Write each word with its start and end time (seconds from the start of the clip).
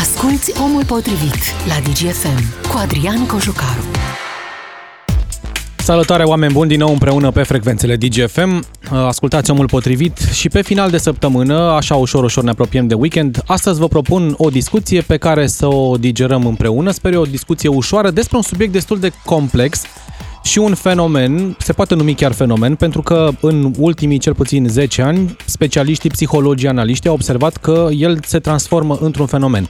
Asculți 0.00 0.60
Omul 0.62 0.84
Potrivit 0.84 1.34
la 1.68 1.74
DGFM 1.90 2.68
cu 2.70 2.76
Adrian 2.78 3.26
Cojucaru. 3.26 3.84
Salutare 5.76 6.22
oameni 6.22 6.52
buni 6.52 6.68
din 6.68 6.78
nou 6.78 6.92
împreună 6.92 7.30
pe 7.30 7.42
frecvențele 7.42 7.96
DGFM. 7.96 8.64
Ascultați 8.90 9.50
Omul 9.50 9.66
Potrivit 9.66 10.18
și 10.18 10.48
pe 10.48 10.62
final 10.62 10.90
de 10.90 10.98
săptămână, 10.98 11.54
așa 11.54 11.94
ușor 11.94 12.24
ușor 12.24 12.44
ne 12.44 12.50
apropiem 12.50 12.86
de 12.86 12.94
weekend, 12.94 13.42
astăzi 13.46 13.78
vă 13.78 13.88
propun 13.88 14.34
o 14.36 14.48
discuție 14.48 15.00
pe 15.00 15.16
care 15.16 15.46
să 15.46 15.66
o 15.66 15.96
digerăm 15.96 16.46
împreună. 16.46 16.90
Sper 16.90 17.12
eu 17.12 17.20
o 17.20 17.24
discuție 17.24 17.68
ușoară 17.68 18.10
despre 18.10 18.36
un 18.36 18.42
subiect 18.42 18.72
destul 18.72 18.98
de 18.98 19.12
complex 19.24 19.82
și 20.42 20.58
un 20.58 20.74
fenomen, 20.74 21.56
se 21.58 21.72
poate 21.72 21.94
numi 21.94 22.14
chiar 22.14 22.32
fenomen, 22.32 22.74
pentru 22.74 23.02
că 23.02 23.30
în 23.40 23.72
ultimii 23.78 24.18
cel 24.18 24.34
puțin 24.34 24.68
10 24.68 25.02
ani, 25.02 25.36
specialiștii, 25.44 26.10
psihologii, 26.10 26.68
analiști 26.68 27.08
au 27.08 27.14
observat 27.14 27.56
că 27.56 27.88
el 27.96 28.18
se 28.26 28.38
transformă 28.38 28.98
într-un 29.00 29.26
fenomen. 29.26 29.68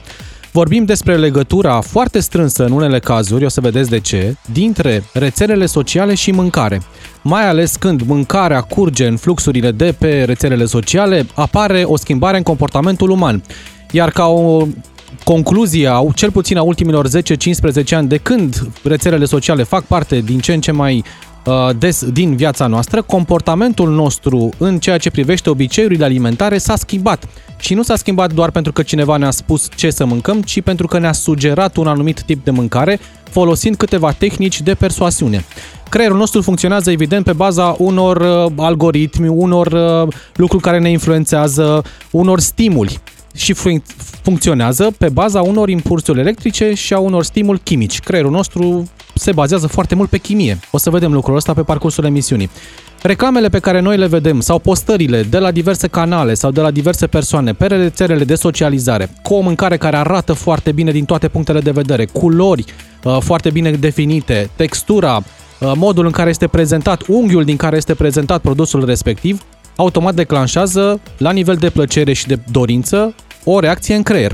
Vorbim 0.51 0.85
despre 0.85 1.17
legătura 1.17 1.81
foarte 1.81 2.19
strânsă 2.19 2.65
în 2.65 2.71
unele 2.71 2.99
cazuri, 2.99 3.45
o 3.45 3.49
să 3.49 3.61
vedeți 3.61 3.89
de 3.89 3.99
ce, 3.99 4.35
dintre 4.53 5.03
rețelele 5.13 5.65
sociale 5.65 6.13
și 6.13 6.31
mâncare. 6.31 6.81
Mai 7.21 7.47
ales 7.47 7.75
când 7.75 8.01
mâncarea 8.01 8.61
curge 8.61 9.07
în 9.07 9.17
fluxurile 9.17 9.71
de 9.71 9.95
pe 9.99 10.23
rețelele 10.23 10.65
sociale, 10.65 11.25
apare 11.33 11.83
o 11.83 11.97
schimbare 11.97 12.37
în 12.37 12.43
comportamentul 12.43 13.09
uman. 13.09 13.43
Iar 13.91 14.09
ca 14.09 14.25
o 14.25 14.65
concluzie, 15.23 15.89
cel 16.15 16.31
puțin 16.31 16.57
a 16.57 16.61
ultimilor 16.61 17.07
10-15 17.07 17.11
ani, 17.89 18.07
de 18.07 18.17
când 18.17 18.67
rețelele 18.83 19.25
sociale 19.25 19.63
fac 19.63 19.83
parte 19.83 20.19
din 20.19 20.39
ce 20.39 20.53
în 20.53 20.61
ce 20.61 20.71
mai 20.71 21.03
uh, 21.45 21.69
des 21.77 22.05
din 22.05 22.35
viața 22.35 22.67
noastră, 22.67 23.01
comportamentul 23.01 23.89
nostru 23.89 24.49
în 24.57 24.79
ceea 24.79 24.97
ce 24.97 25.11
privește 25.11 25.49
obiceiurile 25.49 26.03
alimentare 26.03 26.57
s-a 26.57 26.75
schimbat. 26.75 27.27
Și 27.59 27.73
nu 27.73 27.83
s-a 27.83 27.95
schimbat 27.95 28.33
doar 28.33 28.51
pentru 28.51 28.71
că 28.71 28.83
cineva 28.83 29.17
ne-a 29.17 29.31
spus 29.31 29.67
ce 29.75 29.89
să 29.89 30.05
mâncăm, 30.05 30.41
ci 30.41 30.61
pentru 30.61 30.87
că 30.87 30.99
ne-a 30.99 31.11
sugerat 31.11 31.75
un 31.75 31.87
anumit 31.87 32.21
tip 32.21 32.43
de 32.43 32.51
mâncare, 32.51 32.99
folosind 33.29 33.75
câteva 33.75 34.11
tehnici 34.11 34.61
de 34.61 34.73
persoasiune. 34.73 35.45
Creierul 35.89 36.17
nostru 36.17 36.41
funcționează 36.41 36.91
evident 36.91 37.25
pe 37.25 37.33
baza 37.33 37.75
unor 37.77 38.17
uh, 38.17 38.51
algoritmi, 38.57 39.27
unor 39.27 39.67
uh, 39.67 40.13
lucruri 40.35 40.63
care 40.63 40.79
ne 40.79 40.89
influențează, 40.89 41.83
unor 42.11 42.39
stimuli 42.39 42.99
și 43.35 43.55
funcționează 44.21 44.91
pe 44.97 45.09
baza 45.09 45.41
unor 45.41 45.69
impulsuri 45.69 46.19
electrice 46.19 46.73
și 46.73 46.93
a 46.93 46.99
unor 46.99 47.23
stimuli 47.23 47.59
chimici. 47.63 47.99
Creierul 47.99 48.31
nostru 48.31 48.89
se 49.13 49.31
bazează 49.31 49.67
foarte 49.67 49.95
mult 49.95 50.09
pe 50.09 50.17
chimie. 50.17 50.59
O 50.71 50.77
să 50.77 50.89
vedem 50.89 51.13
lucrul 51.13 51.35
ăsta 51.35 51.53
pe 51.53 51.63
parcursul 51.63 52.05
emisiunii. 52.05 52.49
Reclamele 53.01 53.49
pe 53.49 53.59
care 53.59 53.79
noi 53.79 53.97
le 53.97 54.07
vedem 54.07 54.39
sau 54.39 54.59
postările 54.59 55.23
de 55.23 55.37
la 55.37 55.51
diverse 55.51 55.87
canale 55.87 56.33
sau 56.33 56.51
de 56.51 56.61
la 56.61 56.71
diverse 56.71 57.07
persoane 57.07 57.53
pe 57.53 57.65
rețelele 57.65 58.23
de 58.23 58.35
socializare, 58.35 59.09
cu 59.23 59.33
o 59.33 59.41
mâncare 59.41 59.77
care 59.77 59.97
arată 59.97 60.33
foarte 60.33 60.71
bine 60.71 60.91
din 60.91 61.05
toate 61.05 61.27
punctele 61.27 61.59
de 61.59 61.71
vedere, 61.71 62.05
culori 62.05 62.65
uh, 63.03 63.17
foarte 63.19 63.49
bine 63.49 63.71
definite, 63.71 64.49
textura, 64.55 65.15
uh, 65.15 65.71
modul 65.75 66.05
în 66.05 66.11
care 66.11 66.29
este 66.29 66.47
prezentat, 66.47 67.03
unghiul 67.07 67.43
din 67.43 67.55
care 67.55 67.75
este 67.75 67.93
prezentat 67.93 68.41
produsul 68.41 68.85
respectiv, 68.85 69.41
automat 69.75 70.15
declanșează, 70.15 70.99
la 71.17 71.31
nivel 71.31 71.55
de 71.55 71.69
plăcere 71.69 72.13
și 72.13 72.27
de 72.27 72.39
dorință, 72.51 73.15
o 73.43 73.59
reacție 73.59 73.95
în 73.95 74.03
creier. 74.03 74.31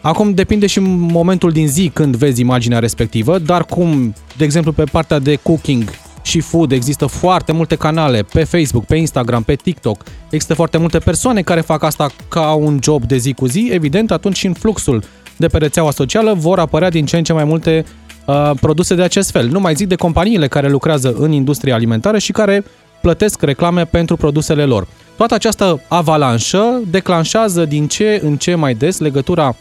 Acum 0.00 0.34
depinde 0.34 0.66
și 0.66 0.80
momentul 0.80 1.50
din 1.50 1.68
zi 1.68 1.90
când 1.94 2.16
vezi 2.16 2.40
imaginea 2.40 2.78
respectivă, 2.78 3.38
dar 3.38 3.64
cum, 3.64 4.14
de 4.36 4.44
exemplu, 4.44 4.72
pe 4.72 4.84
partea 4.84 5.18
de 5.18 5.38
cooking 5.42 5.90
și 6.22 6.40
food 6.40 6.72
există 6.72 7.06
foarte 7.06 7.52
multe 7.52 7.74
canale 7.74 8.22
pe 8.22 8.44
Facebook, 8.44 8.84
pe 8.84 8.96
Instagram, 8.96 9.42
pe 9.42 9.54
TikTok, 9.54 10.02
există 10.24 10.54
foarte 10.54 10.78
multe 10.78 10.98
persoane 10.98 11.42
care 11.42 11.60
fac 11.60 11.82
asta 11.82 12.10
ca 12.28 12.52
un 12.52 12.78
job 12.82 13.04
de 13.04 13.16
zi 13.16 13.32
cu 13.32 13.46
zi, 13.46 13.68
evident, 13.72 14.10
atunci 14.10 14.36
și 14.36 14.46
în 14.46 14.52
fluxul 14.52 15.02
de 15.36 15.46
pe 15.46 15.58
rețeaua 15.58 15.90
socială 15.90 16.34
vor 16.36 16.58
apărea 16.58 16.90
din 16.90 17.06
ce 17.06 17.16
în 17.16 17.24
ce 17.24 17.32
mai 17.32 17.44
multe 17.44 17.84
uh, 18.24 18.50
produse 18.60 18.94
de 18.94 19.02
acest 19.02 19.30
fel. 19.30 19.48
Nu 19.48 19.60
mai 19.60 19.74
zic 19.74 19.86
de 19.86 19.94
companiile 19.94 20.48
care 20.48 20.68
lucrează 20.68 21.14
în 21.18 21.32
industria 21.32 21.74
alimentară 21.74 22.18
și 22.18 22.32
care 22.32 22.64
plătesc 23.08 23.42
reclame 23.42 23.84
pentru 23.84 24.16
produsele 24.16 24.64
lor. 24.64 24.86
Toată 25.16 25.34
această 25.34 25.80
avalanșă 25.88 26.80
declanșează 26.90 27.64
din 27.64 27.86
ce 27.86 28.20
în 28.24 28.36
ce 28.36 28.54
mai 28.54 28.74
des 28.74 28.98
legătura 28.98 29.56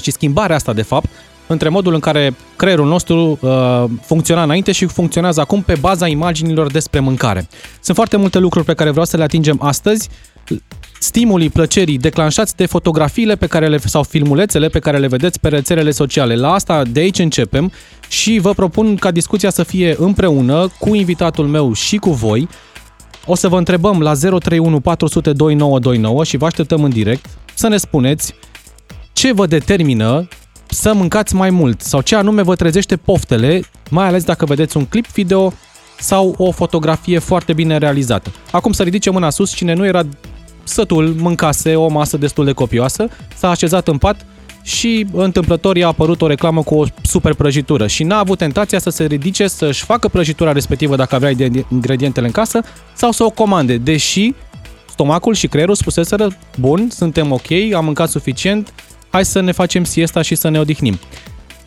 și 0.00 0.10
schimbarea 0.10 0.56
asta, 0.56 0.72
de 0.72 0.82
fapt, 0.82 1.08
între 1.46 1.68
modul 1.68 1.94
în 1.94 2.00
care 2.00 2.34
creierul 2.56 2.86
nostru 2.86 3.38
uh, 3.40 3.84
funcționa 4.02 4.42
înainte 4.42 4.72
și 4.72 4.86
funcționează 4.86 5.40
acum 5.40 5.62
pe 5.62 5.76
baza 5.80 6.06
imaginilor 6.06 6.70
despre 6.70 7.00
mâncare. 7.00 7.48
Sunt 7.80 7.96
foarte 7.96 8.16
multe 8.16 8.38
lucruri 8.38 8.64
pe 8.64 8.74
care 8.74 8.90
vreau 8.90 9.04
să 9.04 9.16
le 9.16 9.22
atingem 9.22 9.58
astăzi. 9.62 10.08
Stimulii 11.00 11.50
plăcerii 11.50 11.98
declanșați 11.98 12.56
de 12.56 12.66
fotografiile 12.66 13.36
pe 13.36 13.46
care 13.46 13.68
le, 13.68 13.78
sau 13.78 14.02
filmulețele 14.02 14.68
pe 14.68 14.78
care 14.78 14.98
le 14.98 15.06
vedeți 15.06 15.40
pe 15.40 15.48
rețelele 15.48 15.90
sociale. 15.90 16.34
La 16.34 16.52
asta 16.52 16.82
de 16.82 17.00
aici 17.00 17.18
începem 17.18 17.72
și 18.08 18.38
vă 18.38 18.52
propun 18.52 18.96
ca 18.96 19.10
discuția 19.10 19.50
să 19.50 19.62
fie 19.62 19.94
împreună 19.98 20.68
cu 20.78 20.94
invitatul 20.94 21.46
meu 21.46 21.72
și 21.72 21.96
cu 21.96 22.10
voi. 22.10 22.48
O 23.26 23.34
să 23.34 23.48
vă 23.48 23.56
întrebăm 23.58 24.00
la 24.00 24.14
031 24.14 24.80
400 24.80 25.32
2929 25.32 26.24
și 26.24 26.36
vă 26.36 26.46
așteptăm 26.46 26.84
în 26.84 26.90
direct 26.90 27.26
să 27.54 27.68
ne 27.68 27.76
spuneți 27.76 28.34
ce 29.12 29.32
vă 29.32 29.46
determină 29.46 30.28
să 30.68 30.92
mâncați 30.92 31.34
mai 31.34 31.50
mult 31.50 31.80
sau 31.80 32.00
ce 32.00 32.16
anume 32.16 32.42
vă 32.42 32.54
trezește 32.54 32.96
poftele, 32.96 33.60
mai 33.90 34.06
ales 34.06 34.24
dacă 34.24 34.44
vedeți 34.44 34.76
un 34.76 34.84
clip 34.84 35.06
video 35.06 35.52
sau 35.98 36.34
o 36.36 36.50
fotografie 36.50 37.18
foarte 37.18 37.52
bine 37.52 37.78
realizată. 37.78 38.32
Acum 38.50 38.72
să 38.72 38.82
ridice 38.82 39.10
mâna 39.10 39.30
sus 39.30 39.54
cine 39.54 39.72
nu 39.72 39.86
era 39.86 40.02
sătul, 40.64 41.14
mâncase 41.18 41.74
o 41.74 41.88
masă 41.88 42.16
destul 42.16 42.44
de 42.44 42.52
copioasă, 42.52 43.08
s-a 43.36 43.50
așezat 43.50 43.88
în 43.88 43.98
pat 43.98 44.26
și 44.68 45.06
întâmplător 45.12 45.76
i-a 45.76 45.86
apărut 45.86 46.22
o 46.22 46.26
reclamă 46.26 46.62
cu 46.62 46.74
o 46.74 46.84
super 47.02 47.34
prăjitură 47.34 47.86
și 47.86 48.04
n-a 48.04 48.18
avut 48.18 48.38
tentația 48.38 48.78
să 48.78 48.90
se 48.90 49.04
ridice 49.04 49.46
să-și 49.46 49.84
facă 49.84 50.08
prăjitura 50.08 50.52
respectivă 50.52 50.96
dacă 50.96 51.14
avea 51.14 51.30
ingredientele 51.72 52.26
în 52.26 52.32
casă 52.32 52.60
sau 52.94 53.12
să 53.12 53.24
o 53.24 53.30
comande, 53.30 53.76
deși 53.76 54.32
stomacul 54.90 55.34
și 55.34 55.46
creierul 55.46 55.74
spuseseră, 55.74 56.36
bun, 56.58 56.88
suntem 56.90 57.32
ok, 57.32 57.50
am 57.74 57.84
mâncat 57.84 58.08
suficient, 58.08 58.74
hai 59.10 59.24
să 59.24 59.40
ne 59.40 59.52
facem 59.52 59.84
siesta 59.84 60.22
și 60.22 60.34
să 60.34 60.48
ne 60.48 60.58
odihnim. 60.58 60.98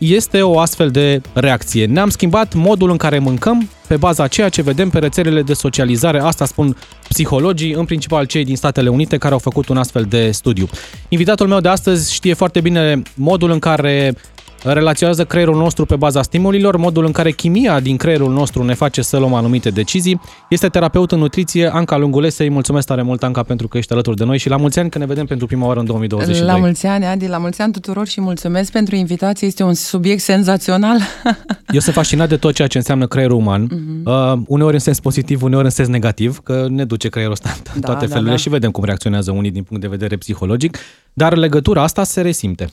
Este 0.02 0.42
o 0.42 0.60
astfel 0.60 0.90
de 0.90 1.22
reacție. 1.34 1.86
Ne-am 1.86 2.10
schimbat 2.10 2.54
modul 2.54 2.90
în 2.90 2.98
care 2.98 3.20
mâncăm 3.20 3.70
pe 3.88 3.98
baza 3.98 4.28
ceea 4.28 4.50
ce 4.50 4.62
vedem 4.62 4.90
pe 4.90 5.00
rețelele 5.00 5.42
de 5.42 5.54
socializare. 5.54 6.20
Asta 6.20 6.46
spun 6.46 6.78
psihologii, 7.10 7.74
în 7.74 7.86
principal 7.86 8.26
cei 8.26 8.46
din 8.46 8.56
Statele 8.56 8.90
Unite 8.90 9.18
care 9.18 9.34
au 9.34 9.40
făcut 9.40 9.68
un 9.68 9.78
astfel 9.78 10.04
de 10.04 10.32
studiu. 10.32 10.68
Invitatul 11.10 11.48
meu 11.48 11.60
de 11.60 11.68
astăzi 11.68 12.14
știe 12.14 12.34
foarte 12.34 12.62
bine 12.62 13.02
modul 13.16 13.52
în 13.52 13.60
care 13.60 14.16
relaționează 14.64 15.26
creierul 15.26 15.56
nostru 15.56 15.86
pe 15.86 15.96
baza 15.96 16.22
stimulilor, 16.22 16.78
modul 16.78 17.06
în 17.06 17.12
care 17.12 17.32
chimia 17.32 17.80
din 17.80 17.98
creierul 17.98 18.34
nostru 18.34 18.64
ne 18.64 18.74
face 18.74 19.02
să 19.02 19.18
luăm 19.18 19.34
anumite 19.34 19.70
decizii. 19.70 20.22
Este 20.50 20.68
terapeut 20.68 21.12
în 21.12 21.20
nutriție, 21.20 21.74
Anca 21.74 21.98
Lungulese. 21.98 22.44
Îi 22.44 22.50
mulțumesc 22.50 22.88
tare 22.88 23.02
mult, 23.02 23.24
Anca, 23.24 23.44
pentru 23.44 23.68
că 23.68 23.78
ești 23.78 23.94
alături 23.94 24.18
de 24.18 24.24
noi 24.24 24.38
și 24.38 24.50
la 24.50 24.58
mulți 24.58 24.80
ani 24.80 24.90
că 24.90 24.98
ne 24.98 25.06
vedem 25.06 25.26
pentru 25.26 25.46
prima 25.48 25.66
oară 25.66 25.80
în 25.80 25.86
2022. 25.86 26.48
La 26.48 26.58
mulți 26.58 26.86
ani, 26.86 27.06
Adi, 27.06 27.28
la 27.28 27.38
mulți 27.38 27.62
ani 27.62 27.72
tuturor 27.72 28.08
și 28.08 28.22
mulțumesc 28.22 28.72
pentru 28.72 28.96
invitație. 28.96 29.48
Este 29.48 29.64
un 29.64 29.74
subiect 29.74 30.22
senzațional. 30.22 30.98
Eu 31.74 31.80
sunt 31.80 31.96
fascinat 31.96 32.30
de 32.30 32.38
tot 32.38 32.54
ceea 32.54 32.68
ce 32.68 32.78
înseamnă 32.78 33.08
creierul 33.08 33.38
uman, 33.38 33.68
uh-huh. 33.68 34.34
uh, 34.34 34.42
uneori 34.48 34.74
în 34.74 34.80
sens 34.80 35.00
pozitiv, 35.00 35.44
uneori 35.44 35.66
în 35.66 35.72
sens 35.72 35.88
negativ, 35.88 36.40
că 36.44 36.66
ne 36.70 36.86
duce 36.86 37.10
creierul 37.10 37.34
ăsta 37.34 37.56
în 37.74 37.82
da, 37.82 37.88
toate 37.88 38.06
da, 38.06 38.12
felurile 38.12 38.36
da. 38.36 38.42
și 38.42 38.50
vedem 38.50 38.72
cum 38.72 38.84
reacționează 38.84 39.32
unii 39.32 39.52
din 39.52 39.64
punct 39.64 39.82
de 39.82 39.90
vedere 39.90 40.16
psihologic, 40.16 40.78
dar 41.14 41.36
legătura 41.36 41.84
asta 41.84 42.04
se 42.04 42.22
resimte. 42.22 42.70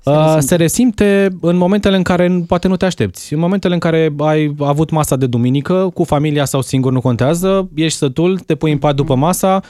Se 0.00 0.10
resimte. 0.10 0.36
Uh, 0.36 0.42
se 0.42 0.54
resimte 0.54 1.28
în 1.40 1.56
momentele 1.56 1.96
în 1.96 2.02
care 2.02 2.44
poate 2.46 2.68
nu 2.68 2.76
te 2.76 2.84
aștepți. 2.84 3.32
În 3.32 3.38
momentele 3.38 3.74
în 3.74 3.80
care 3.80 4.14
ai 4.18 4.54
avut 4.58 4.90
masa 4.90 5.16
de 5.16 5.26
duminică, 5.26 5.90
cu 5.94 6.04
familia 6.04 6.44
sau 6.44 6.62
singur 6.62 6.92
nu 6.92 7.00
contează, 7.00 7.68
ești 7.74 7.98
sătul, 7.98 8.38
te 8.38 8.54
pui 8.54 8.72
în 8.72 8.78
pat 8.78 8.94
după 8.94 9.14
masa 9.14 9.60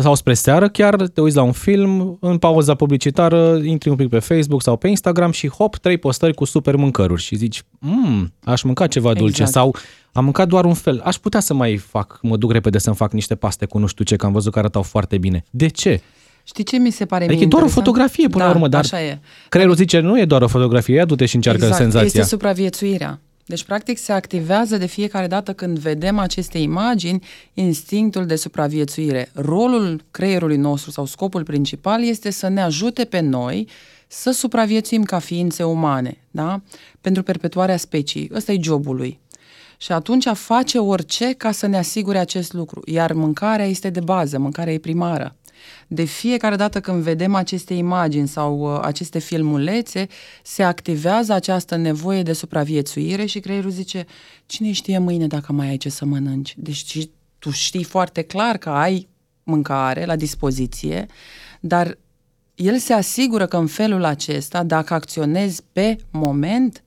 sau 0.00 0.14
spre 0.14 0.34
seară 0.34 0.68
chiar, 0.68 1.08
te 1.08 1.20
uiți 1.20 1.36
la 1.36 1.42
un 1.42 1.52
film, 1.52 2.18
în 2.20 2.38
pauza 2.38 2.74
publicitară, 2.74 3.60
intri 3.62 3.90
un 3.90 3.96
pic 3.96 4.08
pe 4.08 4.18
Facebook 4.18 4.62
sau 4.62 4.76
pe 4.76 4.88
Instagram 4.88 5.30
și 5.30 5.48
hop, 5.48 5.76
trei 5.76 5.96
postări 5.96 6.34
cu 6.34 6.44
super 6.44 6.76
mâncăruri 6.76 7.22
și 7.22 7.36
zici, 7.36 7.62
mmm, 7.78 8.32
aș 8.44 8.62
mânca 8.62 8.86
ceva 8.86 9.12
dulce 9.12 9.42
exact. 9.42 9.50
sau 9.50 9.74
am 10.12 10.24
mâncat 10.24 10.48
doar 10.48 10.64
un 10.64 10.74
fel, 10.74 11.00
aș 11.04 11.16
putea 11.16 11.40
să 11.40 11.54
mai 11.54 11.76
fac, 11.76 12.18
mă 12.22 12.36
duc 12.36 12.52
repede 12.52 12.78
să-mi 12.78 12.96
fac 12.96 13.12
niște 13.12 13.34
paste 13.34 13.66
cu 13.66 13.78
nu 13.78 13.86
știu 13.86 14.04
ce, 14.04 14.16
că 14.16 14.26
am 14.26 14.32
văzut 14.32 14.52
că 14.52 14.58
arătau 14.58 14.82
foarte 14.82 15.18
bine. 15.18 15.44
De 15.50 15.66
ce? 15.66 16.00
Știi 16.48 16.64
ce 16.64 16.76
mi 16.76 16.90
se 16.90 17.06
pare 17.06 17.24
adică 17.24 17.38
mie 17.38 17.46
e 17.46 17.48
doar 17.48 17.62
o 17.62 17.68
fotografie 17.68 18.28
până 18.28 18.42
da, 18.42 18.48
la 18.48 18.54
urmă, 18.54 18.68
dar 18.68 18.80
așa 18.80 19.02
e. 19.02 19.18
creierul 19.48 19.74
zice 19.74 20.00
nu 20.00 20.20
e 20.20 20.24
doar 20.24 20.42
o 20.42 20.48
fotografie, 20.48 20.94
ia 20.94 21.04
du-te 21.04 21.26
și 21.26 21.34
încearcă 21.34 21.62
exact, 21.62 21.80
senzația. 21.80 22.06
Este 22.06 22.22
supraviețuirea. 22.22 23.20
Deci, 23.46 23.64
practic, 23.64 23.98
se 23.98 24.12
activează 24.12 24.76
de 24.76 24.86
fiecare 24.86 25.26
dată 25.26 25.52
când 25.52 25.78
vedem 25.78 26.18
aceste 26.18 26.58
imagini 26.58 27.24
instinctul 27.54 28.26
de 28.26 28.36
supraviețuire. 28.36 29.30
Rolul 29.34 30.04
creierului 30.10 30.56
nostru 30.56 30.90
sau 30.90 31.06
scopul 31.06 31.42
principal 31.42 32.04
este 32.04 32.30
să 32.30 32.48
ne 32.48 32.62
ajute 32.62 33.04
pe 33.04 33.20
noi 33.20 33.68
să 34.06 34.30
supraviețuim 34.30 35.02
ca 35.02 35.18
ființe 35.18 35.62
umane, 35.62 36.18
da? 36.30 36.60
Pentru 37.00 37.22
perpetuarea 37.22 37.76
speciei. 37.76 38.30
Ăsta 38.34 38.52
e 38.52 38.58
jobul 38.62 38.96
lui. 38.96 39.20
Și 39.78 39.92
atunci 39.92 40.26
face 40.32 40.78
orice 40.78 41.32
ca 41.32 41.52
să 41.52 41.66
ne 41.66 41.78
asigure 41.78 42.18
acest 42.18 42.52
lucru. 42.52 42.82
Iar 42.84 43.12
mâncarea 43.12 43.66
este 43.66 43.90
de 43.90 44.00
bază, 44.00 44.38
mâncarea 44.38 44.72
e 44.72 44.78
primară. 44.78 45.36
De 45.86 46.04
fiecare 46.04 46.56
dată 46.56 46.80
când 46.80 47.02
vedem 47.02 47.34
aceste 47.34 47.74
imagini 47.74 48.28
sau 48.28 48.74
uh, 48.74 48.80
aceste 48.82 49.18
filmulețe, 49.18 50.06
se 50.42 50.62
activează 50.62 51.32
această 51.32 51.76
nevoie 51.76 52.22
de 52.22 52.32
supraviețuire 52.32 53.24
și 53.24 53.40
creierul 53.40 53.70
zice, 53.70 54.06
cine 54.46 54.72
știe 54.72 54.98
mâine 54.98 55.26
dacă 55.26 55.52
mai 55.52 55.68
ai 55.68 55.76
ce 55.76 55.88
să 55.88 56.04
mănânci? 56.04 56.54
Deci 56.56 57.08
tu 57.38 57.50
știi 57.50 57.84
foarte 57.84 58.22
clar 58.22 58.56
că 58.56 58.68
ai 58.68 59.08
mâncare 59.42 60.04
la 60.04 60.16
dispoziție, 60.16 61.06
dar 61.60 61.98
el 62.54 62.78
se 62.78 62.92
asigură 62.92 63.46
că 63.46 63.56
în 63.56 63.66
felul 63.66 64.04
acesta, 64.04 64.62
dacă 64.62 64.94
acționezi 64.94 65.62
pe 65.72 65.96
moment, 66.10 66.82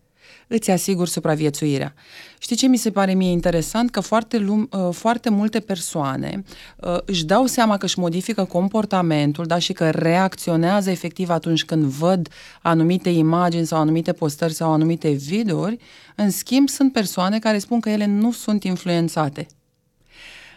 îți 0.47 0.71
asigur 0.71 1.07
supraviețuirea. 1.07 1.93
Știi 2.43 2.55
ce 2.55 2.67
mi 2.67 2.77
se 2.77 2.91
pare 2.91 3.13
mie 3.13 3.31
interesant? 3.31 3.91
Că 3.91 3.99
foarte, 3.99 4.37
lum, 4.37 4.69
uh, 4.71 4.93
foarte 4.93 5.29
multe 5.29 5.59
persoane 5.59 6.43
uh, 6.75 6.97
își 7.05 7.25
dau 7.25 7.45
seama 7.45 7.77
că 7.77 7.85
își 7.85 7.99
modifică 7.99 8.43
comportamentul 8.43 9.45
da, 9.45 9.57
și 9.57 9.73
că 9.73 9.89
reacționează 9.89 10.89
efectiv 10.89 11.29
atunci 11.29 11.65
când 11.65 11.83
văd 11.83 12.29
anumite 12.61 13.09
imagini 13.09 13.65
sau 13.65 13.79
anumite 13.79 14.13
postări 14.13 14.53
sau 14.53 14.71
anumite 14.71 15.09
videouri. 15.09 15.77
În 16.15 16.29
schimb, 16.29 16.69
sunt 16.69 16.93
persoane 16.93 17.39
care 17.39 17.57
spun 17.57 17.79
că 17.79 17.89
ele 17.89 18.05
nu 18.05 18.31
sunt 18.31 18.63
influențate. 18.63 19.47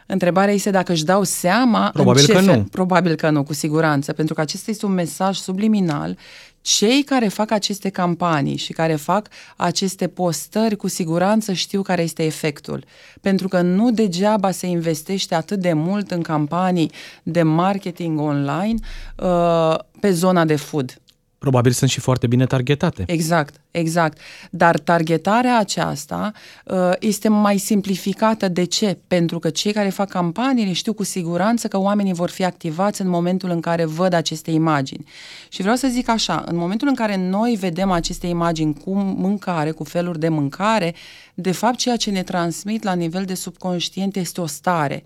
Întrebarea 0.07 0.55
este 0.55 0.71
dacă 0.71 0.93
își 0.93 1.05
dau 1.05 1.23
seama 1.23 1.91
Probabil 1.93 2.21
în 2.21 2.27
ce 2.27 2.33
că 2.33 2.39
fel. 2.39 2.57
nu. 2.57 2.65
Probabil 2.65 3.15
că 3.15 3.31
nu, 3.31 3.43
cu 3.43 3.53
siguranță, 3.53 4.13
pentru 4.13 4.35
că 4.35 4.41
acesta 4.41 4.71
este 4.71 4.87
un 4.87 4.93
mesaj 4.93 5.37
subliminal. 5.37 6.19
Cei 6.67 7.03
care 7.03 7.29
fac 7.29 7.51
aceste 7.51 7.89
campanii 7.89 8.57
și 8.57 8.73
care 8.73 8.95
fac 8.95 9.29
aceste 9.57 10.09
postări, 10.09 10.77
cu 10.77 10.89
siguranță 10.89 11.53
știu 11.53 11.83
care 11.83 12.03
este 12.03 12.25
efectul. 12.25 12.85
Pentru 13.21 13.49
că 13.49 13.61
nu 13.61 13.91
degeaba 13.91 14.51
se 14.51 14.67
investește 14.67 15.35
atât 15.35 15.61
de 15.61 15.73
mult 15.73 16.11
în 16.11 16.23
campanii 16.23 16.91
de 17.23 17.43
marketing 17.43 18.21
online 18.21 18.75
uh, 19.17 19.79
pe 20.01 20.11
zona 20.11 20.45
de 20.45 20.57
food. 20.57 20.99
Probabil 21.45 21.73
sunt 21.73 21.91
și 21.91 22.01
foarte 22.01 22.27
bine 22.27 22.47
targetate. 22.47 23.05
Exact, 23.07 23.55
exact. 23.71 24.19
Dar 24.51 24.79
targetarea 24.79 25.59
aceasta 25.59 26.33
uh, 26.65 26.93
este 26.99 27.29
mai 27.29 27.59
simplificată. 27.59 28.49
De 28.49 28.65
ce? 28.65 28.99
Pentru 29.09 29.39
că 29.39 29.51
cei 29.51 29.73
care 29.73 29.89
fac 29.89 30.09
campaniile 30.09 30.73
știu 30.73 30.93
cu 30.93 31.03
siguranță 31.03 31.69
că 31.69 31.79
oamenii 31.79 32.13
vor 32.13 32.31
fi 32.31 32.45
activați 32.45 33.01
în 33.01 33.09
momentul 33.09 33.51
în 33.51 33.61
care 33.61 33.85
văd 33.85 34.13
aceste 34.13 34.51
imagini. 34.51 35.05
Și 35.49 35.61
vreau 35.61 35.77
să 35.77 35.89
zic 35.89 36.09
așa, 36.09 36.45
în 36.47 36.57
momentul 36.57 36.89
în 36.89 36.95
care 36.95 37.17
noi 37.17 37.57
vedem 37.61 37.91
aceste 37.91 38.27
imagini 38.27 38.75
cu 38.85 38.95
mâncare, 38.95 39.71
cu 39.71 39.85
feluri 39.85 40.19
de 40.19 40.29
mâncare, 40.29 40.95
de 41.35 41.53
fapt 41.53 41.77
ceea 41.77 41.97
ce 41.97 42.11
ne 42.11 42.23
transmit 42.23 42.83
la 42.83 42.93
nivel 42.93 43.25
de 43.25 43.35
subconștient 43.35 44.17
este 44.17 44.41
o 44.41 44.47
stare. 44.47 45.05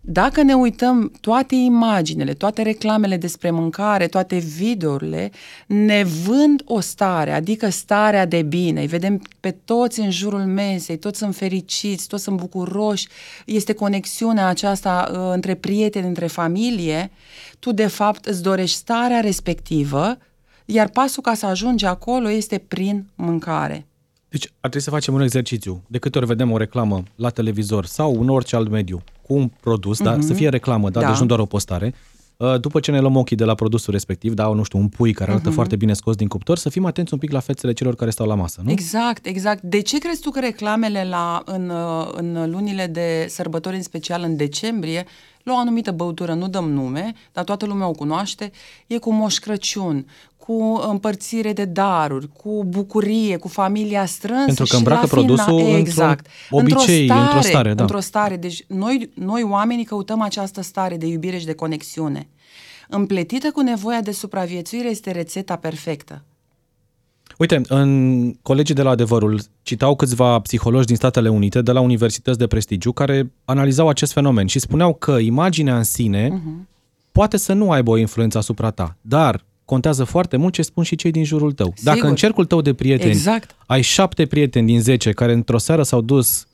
Dacă 0.00 0.42
ne 0.42 0.54
uităm 0.54 1.12
toate 1.20 1.54
imaginele, 1.54 2.34
toate 2.34 2.62
reclamele 2.62 3.16
despre 3.16 3.50
mâncare, 3.50 4.06
toate 4.06 4.36
videourile, 4.38 5.30
ne 5.66 6.04
vând 6.04 6.62
o 6.64 6.80
stare, 6.80 7.32
adică 7.32 7.68
starea 7.68 8.26
de 8.26 8.42
bine. 8.42 8.80
Îi 8.80 8.86
vedem 8.86 9.22
pe 9.40 9.50
toți 9.50 10.00
în 10.00 10.10
jurul 10.10 10.44
mesei, 10.44 10.98
toți 10.98 11.18
sunt 11.18 11.36
fericiți, 11.36 12.06
toți 12.06 12.22
sunt 12.22 12.36
bucuroși, 12.36 13.08
este 13.44 13.72
conexiunea 13.72 14.46
aceasta 14.46 15.10
uh, 15.10 15.18
între 15.32 15.54
prieteni, 15.54 16.06
între 16.06 16.26
familie. 16.26 17.10
Tu, 17.58 17.72
de 17.72 17.86
fapt, 17.86 18.26
îți 18.26 18.42
dorești 18.42 18.76
starea 18.76 19.20
respectivă, 19.20 20.18
iar 20.64 20.88
pasul 20.88 21.22
ca 21.22 21.34
să 21.34 21.46
ajungi 21.46 21.84
acolo 21.84 22.30
este 22.30 22.58
prin 22.58 23.06
mâncare. 23.14 23.87
Deci 24.28 24.44
ar 24.44 24.54
trebui 24.60 24.80
să 24.80 24.90
facem 24.90 25.14
un 25.14 25.20
exercițiu. 25.20 25.82
De 25.86 25.98
câte 25.98 26.18
ori 26.18 26.26
vedem 26.26 26.50
o 26.50 26.56
reclamă 26.56 27.02
la 27.14 27.30
televizor 27.30 27.86
sau 27.86 28.20
în 28.20 28.28
orice 28.28 28.56
alt 28.56 28.70
mediu 28.70 29.02
cu 29.22 29.34
un 29.34 29.50
produs, 29.60 30.00
mm-hmm. 30.00 30.04
dar 30.04 30.20
să 30.20 30.34
fie 30.34 30.48
reclamă, 30.48 30.90
da? 30.90 31.00
Da. 31.00 31.08
deci 31.08 31.18
nu 31.18 31.26
doar 31.26 31.38
o 31.38 31.44
postare, 31.44 31.94
uh, 32.36 32.60
după 32.60 32.80
ce 32.80 32.90
ne 32.90 33.00
luăm 33.00 33.16
ochii 33.16 33.36
de 33.36 33.44
la 33.44 33.54
produsul 33.54 33.92
respectiv, 33.92 34.32
da, 34.32 34.52
nu 34.52 34.62
știu, 34.62 34.78
un 34.78 34.88
pui 34.88 35.12
care 35.12 35.30
arată 35.30 35.50
mm-hmm. 35.50 35.52
foarte 35.52 35.76
bine 35.76 35.92
scos 35.92 36.16
din 36.16 36.28
cuptor, 36.28 36.58
să 36.58 36.68
fim 36.68 36.84
atenți 36.84 37.12
un 37.12 37.18
pic 37.18 37.32
la 37.32 37.40
fețele 37.40 37.72
celor 37.72 37.94
care 37.94 38.10
stau 38.10 38.26
la 38.26 38.34
masă, 38.34 38.60
nu? 38.64 38.70
Exact, 38.70 39.26
exact. 39.26 39.62
De 39.62 39.80
ce 39.80 39.98
crezi 39.98 40.20
tu 40.20 40.30
că 40.30 40.40
reclamele 40.40 41.04
la, 41.04 41.42
în, 41.44 41.68
uh, 41.68 42.08
în 42.12 42.50
lunile 42.50 42.86
de 42.86 43.26
sărbători, 43.28 43.76
în 43.76 43.82
special 43.82 44.22
în 44.22 44.36
decembrie, 44.36 45.06
la 45.42 45.52
o 45.52 45.56
anumită 45.56 45.90
băutură, 45.90 46.34
nu 46.34 46.48
dăm 46.48 46.70
nume, 46.70 47.14
dar 47.32 47.44
toată 47.44 47.66
lumea 47.66 47.86
o 47.86 47.92
cunoaște, 47.92 48.50
e 48.86 48.98
cu 48.98 49.12
Moș 49.12 49.38
Crăciun, 49.38 50.06
cu 50.36 50.82
împărțire 50.90 51.52
de 51.52 51.64
daruri, 51.64 52.28
cu 52.32 52.64
bucurie, 52.64 53.36
cu 53.36 53.48
familia 53.48 54.06
strânsă 54.06 54.44
Pentru 54.44 54.64
că 54.64 54.70
și 54.70 54.76
îmbracă 54.76 55.00
la 55.00 55.06
produsul 55.06 55.58
într-un 55.58 55.74
exact. 55.74 56.26
obicei, 56.50 57.08
într-o 57.08 57.40
stare, 57.40 57.74
da. 57.74 57.82
Într-o 57.82 58.00
stare. 58.00 58.36
Deci 58.36 58.64
noi, 58.66 59.10
noi 59.14 59.42
oamenii 59.42 59.84
căutăm 59.84 60.20
această 60.20 60.62
stare 60.62 60.96
de 60.96 61.06
iubire 61.06 61.38
și 61.38 61.46
de 61.46 61.54
conexiune. 61.54 62.28
Împletită 62.88 63.50
cu 63.50 63.60
nevoia 63.60 64.00
de 64.00 64.12
supraviețuire 64.12 64.88
este 64.88 65.10
rețeta 65.10 65.56
perfectă. 65.56 66.24
Uite, 67.38 67.60
în 67.68 68.32
colegii 68.42 68.74
de 68.74 68.82
la 68.82 68.90
Adevărul 68.90 69.40
citau 69.62 69.96
câțiva 69.96 70.38
psihologi 70.38 70.86
din 70.86 70.96
Statele 70.96 71.28
Unite, 71.28 71.62
de 71.62 71.72
la 71.72 71.80
universități 71.80 72.38
de 72.38 72.46
prestigiu, 72.46 72.92
care 72.92 73.32
analizau 73.44 73.88
acest 73.88 74.12
fenomen 74.12 74.46
și 74.46 74.58
spuneau 74.58 74.94
că 74.94 75.12
imaginea 75.12 75.76
în 75.76 75.82
sine 75.82 76.28
uh-huh. 76.28 76.68
poate 77.12 77.36
să 77.36 77.52
nu 77.52 77.70
aibă 77.70 77.90
o 77.90 77.96
influență 77.96 78.38
asupra 78.38 78.70
ta, 78.70 78.96
dar 79.00 79.44
contează 79.64 80.04
foarte 80.04 80.36
mult 80.36 80.52
ce 80.52 80.62
spun 80.62 80.84
și 80.84 80.96
cei 80.96 81.10
din 81.10 81.24
jurul 81.24 81.52
tău. 81.52 81.74
Dacă 81.82 81.96
Sigur. 81.96 82.10
în 82.10 82.16
cercul 82.16 82.44
tău 82.44 82.60
de 82.60 82.74
prieteni 82.74 83.10
Exact. 83.10 83.54
ai 83.66 83.82
șapte 83.82 84.26
prieteni 84.26 84.66
din 84.66 84.80
zece 84.80 85.12
care 85.12 85.32
într-o 85.32 85.58
seară 85.58 85.82
s-au 85.82 86.00
dus 86.00 86.46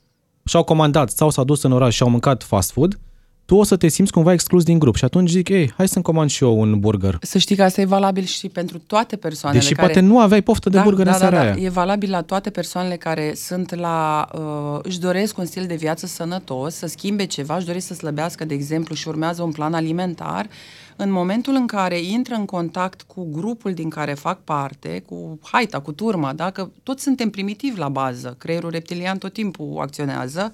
și-au 0.43 0.63
comandat 0.63 1.09
sau 1.09 1.29
s-au 1.29 1.43
dus 1.43 1.63
în 1.63 1.71
oraș 1.71 1.95
și 1.95 2.03
au 2.03 2.09
mâncat 2.09 2.43
fast 2.43 2.71
food, 2.71 2.99
tu 3.45 3.55
o 3.55 3.63
să 3.63 3.75
te 3.75 3.87
simți 3.87 4.11
cumva 4.11 4.33
exclus 4.33 4.63
din 4.63 4.79
grup 4.79 4.95
și 4.95 5.05
atunci 5.05 5.29
zic, 5.29 5.49
ei, 5.49 5.73
hai 5.77 5.87
să-mi 5.87 6.03
comand 6.03 6.29
și 6.29 6.43
eu 6.43 6.59
un 6.59 6.79
burger. 6.79 7.17
Să 7.21 7.37
știi 7.37 7.55
că 7.55 7.63
asta 7.63 7.81
e 7.81 7.85
valabil 7.85 8.23
și 8.23 8.49
pentru 8.49 8.77
toate 8.77 9.15
persoanele 9.15 9.61
Deși 9.61 9.73
care... 9.73 9.85
poate 9.85 10.07
nu 10.07 10.19
aveai 10.19 10.41
poftă 10.41 10.69
de 10.69 10.77
da, 10.77 10.83
burger 10.83 11.05
da, 11.05 11.11
în 11.11 11.17
seara 11.17 11.37
da, 11.37 11.43
da. 11.43 11.51
aia. 11.51 11.63
E 11.63 11.69
valabil 11.69 12.09
la 12.09 12.21
toate 12.21 12.49
persoanele 12.49 12.95
care 12.95 13.33
sunt 13.35 13.75
la... 13.75 14.27
Uh, 14.33 14.79
își 14.83 14.99
doresc 14.99 15.37
un 15.37 15.45
stil 15.45 15.65
de 15.65 15.75
viață 15.75 16.05
sănătos, 16.05 16.75
să 16.75 16.87
schimbe 16.87 17.25
ceva, 17.25 17.55
își 17.55 17.65
doresc 17.65 17.87
să 17.87 17.93
slăbească, 17.93 18.45
de 18.45 18.53
exemplu, 18.53 18.95
și 18.95 19.07
urmează 19.07 19.43
un 19.43 19.51
plan 19.51 19.73
alimentar. 19.73 20.47
În 20.95 21.11
momentul 21.11 21.53
în 21.53 21.67
care 21.67 21.99
intră 21.99 22.35
în 22.35 22.45
contact 22.45 23.01
cu 23.01 23.27
grupul 23.31 23.73
din 23.73 23.89
care 23.89 24.13
fac 24.13 24.43
parte, 24.43 25.03
cu 25.05 25.39
haita, 25.41 25.79
cu 25.79 25.91
turma, 25.91 26.33
da? 26.33 26.49
că 26.49 26.69
toți 26.83 27.03
suntem 27.03 27.29
primitivi 27.29 27.79
la 27.79 27.89
bază, 27.89 28.35
creierul 28.37 28.69
reptilian 28.69 29.17
tot 29.17 29.33
timpul 29.33 29.77
acționează, 29.79 30.53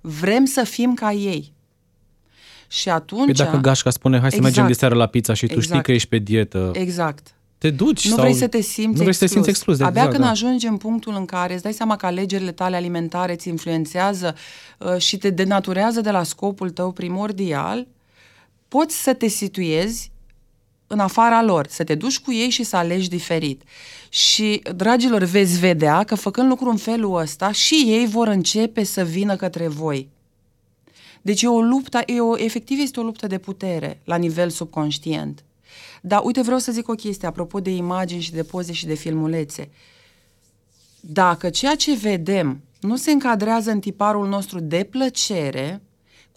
vrem 0.00 0.44
să 0.44 0.64
fim 0.64 0.94
ca 0.94 1.12
ei. 1.12 1.56
Și 2.68 2.88
atunci... 2.88 3.24
Păi 3.24 3.34
dacă 3.34 3.56
gașca 3.56 3.90
spune, 3.90 4.20
hai 4.20 4.30
să 4.30 4.40
mergem 4.40 4.64
de 4.64 4.70
Exact. 4.70 4.78
seară 4.78 4.94
la 4.94 5.06
pizza 5.06 5.34
și 5.34 5.46
tu 5.46 5.52
știi 5.52 5.62
Exact. 5.62 5.84
că 5.84 5.92
ești 5.92 6.08
pe 6.08 6.18
dietă, 6.18 6.70
Exact. 6.74 7.34
te 7.58 7.70
duci 7.70 8.08
Nu 8.08 8.14
sau... 8.14 8.24
vrei 8.24 8.34
să 8.34 8.46
te 8.46 8.60
simți 8.60 8.96
nu 8.96 9.02
vrei 9.02 9.12
să 9.12 9.18
te 9.18 9.24
exclus. 9.24 9.30
simți 9.30 9.48
exclus. 9.48 9.76
de 9.76 9.84
Abia 9.84 10.00
exact, 10.00 10.12
când 10.12 10.24
da. 10.24 10.30
ajungi 10.30 10.66
în 10.66 10.76
punctul 10.76 11.14
în 11.16 11.24
care 11.24 11.52
îți 11.52 11.62
dai 11.62 11.72
seama 11.72 11.96
că 11.96 12.06
alegerile 12.06 12.52
tale 12.52 12.76
alimentare 12.76 13.32
îți 13.32 13.48
influențează 13.48 14.34
uh, 14.78 14.96
și 14.98 15.16
te 15.16 15.30
denaturează 15.30 16.00
de 16.00 16.10
la 16.10 16.22
scopul 16.22 16.70
tău 16.70 16.92
primordial, 16.92 17.86
poți 18.68 19.02
să 19.02 19.12
te 19.12 19.26
situezi 19.26 20.10
în 20.86 20.98
afara 20.98 21.42
lor, 21.42 21.66
să 21.70 21.84
te 21.84 21.94
duci 21.94 22.18
cu 22.18 22.32
ei 22.32 22.50
și 22.50 22.62
să 22.62 22.76
alegi 22.76 23.08
diferit. 23.08 23.62
Și, 24.08 24.62
dragilor, 24.76 25.22
veți 25.22 25.58
vedea 25.58 26.02
că 26.02 26.14
făcând 26.14 26.48
lucru 26.48 26.70
în 26.70 26.76
felul 26.76 27.20
ăsta, 27.20 27.52
și 27.52 27.84
ei 27.86 28.06
vor 28.06 28.28
începe 28.28 28.84
să 28.84 29.02
vină 29.02 29.36
către 29.36 29.68
voi. 29.68 30.08
Deci 31.22 31.42
e 31.42 31.48
o 31.48 31.60
luptă, 31.60 32.02
e 32.06 32.20
o, 32.20 32.38
efectiv 32.38 32.78
este 32.80 33.00
o 33.00 33.02
luptă 33.02 33.26
de 33.26 33.38
putere 33.38 34.00
la 34.04 34.16
nivel 34.16 34.50
subconștient. 34.50 35.44
Dar 36.00 36.20
uite, 36.24 36.42
vreau 36.42 36.58
să 36.58 36.72
zic 36.72 36.88
o 36.88 36.94
chestie 36.94 37.28
apropo 37.28 37.60
de 37.60 37.70
imagini 37.70 38.20
și 38.20 38.32
de 38.32 38.42
poze 38.42 38.72
și 38.72 38.86
de 38.86 38.94
filmulețe. 38.94 39.70
Dacă 41.00 41.50
ceea 41.50 41.74
ce 41.74 41.94
vedem 41.94 42.60
nu 42.80 42.96
se 42.96 43.10
încadrează 43.10 43.70
în 43.70 43.80
tiparul 43.80 44.28
nostru 44.28 44.60
de 44.60 44.86
plăcere, 44.90 45.82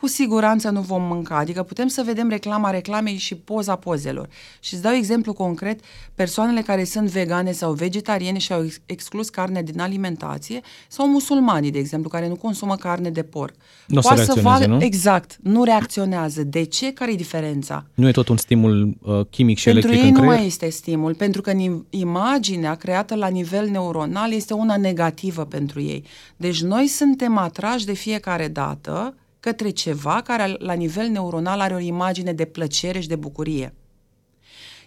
cu 0.01 0.08
siguranță 0.08 0.70
nu 0.70 0.81
vom 0.81 1.03
mânca. 1.03 1.38
Adică 1.38 1.63
putem 1.63 1.88
să 1.88 2.01
vedem 2.05 2.29
reclama 2.29 2.70
reclamei 2.70 3.17
și 3.17 3.36
poza 3.36 3.75
pozelor. 3.75 4.29
Și 4.60 4.74
îți 4.74 4.84
dau 4.84 4.93
exemplu 4.93 5.34
concret, 5.34 5.79
persoanele 6.15 6.62
care 6.62 6.84
sunt 6.84 7.10
vegane 7.10 7.51
sau 7.51 7.74
vegetariene 7.74 8.38
și 8.38 8.53
au 8.53 8.63
ex- 8.63 8.79
exclus 8.86 9.29
carne 9.29 9.62
din 9.62 9.79
alimentație 9.79 10.62
sau 10.88 11.08
musulmanii, 11.08 11.72
de 11.72 11.79
exemplu, 11.79 12.10
care 12.10 12.27
nu 12.27 12.36
consumă 12.36 12.75
carne 12.75 13.10
de 13.10 13.24
porc. 13.24 13.53
Nu 13.88 13.98
o 13.98 14.01
să 14.01 14.08
Poate 14.08 14.24
reacționeze, 14.24 14.65
nu? 14.65 14.84
Exact, 14.84 15.38
nu 15.41 15.63
reacționează. 15.63 16.43
De 16.43 16.63
ce? 16.63 16.93
Care 16.93 17.12
e 17.12 17.15
diferența? 17.15 17.86
Nu 17.93 18.08
e 18.08 18.12
tot 18.12 18.27
un 18.27 18.38
stimul 18.38 18.98
uh, 19.01 19.25
chimic 19.29 19.58
și 19.58 19.63
Pentru 19.63 19.88
electric 19.88 20.03
ei 20.03 20.10
în 20.10 20.15
nu 20.15 20.20
creier? 20.22 20.38
mai 20.38 20.48
este 20.48 20.70
stimul, 20.70 21.13
pentru 21.15 21.41
că 21.41 21.51
ni- 21.51 21.86
imaginea 21.89 22.75
creată 22.75 23.15
la 23.15 23.27
nivel 23.27 23.67
neuronal 23.70 24.31
este 24.34 24.53
una 24.53 24.77
negativă 24.77 25.46
pentru 25.46 25.81
ei. 25.81 26.03
Deci 26.38 26.62
noi 26.62 26.88
suntem 26.88 27.38
atrași 27.38 27.86
de 27.86 27.93
fiecare 27.93 28.48
dată 28.48 29.15
către 29.41 29.69
ceva 29.69 30.21
care 30.21 30.55
la 30.57 30.74
nivel 30.74 31.07
neuronal 31.07 31.60
are 31.60 31.74
o 31.74 31.79
imagine 31.79 32.33
de 32.33 32.45
plăcere 32.45 33.00
și 33.00 33.07
de 33.07 33.15
bucurie. 33.15 33.74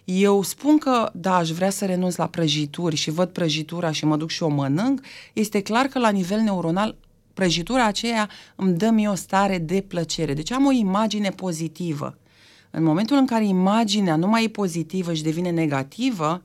Eu 0.03 0.41
spun 0.41 0.77
că, 0.77 1.09
da, 1.13 1.35
aș 1.35 1.49
vrea 1.49 1.69
să 1.69 1.85
renunț 1.85 2.15
la 2.15 2.27
prăjituri 2.27 2.95
și 2.95 3.09
văd 3.09 3.29
prăjitura 3.29 3.91
și 3.91 4.05
mă 4.05 4.17
duc 4.17 4.29
și 4.29 4.43
o 4.43 4.47
mănânc, 4.47 5.01
este 5.33 5.61
clar 5.61 5.85
că 5.85 5.99
la 5.99 6.09
nivel 6.09 6.39
neuronal 6.39 6.97
prăjitura 7.33 7.85
aceea 7.85 8.29
îmi 8.55 8.77
dă 8.77 8.89
mie 8.89 9.07
o 9.07 9.15
stare 9.15 9.57
de 9.57 9.81
plăcere. 9.81 10.33
Deci 10.33 10.51
am 10.51 10.65
o 10.65 10.71
imagine 10.71 11.29
pozitivă. 11.29 12.17
În 12.71 12.83
momentul 12.83 13.17
în 13.17 13.25
care 13.25 13.45
imaginea 13.45 14.15
nu 14.15 14.27
mai 14.27 14.43
e 14.43 14.49
pozitivă 14.49 15.13
și 15.13 15.23
devine 15.23 15.49
negativă, 15.49 16.43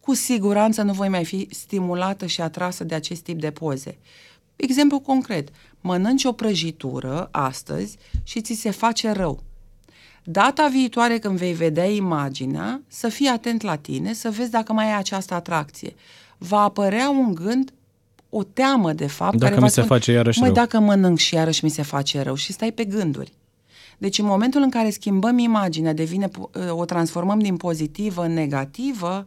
cu 0.00 0.14
siguranță 0.14 0.82
nu 0.82 0.92
voi 0.92 1.08
mai 1.08 1.24
fi 1.24 1.48
stimulată 1.50 2.26
și 2.26 2.40
atrasă 2.40 2.84
de 2.84 2.94
acest 2.94 3.22
tip 3.22 3.40
de 3.40 3.50
poze. 3.50 3.98
Exemplu 4.56 5.00
concret, 5.00 5.48
mănânci 5.80 6.24
o 6.24 6.32
prăjitură 6.32 7.28
astăzi 7.30 7.96
și 8.22 8.40
ți 8.40 8.54
se 8.54 8.70
face 8.70 9.10
rău. 9.10 9.42
Data 10.24 10.68
viitoare 10.68 11.18
când 11.18 11.38
vei 11.38 11.52
vedea 11.52 11.90
imaginea, 11.90 12.82
să 12.86 13.08
fii 13.08 13.26
atent 13.26 13.62
la 13.62 13.76
tine, 13.76 14.12
să 14.12 14.30
vezi 14.30 14.50
dacă 14.50 14.72
mai 14.72 14.84
ai 14.84 14.98
această 14.98 15.34
atracție. 15.34 15.94
Va 16.38 16.60
apărea 16.60 17.10
un 17.10 17.34
gând, 17.34 17.72
o 18.30 18.42
teamă 18.42 18.92
de 18.92 19.06
fapt. 19.06 19.36
Dacă 19.36 19.44
care 19.44 19.54
mi 19.54 19.60
va 19.60 19.66
se 19.66 19.72
spune, 19.72 19.86
face 19.86 20.12
iarăși 20.12 20.38
Măi, 20.38 20.48
rău." 20.48 20.56
dacă 20.56 20.78
mănânc 20.78 21.18
și 21.18 21.34
iarăși 21.34 21.64
mi 21.64 21.70
se 21.70 21.82
face 21.82 22.22
rău 22.22 22.34
și 22.34 22.52
stai 22.52 22.72
pe 22.72 22.84
gânduri. 22.84 23.32
Deci 23.98 24.18
în 24.18 24.24
momentul 24.24 24.62
în 24.62 24.70
care 24.70 24.90
schimbăm 24.90 25.38
imaginea, 25.38 25.92
devine, 25.92 26.28
po- 26.28 26.68
o 26.70 26.84
transformăm 26.84 27.38
din 27.38 27.56
pozitivă 27.56 28.24
în 28.24 28.32
negativă, 28.32 29.26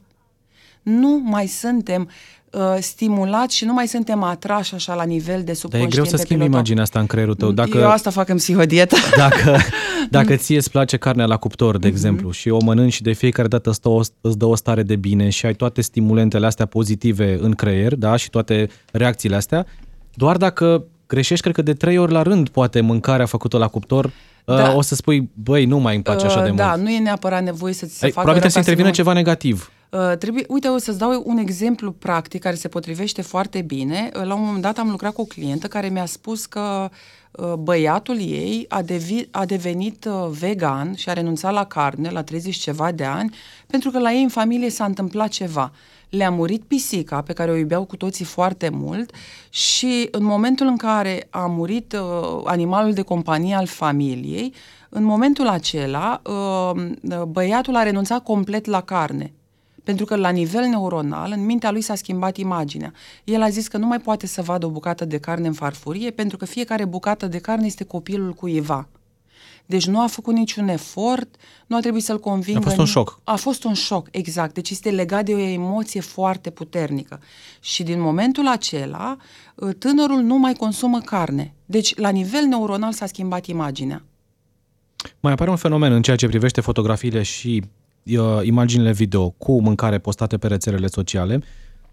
nu 0.82 1.22
mai 1.24 1.48
suntem 1.48 2.10
uh, 2.54 2.78
stimulați 2.80 3.56
și 3.56 3.66
nu 3.66 3.74
mai 3.74 3.88
suntem 3.88 4.24
atrași 4.24 4.74
așa 4.76 4.94
la 4.94 5.04
nivel 5.04 5.38
de 5.38 5.42
Dar 5.44 5.52
e 5.52 5.56
subconștient 5.56 5.92
greu 5.94 6.04
să 6.06 6.10
pe 6.12 6.18
schimbi 6.18 6.34
pilotul. 6.36 6.54
imaginea 6.54 6.84
asta 6.84 7.00
în 7.00 7.06
creierul 7.06 7.36
tău. 7.36 7.52
Dacă, 7.52 7.78
Eu 7.78 7.90
asta 7.90 8.10
fac 8.10 8.30
în 8.30 8.36
psihodietă. 8.36 8.96
dacă, 9.18 9.58
dacă 10.10 10.36
ție 10.36 10.58
îți 10.58 10.72
place 10.72 10.98
carnea 10.98 11.26
la 11.26 11.38
cuptor, 11.38 11.72
Mhm. 11.74 11.82
de 11.82 11.88
exemplu, 11.88 12.32
și 12.32 12.50
o 12.50 12.58
mănânci 12.64 12.94
și 12.94 13.02
de 13.02 13.12
fiecare 13.12 13.48
dată 13.48 13.70
îți 13.70 13.82
dă, 13.82 13.90
o, 13.90 14.00
îți 14.22 14.38
dă 14.38 14.46
o 14.46 14.56
stare 14.56 14.84
de 14.84 14.96
bine 14.96 15.30
și 15.30 15.46
ai 15.46 15.54
toate 15.54 15.82
stimulentele 15.82 16.46
astea 16.46 16.66
pozitive 16.66 17.38
în 17.42 17.52
creier, 17.52 17.96
da, 17.96 18.16
și 18.16 18.30
toate 18.30 18.70
reacțiile 18.92 19.36
astea, 19.36 19.66
doar 20.14 20.38
dacă 20.38 20.84
greșești, 21.08 21.42
cred 21.44 21.56
că 21.56 21.62
de 21.62 21.74
trei 21.74 21.98
ori 21.98 22.12
la 22.12 22.22
rând, 22.22 22.50
poate 22.50 22.82
mâncarea 22.82 23.26
făcută 23.26 23.58
la 23.58 23.68
cuptor, 23.68 24.12
Da. 24.46 24.56
da. 24.56 24.74
o 24.76 24.82
să 24.82 24.96
spui, 24.96 25.30
băi, 25.34 25.66
nu 25.66 25.78
mai 25.78 25.94
îmi 25.94 26.04
place 26.04 26.26
așa 26.26 26.36
de 26.36 26.42
Uh, 26.42 26.48
mult. 26.48 26.58
Da, 26.58 26.76
nu 26.76 26.90
e 26.90 27.00
neapărat 27.00 27.44
nevoie 27.44 27.74
să 27.74 27.86
ți 27.86 27.98
se 27.98 28.06
Ai, 28.06 28.12
facă 28.12 28.22
probabil 28.26 28.42
rău 28.42 28.50
trebuie 28.50 28.52
să 28.52 28.60
ca 28.60 28.70
intervină 28.70 28.88
nu- 28.88 28.94
ceva 28.94 29.14
negativ. 29.14 29.72
Uh, 29.94 30.18
trebuie, 30.18 30.46
uite, 30.48 30.68
o 30.68 30.78
să-ți 30.78 30.98
dau 30.98 31.24
un 31.26 31.38
exemplu 31.38 31.92
practic 31.92 32.42
care 32.42 32.56
se 32.56 32.68
potrivește 32.68 33.22
foarte 33.22 33.62
bine. 33.62 34.10
Uh, 34.16 34.24
La 34.24 34.34
un 34.34 34.42
moment 34.44 34.62
dat 34.62 34.78
am 34.78 34.90
lucrat 34.90 35.14
cu 35.14 35.22
o 35.22 35.26
clientă 35.26 35.68
care 35.68 35.90
mi-a 35.90 36.06
spus 36.06 36.46
că 36.46 36.90
uh, 37.32 37.54
băiatul 37.54 38.20
ei 38.20 38.66
a, 38.70 38.82
devi, 38.82 39.26
a 39.32 39.46
devenit 39.46 40.06
uh, 40.06 40.28
vegan 40.40 40.96
și 40.96 41.10
a 41.10 41.14
renunțat 41.14 41.54
la 41.54 41.66
carne 41.66 42.10
la 42.10 42.24
30 42.24 42.56
ceva 42.56 42.92
de 42.92 43.04
ani 43.04 43.36
pentru 43.68 43.90
că 43.90 44.00
la 44.00 44.12
ei 44.12 44.22
în 44.24 44.30
familie 44.30 44.70
s-a 44.70 44.86
întâmplat 44.86 45.28
ceva. 45.28 45.72
Le-a 46.10 46.30
murit 46.30 46.64
pisica 46.64 47.22
pe 47.22 47.34
care 47.34 47.52
o 47.52 47.56
iubeau 47.56 47.86
cu 47.86 47.96
toții 47.96 48.26
foarte 48.26 48.70
mult 48.70 49.12
și 49.50 50.08
în 50.12 50.24
momentul 50.24 50.68
în 50.68 50.78
care 50.78 51.28
a 51.30 51.46
murit 51.46 51.94
uh, 51.94 52.42
animalul 52.44 52.94
de 52.94 53.02
companie 53.02 53.56
al 53.56 53.66
familiei, 53.66 54.54
în 54.90 55.04
momentul 55.04 55.48
acela 55.48 56.22
uh, 56.26 56.72
băiatul 57.28 57.76
a 57.76 57.84
renunțat 57.84 58.24
complet 58.24 58.66
la 58.66 58.82
carne. 58.82 59.34
Pentru 59.84 60.06
că 60.06 60.16
la 60.16 60.30
nivel 60.30 60.66
neuronal, 60.66 61.32
în 61.36 61.46
mintea 61.46 61.72
lui 61.72 61.82
s-a 61.82 61.96
schimbat 61.96 62.38
imaginea. 62.38 62.94
El 63.24 63.42
a 63.42 63.50
zis 63.50 63.68
că 63.68 63.78
nu 63.78 63.88
mai 63.88 64.00
poate 64.00 64.28
să 64.28 64.42
vadă 64.42 64.66
o 64.66 64.70
bucată 64.70 65.06
de 65.06 65.18
carne 65.18 65.48
în 65.48 65.54
farfurie, 65.54 66.12
pentru 66.12 66.38
că 66.38 66.46
fiecare 66.46 66.86
bucată 66.86 67.28
de 67.28 67.38
carne 67.38 67.66
este 67.66 67.84
copilul 67.84 68.34
cuiva. 68.34 68.88
Deci 69.66 69.88
nu 69.88 70.02
a 70.02 70.08
făcut 70.08 70.34
niciun 70.34 70.68
efort, 70.68 71.36
nu 71.68 71.76
a 71.76 71.80
trebuit 71.80 72.04
să-l 72.04 72.20
convingă. 72.20 72.60
A 72.60 72.62
fost 72.62 72.78
un 72.78 72.86
șoc. 72.86 73.20
A 73.24 73.36
fost 73.36 73.64
un 73.64 73.74
șoc, 73.74 74.08
exact. 74.12 74.54
Deci 74.54 74.70
este 74.70 74.90
legat 74.90 75.26
de 75.26 75.34
o 75.34 75.38
emoție 75.38 76.02
foarte 76.02 76.50
puternică. 76.50 77.20
Și 77.60 77.84
din 77.84 78.00
momentul 78.00 78.48
acela, 78.48 79.18
tânărul 79.78 80.22
nu 80.22 80.38
mai 80.38 80.54
consumă 80.54 81.00
carne. 81.00 81.54
Deci, 81.66 81.96
la 81.96 82.10
nivel 82.10 82.44
neuronal 82.44 82.94
s-a 82.94 83.06
schimbat 83.06 83.46
imaginea. 83.46 84.04
Mai 85.20 85.32
apare 85.32 85.50
un 85.50 85.56
fenomen 85.56 85.92
în 85.92 86.02
ceea 86.02 86.16
ce 86.16 86.28
privește 86.28 86.62
fotografiile 86.62 87.22
și 87.24 87.64
uh, 88.06 88.40
imaginile 88.42 88.92
video 88.92 89.30
cu 89.30 89.62
mâncare 89.62 89.98
postate 89.98 90.38
pe 90.38 90.48
rețelele 90.48 90.88
sociale. 90.88 91.42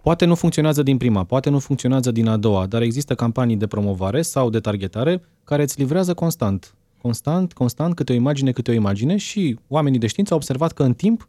Poate 0.03 0.25
nu 0.25 0.35
funcționează 0.35 0.83
din 0.83 0.97
prima, 0.97 1.25
poate 1.25 1.51
nu 1.51 1.59
funcționează 1.59 2.11
din 2.11 2.29
a 2.29 2.37
doua, 2.37 2.67
dar 2.67 2.83
există 2.83 3.15
campanii 3.15 3.57
de 3.57 3.67
promovare 3.67 4.23
sau 4.23 4.51
de 4.51 4.61
targetare 4.61 5.23
care 5.45 5.63
îți 5.63 5.79
livrează 5.79 6.15
constant. 6.15 6.75
Constant, 7.03 7.53
constant, 7.53 7.95
câte 7.95 8.13
o 8.13 8.15
imagine, 8.15 8.53
câte 8.53 8.71
o 8.71 8.75
imagine 8.75 9.17
și 9.17 9.59
oamenii 9.69 9.99
de 9.99 10.07
știință 10.07 10.33
au 10.33 10.39
observat 10.39 10.73
că 10.73 10.83
în 10.83 10.95
timp 10.95 11.29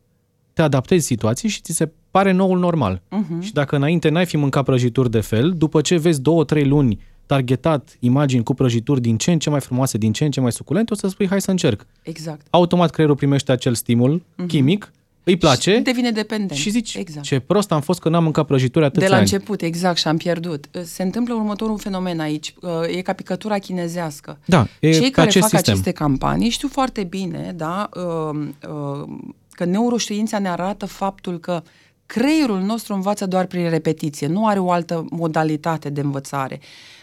te 0.53 0.61
adaptezi 0.61 1.05
situații 1.05 1.49
și 1.49 1.61
ți 1.61 1.71
se 1.71 1.91
pare 2.11 2.31
noul 2.31 2.59
normal. 2.59 3.01
Uh-huh. 3.01 3.39
Și 3.39 3.53
dacă 3.53 3.75
înainte 3.75 4.09
n-ai 4.09 4.25
fi 4.25 4.37
mâncat 4.37 4.63
prăjituri 4.63 5.11
de 5.11 5.19
fel, 5.19 5.51
după 5.51 5.81
ce 5.81 5.97
vezi 5.97 6.21
două, 6.21 6.43
trei 6.43 6.65
luni 6.65 6.99
targetat 7.31 7.97
imagini 7.99 8.43
cu 8.43 8.53
prăjituri 8.53 9.01
din 9.01 9.17
ce 9.17 9.31
în 9.31 9.39
ce 9.39 9.49
mai 9.49 9.59
frumoase, 9.59 9.97
din 9.97 10.13
ce 10.13 10.25
în 10.25 10.31
ce 10.31 10.39
mai 10.41 10.51
suculente, 10.51 10.93
o 10.93 10.95
să 10.95 11.07
spui 11.07 11.27
hai 11.27 11.41
să 11.41 11.51
încerc. 11.51 11.85
Exact. 12.01 12.47
Automat 12.49 12.89
creierul 12.89 13.15
primește 13.17 13.51
acel 13.51 13.73
stimul 13.73 14.21
uh-huh. 14.21 14.47
chimic, 14.47 14.91
îi 15.23 15.37
place 15.37 15.73
Și 15.75 15.81
devine 15.81 16.11
dependent. 16.11 16.59
și 16.59 16.69
zici 16.69 16.95
exact. 16.95 17.25
ce 17.25 17.39
prost 17.39 17.71
am 17.71 17.81
fost 17.81 17.99
că 17.99 18.09
n-am 18.09 18.23
mâncat 18.23 18.45
prăjituri 18.45 18.85
atâția 18.85 19.07
De 19.07 19.13
la 19.13 19.19
ani. 19.19 19.29
început, 19.31 19.61
exact, 19.61 19.97
și 19.97 20.07
am 20.07 20.17
pierdut. 20.17 20.69
Se 20.83 21.03
întâmplă 21.03 21.33
următorul 21.33 21.77
fenomen 21.77 22.19
aici. 22.19 22.53
E 22.87 23.01
ca 23.01 23.13
picătura 23.13 23.57
chinezească. 23.57 24.37
Da, 24.45 24.67
e 24.79 24.91
Cei 24.91 25.01
pe 25.01 25.09
care 25.09 25.27
acest 25.27 25.43
fac 25.43 25.53
sistem. 25.53 25.73
aceste 25.73 25.91
campanii 25.91 26.49
știu 26.49 26.67
foarte 26.67 27.03
bine 27.03 27.53
da, 27.55 27.89
uh, 27.93 28.39
uh, 28.69 29.07
că 29.51 29.65
neuroștiința 29.65 30.39
ne 30.39 30.49
arată 30.49 30.85
faptul 30.85 31.39
că 31.39 31.63
creierul 32.05 32.59
nostru 32.59 32.93
învață 32.93 33.25
doar 33.25 33.45
prin 33.45 33.69
repetiție, 33.69 34.27
nu 34.27 34.47
are 34.47 34.59
o 34.59 34.71
altă 34.71 35.05
modalitate 35.09 35.89
de 35.89 36.01
învățare. 36.01 36.59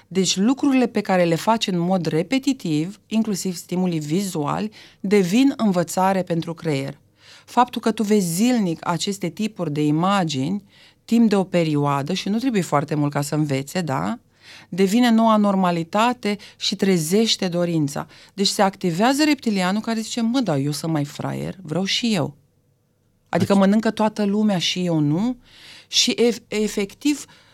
Deci 0.09 0.37
lucrurile 0.37 0.87
pe 0.87 1.01
care 1.01 1.25
le 1.25 1.35
faci 1.35 1.67
în 1.67 1.79
mod 1.79 2.07
repetitiv, 2.07 3.01
inclusiv 3.07 3.57
stimulii 3.57 3.99
vizuali, 3.99 4.71
devin 5.01 5.53
învățare 5.57 6.23
pentru 6.23 6.55
creier. 6.55 6.99
Faptul 7.45 7.81
că 7.81 7.91
tu 7.91 8.03
vezi 8.03 8.27
zilnic 8.27 8.89
aceste 8.89 9.29
tipuri 9.29 9.73
de 9.73 9.85
imagini 9.85 10.65
timp 11.05 11.29
de 11.29 11.37
o 11.37 11.45
perioadă 11.45 12.13
și 12.13 12.29
nu 12.29 12.39
trebuie 12.39 12.63
foarte 12.63 12.95
mult 12.95 13.13
ca 13.13 13.21
să 13.21 13.35
învețe, 13.35 13.81
da? 13.81 14.19
devine 14.69 15.11
noua 15.11 15.37
normalitate 15.37 16.37
și 16.57 16.77
trezește 16.77 17.49
dorința. 17.49 18.07
Deci 18.35 18.47
se 18.47 18.63
activează 18.63 19.25
reptilianul 19.25 19.81
care 19.81 20.01
zice, 20.01 20.21
mă, 20.21 20.41
da, 20.41 20.59
eu 20.59 20.71
sunt 20.71 20.93
mai 20.93 21.05
fraier, 21.05 21.57
vreau 21.63 21.85
și 21.85 22.15
eu. 22.15 22.37
Adică 23.29 23.55
mănâncă 23.55 23.91
toată 23.91 24.25
lumea 24.25 24.59
și 24.59 24.85
eu 24.85 24.99
nu. 24.99 25.37
Și 25.89 26.15
ef- 26.15 26.49
efectiv, 26.49 27.25
uh, 27.27 27.48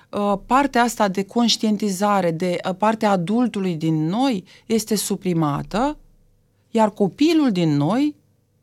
partea 0.47 0.83
asta 0.83 1.09
de 1.09 1.23
conștientizare, 1.25 2.30
de 2.30 2.56
uh, 2.68 2.75
partea 2.78 3.11
adultului 3.11 3.75
din 3.75 4.06
noi 4.06 4.44
este 4.66 4.94
suprimată, 4.94 5.99
iar 6.71 6.90
copilul 6.90 7.52
din 7.52 7.76
noi, 7.76 8.14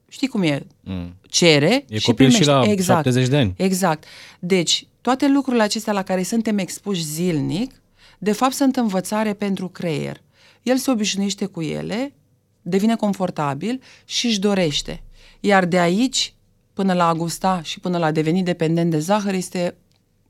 știi 0.08 0.28
cum 0.28 0.42
e, 0.42 0.66
Mm. 0.84 1.16
cere 1.30 1.86
E 1.90 1.98
și 1.98 2.06
copil 2.06 2.14
primește. 2.26 2.42
și 2.44 2.48
la 2.50 2.64
exact. 2.64 3.06
70 3.06 3.28
de 3.30 3.38
ani. 3.38 3.54
Exact. 3.58 4.04
Deci, 4.40 4.88
toate 5.02 5.28
lucrurile 5.28 5.64
acestea 5.64 5.94
la 5.94 6.04
care 6.04 6.24
suntem 6.24 6.58
expuși 6.58 7.04
zilnic, 7.04 7.82
de 8.20 8.32
fapt 8.32 8.54
sunt 8.54 8.76
învățare 8.76 9.34
pentru 9.34 9.68
creier. 9.68 10.22
El 10.62 10.78
se 10.78 10.92
obișnuiește 10.92 11.46
cu 11.46 11.62
ele, 11.62 12.14
devine 12.62 12.96
confortabil 12.96 13.82
și 14.06 14.26
își 14.26 14.40
dorește. 14.40 15.04
Iar 15.40 15.66
de 15.66 15.80
aici, 15.80 16.34
până 16.74 16.94
la 16.94 17.08
a 17.08 17.14
gusta 17.14 17.62
și 17.64 17.80
până 17.80 17.98
la 17.98 18.06
a 18.06 18.12
deveni 18.12 18.44
dependent 18.44 18.92
de 18.92 19.00
zahăr, 19.00 19.34
este 19.34 19.76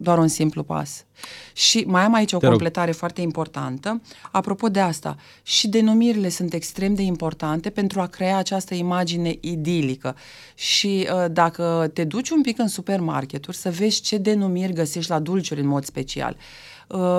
doar 0.01 0.17
un 0.17 0.27
simplu 0.27 0.63
pas. 0.63 1.05
Și 1.53 1.83
mai 1.87 2.03
am 2.03 2.13
aici 2.13 2.33
o 2.33 2.37
Te 2.37 2.45
rog. 2.45 2.53
completare 2.53 2.91
foarte 2.91 3.21
importantă. 3.21 4.01
Apropo 4.31 4.67
de 4.67 4.79
asta, 4.79 5.15
și 5.43 5.67
denumirile 5.67 6.29
sunt 6.29 6.53
extrem 6.53 6.93
de 6.93 7.01
importante 7.01 7.69
pentru 7.69 8.01
a 8.01 8.07
crea 8.07 8.37
această 8.37 8.73
imagine 8.73 9.37
idilică. 9.39 10.15
Și 10.55 11.07
uh, 11.13 11.25
dacă 11.31 11.89
te 11.93 12.03
duci 12.03 12.29
un 12.29 12.41
pic 12.41 12.59
în 12.59 12.67
supermarketuri 12.67 13.57
să 13.57 13.69
vezi 13.71 14.01
ce 14.01 14.17
denumiri 14.17 14.73
găsești 14.73 15.11
la 15.11 15.19
dulciuri 15.19 15.61
în 15.61 15.67
mod 15.67 15.83
special, 15.83 16.35
uh, 16.37 16.70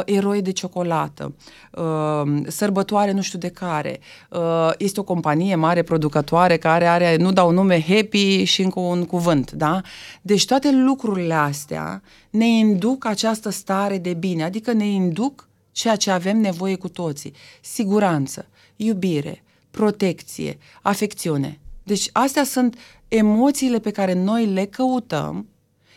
eroi 0.05 0.43
de 0.43 0.51
ciocolată, 0.51 1.35
uh, 1.73 2.23
sărbătoare 2.47 3.13
nu 3.13 3.21
știu 3.21 3.39
de 3.39 3.49
care, 3.49 4.01
uh, 4.31 4.71
este 4.79 5.01
o 5.01 5.03
companie 5.03 5.55
mare 5.55 5.83
producătoare 5.83 6.57
care 6.57 6.87
are, 6.87 7.17
nu 7.17 7.33
dau 7.33 7.51
nume, 7.51 7.83
Happy 7.83 8.45
și 8.45 8.63
încă 8.63 8.81
un 8.81 9.05
cuvânt, 9.05 9.51
da? 9.51 9.81
Deci 10.23 10.45
toate 10.45 10.73
lucrurile 10.73 11.35
astea 11.35 12.03
ne 12.31 12.49
induc 12.49 13.07
această 13.07 13.51
stare 13.51 13.99
de 13.99 14.15
bine, 14.15 14.45
adică 14.45 14.73
ne 14.73 14.87
induc 14.87 15.49
ceea 15.73 15.97
ce 15.97 16.11
avem 16.11 16.41
nevoie 16.41 16.77
cu 16.77 16.89
toții. 16.89 17.33
Siguranță, 17.61 18.47
iubire, 18.77 19.43
protecție, 19.71 20.59
afecțiune. 20.83 21.61
Deci 21.83 22.09
astea 22.13 22.45
sunt 22.45 22.77
emoțiile 23.09 23.79
pe 23.79 23.91
care 23.91 24.13
noi 24.13 24.47
le 24.47 24.65
căutăm 24.65 25.47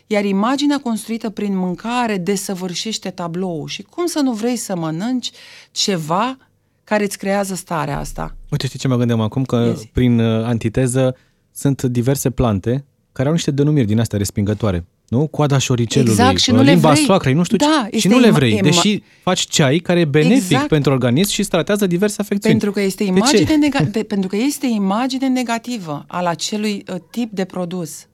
iar 0.08 0.26
imaginea 0.26 0.80
construită 0.80 1.30
prin 1.30 1.58
mâncare 1.58 2.18
desăvârșește 2.18 3.10
tabloul. 3.10 3.68
Și 3.68 3.82
cum 3.82 4.06
să 4.06 4.20
nu 4.20 4.32
vrei 4.34 4.56
să 4.56 4.76
mănânci 4.76 5.32
ceva 5.72 6.38
care 6.84 7.04
îți 7.04 7.18
creează 7.18 7.56
starea 7.56 8.00
asta? 8.00 8.36
Uite, 8.52 8.68
știi 8.68 8.80
ce 8.80 8.88
mă 8.88 8.96
gândeam 8.98 9.22
acum? 9.22 9.44
Că 9.44 9.56
Ia 9.56 9.74
zi. 9.74 9.88
prin 9.94 10.20
uh, 10.20 10.44
antiteză 10.46 11.16
sunt 11.52 11.82
diverse 11.84 12.30
plante 12.30 12.86
care 13.12 13.28
au 13.28 13.34
niște 13.34 13.52
denumiri 13.52 13.88
din 13.88 14.00
astea 14.00 14.18
respingătoare. 14.18 14.86
nu? 15.10 15.28
Coada 15.28 15.58
șoricelului, 15.58 16.12
Exact, 16.14 16.40
și 16.40 16.52
nu 16.52 16.62
le 16.62 16.72
limba 16.72 16.92
vrei. 16.92 17.04
soacrei, 17.04 17.34
nu 17.34 17.44
știu 17.44 17.58
Da, 17.58 17.82
ce. 17.84 17.90
Și 17.90 17.96
este 17.96 18.08
nu 18.10 18.20
le 18.20 18.28
ima- 18.30 18.34
vrei, 18.34 18.58
ima- 18.58 18.62
deși 18.62 19.04
faci 19.24 19.40
ceai 19.40 19.78
care 19.78 20.00
e 20.00 20.06
benefic 20.06 20.36
Exact. 20.52 20.68
pentru 20.68 20.92
organism 20.92 21.32
și 21.32 21.40
îți 21.40 21.50
tratează 21.50 21.88
diverse 21.88 22.22
afecțiuni. 22.22 22.56
Pentru 22.60 22.72
că 22.72 22.82
este 22.86 23.04
De 23.04 23.10
imagine, 23.10 23.44
ce? 23.44 23.58
nega- 23.70 23.92
de, 23.92 24.04
pentru 24.04 24.30
că 24.30 24.36
este 24.36 24.68
imagine 24.68 25.28
negativă 25.28 26.04
al 26.08 26.26
acelui 26.26 26.84
uh, 26.90 26.96
tip 27.12 27.32
de 27.32 27.46
produs. 27.46 28.08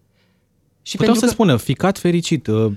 Și 0.81 0.95
Puteau 0.97 1.13
pentru 1.13 1.19
să 1.19 1.25
că, 1.25 1.31
spună 1.31 1.57
ficat 1.57 1.97
fericit, 1.97 2.47
uh, 2.47 2.71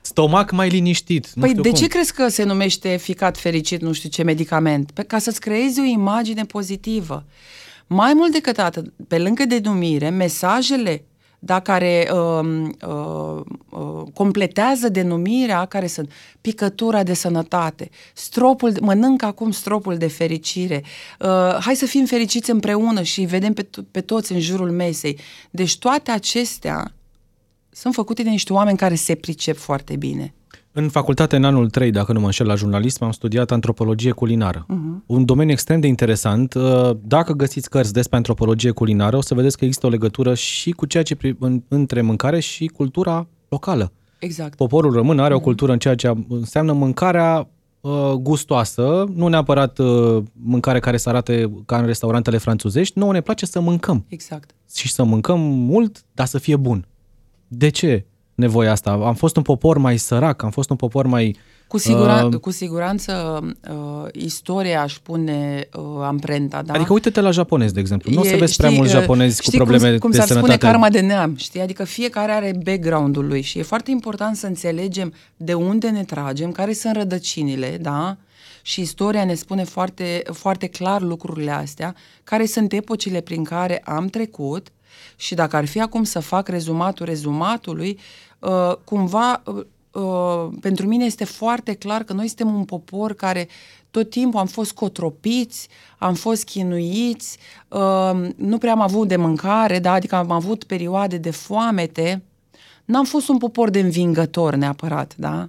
stomac 0.00 0.50
mai 0.50 0.68
liniștit, 0.68 1.32
nu 1.34 1.40
Păi 1.40 1.50
știu 1.50 1.62
de 1.62 1.68
cum. 1.68 1.78
ce 1.78 1.86
crezi 1.86 2.12
că 2.12 2.28
se 2.28 2.42
numește 2.42 2.96
ficat 2.96 3.38
fericit, 3.38 3.80
nu 3.80 3.92
știu 3.92 4.08
ce 4.08 4.22
medicament? 4.22 4.90
Pe, 4.90 5.02
ca 5.02 5.18
să-ți 5.18 5.40
creezi 5.40 5.80
o 5.80 5.84
imagine 5.84 6.44
pozitivă. 6.44 7.24
Mai 7.86 8.12
mult 8.14 8.32
decât 8.32 8.58
atât, 8.58 8.92
pe 9.08 9.18
lângă 9.18 9.44
denumire, 9.44 10.08
mesajele 10.08 11.02
da, 11.38 11.60
care 11.60 12.10
uh, 12.12 12.64
uh, 12.86 13.40
uh, 13.68 14.02
completează 14.14 14.88
denumirea, 14.88 15.64
care 15.64 15.86
sunt 15.86 16.12
picătura 16.40 17.02
de 17.02 17.14
sănătate, 17.14 17.90
stropul, 18.14 18.72
mănânc 18.80 19.22
acum 19.22 19.50
stropul 19.50 19.96
de 19.96 20.06
fericire, 20.06 20.82
uh, 21.18 21.56
hai 21.60 21.74
să 21.74 21.86
fim 21.86 22.04
fericiți 22.04 22.50
împreună 22.50 23.02
și 23.02 23.20
îi 23.20 23.26
vedem 23.26 23.52
pe, 23.52 23.64
to- 23.64 23.90
pe 23.90 24.00
toți 24.00 24.32
în 24.32 24.40
jurul 24.40 24.70
mesei. 24.70 25.18
Deci 25.50 25.78
toate 25.78 26.10
acestea 26.10 26.92
sunt 27.78 27.94
făcute 27.94 28.22
de 28.22 28.28
niște 28.28 28.52
oameni 28.52 28.76
care 28.76 28.94
se 28.94 29.14
pricep 29.14 29.56
foarte 29.56 29.96
bine. 29.96 30.34
În 30.72 30.88
facultate, 30.88 31.36
în 31.36 31.44
anul 31.44 31.70
3, 31.70 31.90
dacă 31.90 32.12
nu 32.12 32.20
mă 32.20 32.24
înșel 32.26 32.46
la 32.46 32.54
jurnalism, 32.54 33.04
am 33.04 33.10
studiat 33.10 33.50
antropologie 33.50 34.10
culinară. 34.10 34.66
Uh-huh. 34.66 35.06
Un 35.06 35.24
domeniu 35.24 35.52
extrem 35.52 35.80
de 35.80 35.86
interesant. 35.86 36.54
Uh, 36.54 36.90
Dacă 37.02 37.32
găsiți 37.32 37.70
cărți 37.70 37.92
despre 37.92 38.16
antropologie 38.16 38.70
culinară, 38.70 39.16
o 39.16 39.20
să 39.20 39.34
vedeți 39.34 39.58
că 39.58 39.64
există 39.64 39.86
o 39.86 39.90
legătură 39.90 40.34
și 40.34 40.70
cu 40.70 40.86
ceea 40.86 41.02
ce 41.02 41.14
pri- 41.16 41.38
în, 41.38 41.62
între 41.68 42.00
mâncare 42.02 42.40
și 42.40 42.66
cultura 42.66 43.26
locală. 43.48 43.92
Exact. 44.18 44.56
Poporul 44.56 44.92
român 44.92 45.18
are 45.18 45.34
o 45.34 45.40
cultură 45.40 45.72
în 45.72 45.78
ceea 45.78 45.94
ce 45.94 46.12
înseamnă 46.28 46.72
mâncarea 46.72 47.48
uh, 47.80 48.12
gustoasă, 48.12 49.04
nu 49.14 49.28
neapărat 49.28 49.78
uh, 49.78 50.22
mâncare 50.32 50.80
care 50.80 50.96
să 50.96 51.08
arate 51.08 51.50
ca 51.66 51.78
în 51.78 51.86
restaurantele 51.86 52.38
franțuzești. 52.38 52.98
Nouă 52.98 53.12
ne 53.12 53.20
place 53.20 53.46
să 53.46 53.60
mâncăm 53.60 54.04
Exact. 54.08 54.54
și 54.74 54.92
să 54.92 55.02
mâncăm 55.02 55.40
mult, 55.40 56.04
dar 56.12 56.26
să 56.26 56.38
fie 56.38 56.56
bun. 56.56 56.86
De 57.48 57.68
ce 57.68 58.04
nevoia 58.34 58.70
asta? 58.70 58.90
Am 58.90 59.14
fost 59.14 59.36
un 59.36 59.42
popor 59.42 59.78
mai 59.78 59.96
sărac, 59.96 60.42
am 60.42 60.50
fost 60.50 60.70
un 60.70 60.76
popor 60.76 61.06
mai... 61.06 61.36
Cu, 61.66 61.78
sigura- 61.78 62.24
Uh, 62.24 62.34
cu 62.40 62.50
siguranță 62.50 63.40
uh, 63.70 64.08
istoria 64.12 64.82
își 64.82 65.02
pune 65.02 65.68
uh, 65.76 65.82
amprenta, 66.02 66.62
da? 66.62 66.72
Adică 66.72 66.92
uite-te 66.92 67.20
la 67.20 67.30
japonezi, 67.30 67.74
de 67.74 67.80
exemplu. 67.80 68.12
Nu 68.12 68.20
o 68.20 68.24
să 68.24 68.34
E, 68.34 68.36
vezi 68.36 68.56
prea 68.56 68.68
știi, 68.68 68.80
mulți 68.80 68.94
uh, 68.94 69.00
japonezi 69.00 69.36
cu 69.36 69.42
știi 69.42 69.58
probleme 69.58 69.88
cum, 69.90 69.98
cum 69.98 70.10
de 70.10 70.16
s-ar 70.16 70.26
sănătate. 70.26 70.52
spune 70.52 70.70
karma 70.72 70.90
de 70.90 71.00
neam, 71.00 71.36
știi? 71.36 71.60
Adică 71.60 71.84
fiecare 71.84 72.32
are 72.32 72.60
background-ul 72.64 73.26
lui 73.26 73.40
și 73.40 73.58
e 73.58 73.62
foarte 73.62 73.90
important 73.90 74.36
să 74.36 74.46
înțelegem 74.46 75.12
de 75.36 75.54
unde 75.54 75.88
ne 75.88 76.04
tragem, 76.04 76.52
care 76.52 76.72
sunt 76.72 76.96
rădăcinile, 76.96 77.78
da? 77.80 78.16
Și 78.62 78.80
istoria 78.80 79.24
ne 79.24 79.34
spune 79.34 79.64
foarte, 79.64 80.22
foarte 80.32 80.66
clar 80.66 81.00
lucrurile 81.02 81.50
astea, 81.50 81.94
care 82.24 82.46
sunt 82.46 82.72
epocile 82.72 83.20
prin 83.20 83.44
care 83.44 83.82
am 83.84 84.06
trecut 84.06 84.66
și 85.16 85.34
dacă 85.34 85.56
ar 85.56 85.64
fi 85.64 85.80
acum 85.80 86.04
să 86.04 86.20
fac 86.20 86.48
rezumatul 86.48 87.06
rezumatului, 87.06 87.98
uh, 88.38 88.72
cumva 88.84 89.42
uh, 89.44 89.64
uh, 89.90 90.48
pentru 90.60 90.86
mine 90.86 91.04
este 91.04 91.24
foarte 91.24 91.74
clar 91.74 92.02
că 92.02 92.12
noi 92.12 92.26
suntem 92.26 92.54
un 92.54 92.64
popor 92.64 93.14
care 93.14 93.48
tot 93.90 94.10
timpul 94.10 94.40
am 94.40 94.46
fost 94.46 94.72
cotropiți, 94.72 95.68
am 95.98 96.14
fost 96.14 96.44
chinuiți, 96.44 97.38
uh, 97.68 98.28
nu 98.36 98.58
prea 98.58 98.72
am 98.72 98.80
avut 98.80 99.08
de 99.08 99.16
mâncare, 99.16 99.78
da? 99.78 99.92
adică 99.92 100.14
am 100.14 100.30
avut 100.30 100.64
perioade 100.64 101.16
de 101.16 101.30
foamete, 101.30 102.22
n-am 102.84 103.04
fost 103.04 103.28
un 103.28 103.38
popor 103.38 103.70
de 103.70 103.80
învingător 103.80 104.54
neapărat, 104.54 105.14
da? 105.16 105.48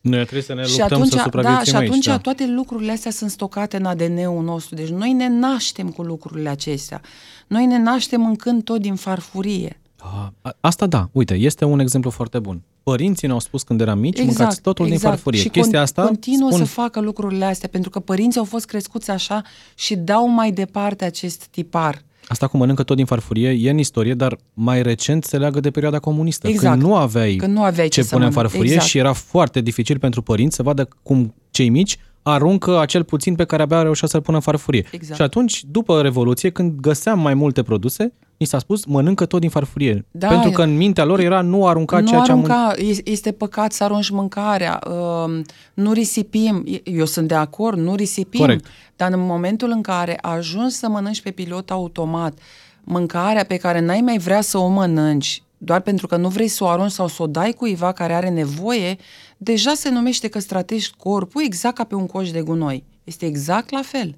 Noi 0.00 0.20
trebuie 0.20 0.42
să 0.42 0.54
ne 0.54 0.62
și 0.62 0.78
luptăm 0.78 0.96
atunci, 0.96 1.12
să 1.12 1.20
supraviețuim 1.22 1.64
da, 1.64 1.70
și 1.70 1.76
atunci 1.76 1.92
aici. 1.92 2.04
Da. 2.04 2.18
toate 2.18 2.46
lucrurile 2.46 2.92
astea 2.92 3.10
sunt 3.10 3.30
stocate 3.30 3.76
în 3.76 3.84
ADN-ul 3.84 4.42
nostru. 4.42 4.74
Deci 4.74 4.88
noi 4.88 5.12
ne 5.12 5.28
naștem 5.28 5.90
cu 5.90 6.02
lucrurile 6.02 6.48
acestea. 6.48 7.00
Noi 7.46 7.66
ne 7.66 7.78
naștem 7.78 8.20
mâncând 8.20 8.64
tot 8.64 8.80
din 8.80 8.94
farfurie. 8.94 9.80
A, 9.98 10.32
a- 10.42 10.56
Asta 10.60 10.86
da, 10.86 11.08
uite, 11.12 11.34
este 11.34 11.64
un 11.64 11.78
exemplu 11.78 12.10
foarte 12.10 12.38
bun. 12.38 12.62
Părinții 12.82 13.26
ne-au 13.26 13.40
spus 13.40 13.62
când 13.62 13.80
eram 13.80 13.98
mici, 13.98 14.22
mâncați 14.24 14.60
totul 14.60 14.88
din 14.88 14.98
farfurie. 14.98 15.40
Și 15.40 15.48
Chestia 15.48 15.78
con- 15.78 15.82
asta 15.82 16.02
continuă 16.02 16.50
spun, 16.50 16.64
să 16.64 16.72
facă 16.72 17.00
lucrurile 17.00 17.44
astea, 17.44 17.68
pentru 17.68 17.90
că 17.90 18.00
părinții 18.00 18.38
au 18.40 18.46
fost 18.46 18.66
crescuți 18.66 19.10
așa 19.10 19.42
și 19.74 19.96
dau 19.96 20.28
mai 20.28 20.52
departe 20.52 21.04
acest 21.04 21.44
tipar. 21.44 22.02
Asta 22.28 22.46
cu 22.46 22.56
mănâncă 22.56 22.82
tot 22.82 22.96
din 22.96 23.04
farfurie 23.06 23.50
e 23.50 23.70
în 23.70 23.78
istorie, 23.78 24.14
dar 24.14 24.36
mai 24.54 24.82
recent 24.82 25.24
se 25.24 25.38
leagă 25.38 25.60
de 25.60 25.70
perioada 25.70 25.98
comunistă. 25.98 26.48
Exact. 26.48 26.72
Când 26.78 26.86
nu 26.88 26.96
aveai, 26.96 27.34
Când 27.34 27.54
nu 27.54 27.62
aveai 27.62 27.88
ce 27.88 28.00
ce 28.00 28.06
să 28.06 28.14
pune 28.14 28.24
în 28.26 28.30
mănânci. 28.34 28.50
farfurie 28.50 28.72
Exact. 28.74 28.90
și 28.90 28.98
era 28.98 29.12
foarte 29.12 29.60
dificil 29.60 29.98
pentru 29.98 30.22
părinți 30.22 30.56
să 30.56 30.62
vadă 30.62 30.88
cum 31.02 31.34
cei 31.50 31.68
mici 31.68 31.98
aruncă 32.26 32.80
acel 32.80 33.04
puțin 33.04 33.34
pe 33.34 33.44
care 33.44 33.62
abia 33.62 33.82
reușea 33.82 34.08
să-l 34.08 34.20
pună 34.20 34.36
în 34.36 34.42
farfurie. 34.42 34.84
Exact. 34.90 35.14
Și 35.14 35.22
atunci, 35.22 35.64
după 35.70 36.00
Revoluție, 36.02 36.50
când 36.50 36.80
găseam 36.80 37.20
mai 37.20 37.34
multe 37.34 37.62
produse, 37.62 38.12
mi 38.38 38.46
s-a 38.46 38.58
spus 38.58 38.84
mănâncă 38.84 39.26
tot 39.26 39.40
din 39.40 39.48
farfurie. 39.50 40.04
Da, 40.10 40.28
pentru 40.28 40.48
e- 40.48 40.52
că 40.52 40.62
în 40.62 40.76
mintea 40.76 41.04
lor 41.04 41.18
era 41.20 41.40
nu 41.40 41.66
arunca 41.66 42.00
nu 42.00 42.06
ceea 42.06 42.20
ce 42.20 42.30
am 42.30 42.38
mâncat. 42.38 42.56
arunca, 42.56 42.82
es- 42.90 43.00
este 43.04 43.32
păcat 43.32 43.72
să 43.72 43.84
arunci 43.84 44.10
mâncarea, 44.10 44.80
uh, 44.86 45.40
nu 45.74 45.92
risipim, 45.92 46.64
eu 46.84 47.04
sunt 47.04 47.28
de 47.28 47.34
acord, 47.34 47.78
nu 47.78 47.94
risipim, 47.94 48.40
Corect. 48.40 48.66
dar 48.96 49.12
în 49.12 49.26
momentul 49.26 49.70
în 49.70 49.80
care 49.82 50.18
ajungi 50.22 50.74
să 50.74 50.88
mănânci 50.88 51.22
pe 51.22 51.30
pilot 51.30 51.70
automat 51.70 52.38
mâncarea 52.84 53.44
pe 53.44 53.56
care 53.56 53.80
n-ai 53.80 54.00
mai 54.00 54.18
vrea 54.18 54.40
să 54.40 54.58
o 54.58 54.68
mănânci, 54.68 55.42
doar 55.58 55.80
pentru 55.80 56.06
că 56.06 56.16
nu 56.16 56.28
vrei 56.28 56.48
să 56.48 56.64
o 56.64 56.66
arunci 56.68 56.90
sau 56.90 57.06
să 57.08 57.22
o 57.22 57.26
dai 57.26 57.52
cuiva 57.52 57.92
care 57.92 58.12
are 58.14 58.28
nevoie, 58.28 58.96
deja 59.36 59.74
se 59.74 59.90
numește 59.90 60.28
că 60.28 60.38
stratești 60.38 60.96
corpul 60.96 61.42
exact 61.44 61.74
ca 61.76 61.84
pe 61.84 61.94
un 61.94 62.06
coș 62.06 62.30
de 62.30 62.40
gunoi. 62.40 62.84
Este 63.04 63.26
exact 63.26 63.70
la 63.70 63.80
fel. 63.84 64.16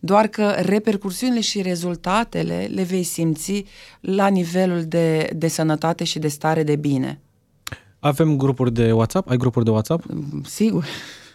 Doar 0.00 0.26
că 0.26 0.48
repercursiunile 0.58 1.40
și 1.40 1.62
rezultatele 1.62 2.68
le 2.74 2.82
vei 2.82 3.02
simți 3.02 3.64
la 4.00 4.26
nivelul 4.26 4.84
de, 4.84 5.30
de 5.36 5.48
sănătate 5.48 6.04
și 6.04 6.18
de 6.18 6.28
stare 6.28 6.62
de 6.62 6.76
bine. 6.76 7.20
Avem 7.98 8.36
grupuri 8.36 8.72
de 8.72 8.92
WhatsApp? 8.92 9.30
Ai 9.30 9.36
grupuri 9.36 9.64
de 9.64 9.70
WhatsApp? 9.70 10.04
Sigur. 10.44 10.84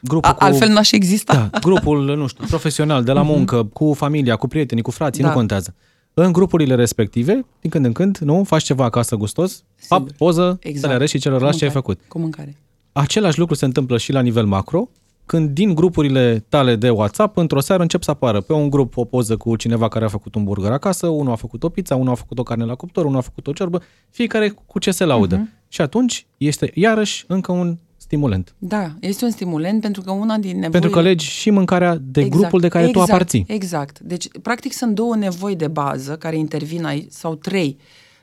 Grupul 0.01 0.29
A, 0.29 0.35
altfel 0.39 0.69
n-aș 0.69 0.91
exista. 0.91 1.49
Da, 1.51 1.59
grupul, 1.59 2.15
nu 2.15 2.27
știu, 2.27 2.45
profesional, 2.45 3.03
de 3.03 3.11
la 3.11 3.21
muncă, 3.21 3.63
cu 3.63 3.93
familia, 3.93 4.35
cu 4.35 4.47
prietenii, 4.47 4.83
cu 4.83 4.91
frații, 4.91 5.21
Da. 5.23 5.27
nu 5.27 5.33
contează. 5.33 5.75
În 6.13 6.31
grupurile 6.31 6.75
respective, 6.75 7.45
din 7.61 7.69
când 7.69 7.85
în 7.85 7.91
când, 7.91 8.17
nu, 8.17 8.43
faci 8.43 8.63
ceva 8.63 8.83
acasă 8.83 9.15
gustos, 9.15 9.63
pap, 9.87 9.99
Sigur. 9.99 10.15
poză, 10.17 10.57
Exact. 10.61 10.79
să 10.79 10.87
le 10.87 10.93
arăți 10.93 11.11
și 11.11 11.19
celorlalți 11.19 11.57
ce 11.57 11.65
ai 11.65 11.71
mâncare. 11.73 11.93
făcut. 11.95 12.07
Cu 12.09 12.19
mâncare. 12.19 12.55
Același 12.97 13.39
lucru 13.39 13.55
se 13.55 13.65
întâmplă 13.65 13.97
și 13.97 14.11
la 14.11 14.21
nivel 14.21 14.45
macro, 14.45 14.89
când 15.25 15.49
din 15.49 15.75
grupurile 15.75 16.45
tale 16.49 16.75
de 16.75 16.89
WhatsApp, 16.89 17.37
într-o 17.37 17.59
seară 17.59 17.81
încep 17.81 18.03
să 18.03 18.11
apară 18.11 18.41
pe 18.41 18.53
un 18.53 18.69
grup 18.69 18.97
o 18.97 19.05
poză 19.05 19.37
cu 19.37 19.55
cineva 19.55 19.87
care 19.87 20.05
a 20.05 20.07
făcut 20.07 20.35
un 20.35 20.43
burger 20.43 20.71
acasă, 20.71 21.07
unul 21.07 21.31
a 21.31 21.35
făcut 21.35 21.63
o 21.63 21.69
pizza, 21.69 21.95
unul 21.95 22.11
a 22.11 22.15
făcut 22.15 22.39
o 22.39 22.43
carne 22.43 22.65
la 22.65 22.75
cuptor, 22.75 23.05
unul 23.05 23.17
a 23.17 23.21
făcut 23.21 23.47
o 23.47 23.51
ciorbă, 23.51 23.81
fiecare 24.09 24.49
cu 24.65 24.79
ce 24.79 24.91
se 24.91 25.05
laudă. 25.05 25.37
Uh-huh. 25.37 25.67
Și 25.67 25.81
atunci 25.81 26.25
este 26.37 26.71
iarăși 26.73 27.23
încă 27.27 27.51
un 27.51 27.77
stimulent. 27.97 28.55
Da, 28.57 28.91
este 28.99 29.25
un 29.25 29.31
stimulent 29.31 29.81
pentru 29.81 30.01
că 30.01 30.11
una 30.11 30.37
din 30.37 30.49
nevoile... 30.49 30.69
Pentru 30.69 30.89
că 30.89 31.01
legi 31.01 31.25
și 31.25 31.49
mâncarea 31.49 31.97
de 32.01 32.21
Exact, 32.21 32.41
grupul 32.41 32.59
de 32.59 32.67
care 32.67 32.87
exact, 32.87 33.05
tu 33.05 33.13
aparții. 33.13 33.45
Exact. 33.47 33.99
Deci, 33.99 34.27
practic, 34.41 34.73
sunt 34.73 34.95
două 34.95 35.15
nevoi 35.15 35.55
de 35.55 35.67
bază 35.67 36.15
care 36.15 36.37
intervin 36.37 36.85
aici, 36.85 37.11
sau 37.11 37.35
trei. 37.35 37.77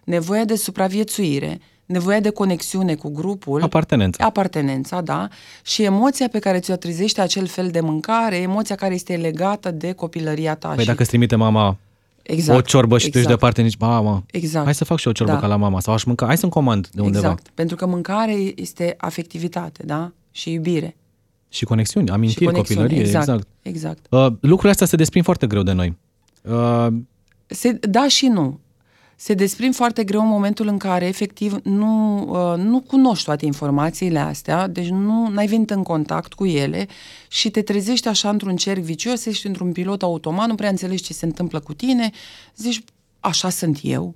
Nevoia 0.05 0.45
de 0.45 0.57
supraviețuire, 0.57 1.61
nevoia 1.87 2.21
de 2.21 2.31
conexiune 2.31 2.95
cu 2.95 3.09
grupul, 3.11 3.63
Apartenența. 3.63 4.25
apartenența, 4.25 5.01
da, 5.01 5.29
și 5.63 5.83
emoția 5.83 6.29
pe 6.29 6.39
care 6.39 6.59
ți-o 6.59 6.77
trezește 6.77 7.21
acel 7.21 7.47
fel 7.47 7.69
de 7.71 7.81
mâncare, 7.81 8.37
emoția 8.37 8.75
care 8.75 8.95
este 8.95 9.17
legată 9.17 9.71
de 9.71 9.93
copilăria 9.93 10.55
ta. 10.55 10.69
Păi 10.69 10.79
și... 10.79 10.87
dacă 10.87 11.01
îți 11.01 11.09
trimite 11.09 11.37
mama 11.37 11.77
exact, 12.23 12.59
o 12.59 12.63
ciorbă 12.63 12.99
și 12.99 13.03
tu 13.03 13.07
ești 13.07 13.19
exact, 13.19 13.35
departe, 13.39 13.63
nici, 13.63 13.77
mama, 13.77 14.25
Exact. 14.31 14.65
hai 14.65 14.75
să 14.75 14.85
fac 14.85 14.99
și 14.99 15.07
eu 15.07 15.13
o 15.13 15.15
ciorbă 15.15 15.33
Da. 15.33 15.39
ca 15.39 15.47
la 15.47 15.57
mama 15.57 15.81
sau 15.81 15.95
aș 15.95 16.05
mânca, 16.05 16.27
hai 16.27 16.37
să-mi 16.39 16.53
comand 16.53 16.89
de 16.93 17.01
undeva. 17.01 17.27
Exact, 17.27 17.49
pentru 17.55 17.77
că 17.77 17.87
mâncare 17.87 18.53
este 18.55 18.95
afectivitate, 18.99 19.83
da, 19.87 20.13
și 20.31 20.53
iubire. 20.53 20.97
Și 21.49 21.65
conexiuni, 21.65 22.07
și 22.07 22.13
amintiri, 22.13 22.45
conexiune. 22.45 22.81
copilărie, 22.81 23.07
exact. 23.07 23.29
exact. 23.29 23.47
exact. 23.63 24.07
Uh, 24.11 24.39
lucrurile 24.41 24.71
astea 24.71 24.87
se 24.87 24.97
desprind 24.97 25.25
foarte 25.25 25.47
greu 25.47 25.63
de 25.63 25.73
noi. 25.73 25.97
Uh, 26.43 26.87
Se, 27.47 27.73
da 27.73 28.09
și 28.09 28.27
nu. 28.27 28.61
Se 29.25 29.35
desprind 29.35 29.75
foarte 29.75 30.05
greu 30.05 30.21
în 30.21 30.29
momentul 30.29 30.67
în 30.67 30.79
care, 30.79 31.07
efectiv, 31.07 31.57
nu, 31.63 32.19
uh, 32.19 32.59
nu 32.59 32.81
cunoști 32.81 33.25
toate 33.25 33.45
informațiile 33.45 34.19
astea, 34.19 34.69
deci 34.69 34.89
nu 34.89 35.33
ai 35.37 35.47
venit 35.47 35.71
în 35.71 35.83
contact 35.83 36.33
cu 36.33 36.47
ele 36.47 36.87
și 37.29 37.51
te 37.51 37.63
trezești 37.63 38.09
așa 38.09 38.29
într-un 38.29 38.57
cerc 38.57 38.81
vicios, 38.81 39.25
ești 39.25 39.47
într-un 39.47 39.73
pilot 39.73 40.03
automat, 40.03 40.49
nu 40.49 40.55
prea 40.55 40.69
înțelegi 40.69 41.03
ce 41.03 41.13
se 41.13 41.25
întâmplă 41.25 41.61
cu 41.61 41.75
tine, 41.75 42.11
zici, 42.57 42.85
așa 43.21 43.49
sunt 43.51 43.79
eu, 43.83 44.15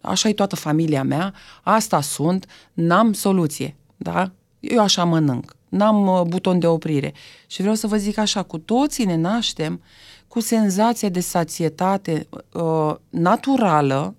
așa 0.00 0.28
e 0.28 0.32
toată 0.32 0.56
familia 0.56 1.02
mea, 1.02 1.34
asta 1.62 2.00
sunt, 2.00 2.46
n-am 2.72 3.12
soluție, 3.12 3.76
da? 3.96 4.32
Eu 4.60 4.82
așa 4.82 5.04
mănânc, 5.04 5.56
n-am 5.68 6.06
uh, 6.06 6.22
buton 6.22 6.58
de 6.58 6.66
oprire. 6.66 7.12
Și 7.46 7.60
vreau 7.60 7.74
să 7.76 7.86
vă 7.86 7.96
zic 7.96 8.18
așa, 8.18 8.42
cu 8.42 8.58
toții 8.58 9.04
ne 9.04 9.16
naștem 9.16 9.82
cu 10.28 10.40
senzația 10.40 11.08
de 11.08 11.20
sațietate 11.20 12.26
uh, 12.52 12.94
naturală, 13.08 14.14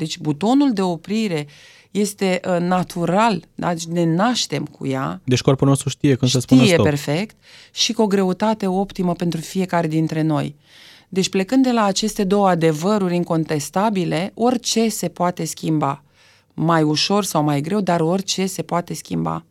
Deci 0.00 0.18
butonul 0.18 0.72
de 0.72 0.82
oprire 0.82 1.46
este 1.90 2.40
uh, 2.44 2.56
natural, 2.60 3.42
da? 3.54 3.72
Deci 3.72 3.84
ne 3.84 4.04
naștem 4.04 4.64
cu 4.64 4.86
ea. 4.86 5.20
Deci 5.24 5.40
corpul 5.40 5.68
nostru 5.68 5.88
știe 5.88 6.14
când 6.14 6.30
știe 6.30 6.40
să 6.40 6.46
spună 6.46 6.66
stop. 6.66 6.84
perfect 6.84 7.36
și 7.72 7.92
cu 7.92 8.02
o 8.02 8.06
greutate 8.06 8.66
optimă 8.66 9.12
pentru 9.12 9.40
fiecare 9.40 9.86
dintre 9.86 10.22
noi. 10.22 10.56
Deci 11.08 11.28
plecând 11.28 11.64
de 11.64 11.72
la 11.72 11.84
aceste 11.84 12.24
două 12.24 12.48
adevăruri 12.48 13.14
incontestabile, 13.14 14.32
orice 14.34 14.88
se 14.88 15.08
poate 15.08 15.44
schimba. 15.44 16.02
Mai 16.54 16.82
ușor 16.82 17.24
sau 17.24 17.42
mai 17.42 17.60
greu, 17.60 17.80
dar 17.80 18.00
orice 18.00 18.46
se 18.46 18.62
poate 18.62 18.94
schimba. 18.94 19.44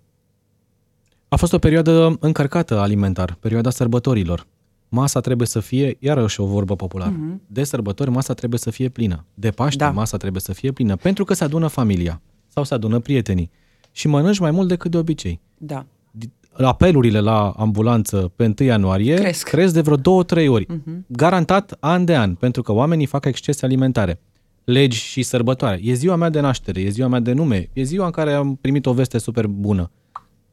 A 1.27 1.35
fost 1.35 1.53
o 1.53 1.57
perioadă 1.57 2.17
încărcată 2.19 2.79
alimentar, 2.79 3.37
perioada 3.39 3.69
sărbătorilor. 3.69 4.45
Masa 4.89 5.19
trebuie 5.19 5.47
să 5.47 5.59
fie, 5.59 5.97
iarăși 5.99 6.41
o 6.41 6.45
vorbă 6.45 6.75
populară, 6.75 7.13
uh-huh. 7.13 7.47
de 7.47 7.63
sărbători 7.63 8.09
masa 8.09 8.33
trebuie 8.33 8.59
să 8.59 8.69
fie 8.69 8.89
plină. 8.89 9.25
De 9.33 9.49
Paște 9.49 9.83
da. 9.83 9.91
masa 9.91 10.17
trebuie 10.17 10.41
să 10.41 10.53
fie 10.53 10.71
plină, 10.71 10.95
pentru 10.95 11.23
că 11.23 11.33
se 11.33 11.43
adună 11.43 11.67
familia 11.67 12.21
sau 12.47 12.63
se 12.63 12.73
adună 12.73 12.99
prietenii 12.99 13.49
și 13.91 14.07
mănânci 14.07 14.39
mai 14.39 14.51
mult 14.51 14.67
decât 14.67 14.91
de 14.91 14.97
obicei. 14.97 15.39
Da. 15.57 15.85
Apelurile 16.53 17.19
la 17.19 17.49
ambulanță 17.49 18.31
pe 18.35 18.53
1 18.59 18.67
ianuarie 18.67 19.13
cresc, 19.15 19.47
cresc 19.47 19.73
de 19.73 19.81
vreo 19.81 20.23
2-3 20.23 20.47
ori. 20.47 20.65
Uh-huh. 20.65 20.99
Garantat 21.07 21.77
an 21.79 22.05
de 22.05 22.15
an, 22.15 22.35
pentru 22.35 22.61
că 22.61 22.71
oamenii 22.71 23.05
fac 23.05 23.25
excese 23.25 23.65
alimentare. 23.65 24.19
Legi 24.63 24.97
și 24.97 25.21
sărbătoare. 25.21 25.79
E 25.83 25.93
ziua 25.93 26.15
mea 26.15 26.29
de 26.29 26.39
naștere, 26.39 26.81
e 26.81 26.89
ziua 26.89 27.07
mea 27.07 27.19
de 27.19 27.33
nume, 27.33 27.69
e 27.73 27.83
ziua 27.83 28.05
în 28.05 28.11
care 28.11 28.33
am 28.33 28.55
primit 28.55 28.85
o 28.85 28.93
veste 28.93 29.17
super 29.17 29.47
bună. 29.47 29.91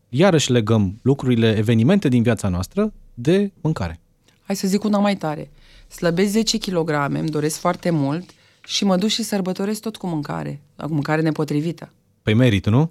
Iarăși 0.08 0.52
legăm 0.52 0.98
lucrurile, 1.02 1.56
evenimente 1.56 2.08
din 2.08 2.22
viața 2.22 2.48
noastră 2.48 2.92
de 3.14 3.52
mâncare. 3.60 4.00
Hai 4.46 4.56
să 4.56 4.66
zic 4.66 4.84
una 4.84 4.98
mai 4.98 5.16
tare. 5.16 5.50
Slăbesc 5.88 6.30
10 6.30 6.58
kg, 6.58 6.90
îmi 7.08 7.28
doresc 7.28 7.58
foarte 7.58 7.90
mult 7.90 8.30
și 8.66 8.84
mă 8.84 8.96
duc 8.96 9.08
și 9.08 9.22
sărbătoresc 9.22 9.80
tot 9.80 9.96
cu 9.96 10.06
mâncare, 10.06 10.60
cu 10.76 10.92
mâncare 10.92 11.20
nepotrivită. 11.20 11.92
Păi 12.22 12.34
merită, 12.34 12.70
nu? 12.70 12.90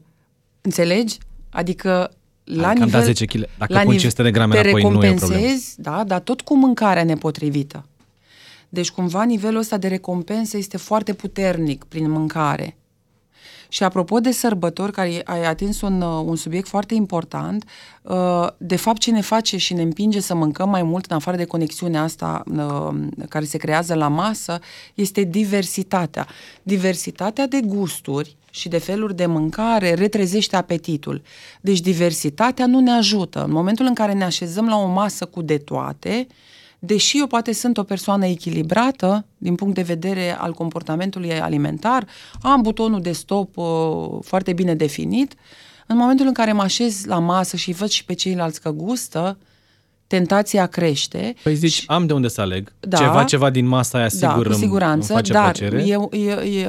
Înțelegi? 0.61 1.17
Adică 1.49 2.11
la 2.43 2.67
adică 2.67 2.85
nivel... 2.85 2.99
Da 2.99 3.05
10 3.05 3.25
kg. 3.25 3.47
Dacă 3.57 3.73
la 3.73 3.79
pun 3.79 3.97
500 3.97 4.23
de 4.23 4.31
grame 4.31 4.53
te 4.53 4.59
înapoi, 4.59 4.81
nu 4.81 5.03
e 5.03 5.09
o 5.09 5.13
problemă. 5.13 5.43
da, 5.77 6.03
dar 6.03 6.19
tot 6.19 6.41
cu 6.41 6.57
mâncarea 6.57 7.03
nepotrivită. 7.03 7.85
Deci 8.69 8.91
cumva 8.91 9.23
nivelul 9.23 9.59
ăsta 9.59 9.77
de 9.77 9.87
recompensă 9.87 10.57
este 10.57 10.77
foarte 10.77 11.13
puternic 11.13 11.83
prin 11.83 12.09
mâncare. 12.09 12.77
Și 13.75 13.83
apropo 13.83 14.19
de 14.19 14.31
sărbători, 14.31 14.91
care 14.91 15.21
ai 15.25 15.45
atins 15.45 15.81
un, 15.81 16.01
uh, 16.01 16.23
un 16.25 16.35
subiect 16.35 16.67
foarte 16.67 16.93
important, 16.93 17.65
uh, 18.01 18.47
de 18.57 18.75
fapt 18.75 18.97
ce 18.97 19.11
ne 19.11 19.21
face 19.21 19.57
și 19.57 19.73
ne 19.73 19.81
împinge 19.81 20.19
să 20.19 20.35
mâncăm 20.35 20.69
mai 20.69 20.83
mult 20.83 21.05
în 21.05 21.15
afară 21.15 21.37
de 21.37 21.45
conexiunea 21.45 22.01
asta 22.01 22.43
uh, 22.55 23.07
care 23.29 23.45
se 23.45 23.57
creează 23.57 23.93
la 23.93 24.07
masă, 24.07 24.59
este 24.93 25.23
diversitatea. 25.23 26.27
Diversitatea 26.63 27.47
de 27.47 27.59
gusturi 27.65 28.35
și 28.49 28.69
de 28.69 28.77
feluri 28.77 29.15
de 29.15 29.25
mâncare 29.25 29.93
retrezește 29.93 30.55
apetitul. 30.55 31.21
Deci 31.61 31.79
diversitatea 31.79 32.65
nu 32.65 32.79
ne 32.79 32.91
ajută. 32.91 33.43
În 33.43 33.51
momentul 33.51 33.85
în 33.85 33.93
care 33.93 34.13
ne 34.13 34.23
așezăm 34.23 34.67
la 34.67 34.77
o 34.77 34.87
masă 34.87 35.25
cu 35.25 35.41
de 35.41 35.57
toate, 35.57 36.27
uh, 36.29 36.35
deși 36.85 37.19
eu 37.19 37.27
poate 37.27 37.53
sunt 37.53 37.77
o 37.77 37.83
persoană 37.83 38.25
echilibrată 38.25 39.25
din 39.37 39.55
punct 39.55 39.75
de 39.75 39.81
vedere 39.81 40.37
al 40.39 40.53
comportamentului 40.53 41.39
alimentar, 41.39 42.07
am 42.41 42.61
butonul 42.61 43.01
de 43.01 43.11
stop 43.11 43.57
uh, 43.57 43.65
foarte 44.21 44.53
bine 44.53 44.75
definit, 44.75 45.33
în 45.87 45.97
momentul 45.97 46.25
în 46.25 46.33
care 46.33 46.51
mă 46.51 46.61
așez 46.61 47.05
la 47.05 47.19
masă 47.19 47.57
și 47.57 47.71
văd 47.71 47.89
și 47.89 48.05
pe 48.05 48.13
ceilalți 48.13 48.61
că 48.61 48.69
gustă, 48.69 49.37
tentația 50.07 50.65
crește. 50.65 51.35
Păi 51.43 51.55
zici, 51.55 51.71
și, 51.71 51.83
am 51.87 52.05
de 52.05 52.13
unde 52.13 52.27
să 52.27 52.41
aleg. 52.41 52.73
Da, 52.79 52.97
ceva, 52.97 53.23
ceva 53.23 53.49
din 53.49 53.65
masa 53.65 53.97
aia 53.97 54.09
sigur 54.09 54.47
da, 54.47 54.49
cu 54.49 54.59
siguranță, 54.59 55.13
îmi 55.13 55.21
face 55.21 55.31
dar 55.31 55.51
plăcere. 55.51 55.81
E, 55.81 56.17
e, 56.17 56.31
e, 56.59 56.67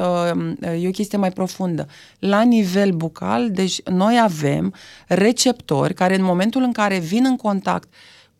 e 0.81 0.89
o 0.89 0.91
chestie 0.91 1.19
mai 1.19 1.31
profundă. 1.31 1.87
La 2.19 2.43
nivel 2.43 2.91
bucal, 2.91 3.51
deci 3.51 3.83
noi 3.83 4.21
avem 4.23 4.75
receptori 5.07 5.95
care 5.95 6.15
în 6.15 6.23
momentul 6.23 6.63
în 6.63 6.73
care 6.73 6.99
vin 6.99 7.25
în 7.25 7.37
contact 7.37 7.89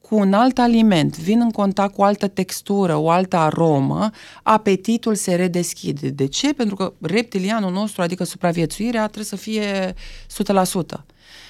cu 0.09 0.15
un 0.17 0.33
alt 0.33 0.59
aliment, 0.59 1.19
vin 1.19 1.41
în 1.41 1.51
contact 1.51 1.95
cu 1.95 2.01
o 2.01 2.05
altă 2.05 2.29
textură, 2.29 2.97
o 2.97 3.11
altă 3.11 3.37
aromă, 3.37 4.11
apetitul 4.43 5.15
se 5.15 5.35
redeschide. 5.35 6.09
De 6.09 6.27
ce? 6.27 6.53
Pentru 6.53 6.75
că 6.75 6.93
reptilianul 7.01 7.73
nostru, 7.73 8.03
adică 8.03 8.25
supraviețuirea, 8.25 9.05
trebuie 9.05 9.25
să 9.25 9.37
fie 9.37 9.95
100%. 10.95 11.05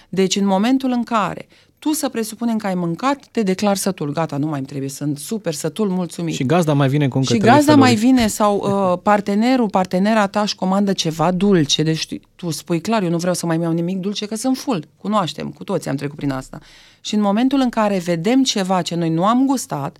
Deci 0.08 0.36
în 0.36 0.46
momentul 0.46 0.90
în 0.90 1.02
care 1.02 1.46
tu 1.78 1.92
să 1.92 2.08
presupunem 2.08 2.56
că 2.56 2.66
ai 2.66 2.74
mâncat, 2.74 3.26
te 3.30 3.42
declar 3.42 3.76
sătul. 3.76 4.12
Gata, 4.12 4.36
nu 4.36 4.46
mai 4.46 4.58
îmi 4.58 4.66
trebuie, 4.66 4.88
sunt 4.88 5.18
super 5.18 5.54
sătul, 5.54 5.88
mulțumit. 5.88 6.34
Și 6.34 6.46
gazda 6.46 6.72
mai 6.72 6.88
vine 6.88 7.08
cu 7.08 7.18
încă 7.18 7.32
Și 7.32 7.38
gazda 7.38 7.72
feluri. 7.72 7.78
mai 7.78 7.94
vine 7.94 8.26
sau 8.26 8.56
uh, 8.56 8.98
partenerul, 9.02 9.68
partenera 9.68 10.26
ta 10.26 10.40
își 10.40 10.54
comandă 10.54 10.92
ceva 10.92 11.32
dulce. 11.32 11.82
Deci 11.82 12.06
tu 12.34 12.50
spui 12.50 12.80
clar, 12.80 13.02
eu 13.02 13.10
nu 13.10 13.18
vreau 13.18 13.34
să 13.34 13.46
mai 13.46 13.58
iau 13.60 13.72
nimic 13.72 13.98
dulce, 13.98 14.26
că 14.26 14.36
sunt 14.36 14.56
full. 14.56 14.88
Cunoaștem, 14.96 15.50
cu 15.50 15.64
toți 15.64 15.88
am 15.88 15.96
trecut 15.96 16.16
prin 16.16 16.30
asta. 16.30 16.58
Și 17.00 17.14
în 17.14 17.20
momentul 17.20 17.60
în 17.60 17.68
care 17.68 17.98
vedem 17.98 18.42
ceva 18.42 18.82
ce 18.82 18.94
noi 18.94 19.10
nu 19.10 19.24
am 19.24 19.46
gustat, 19.46 19.96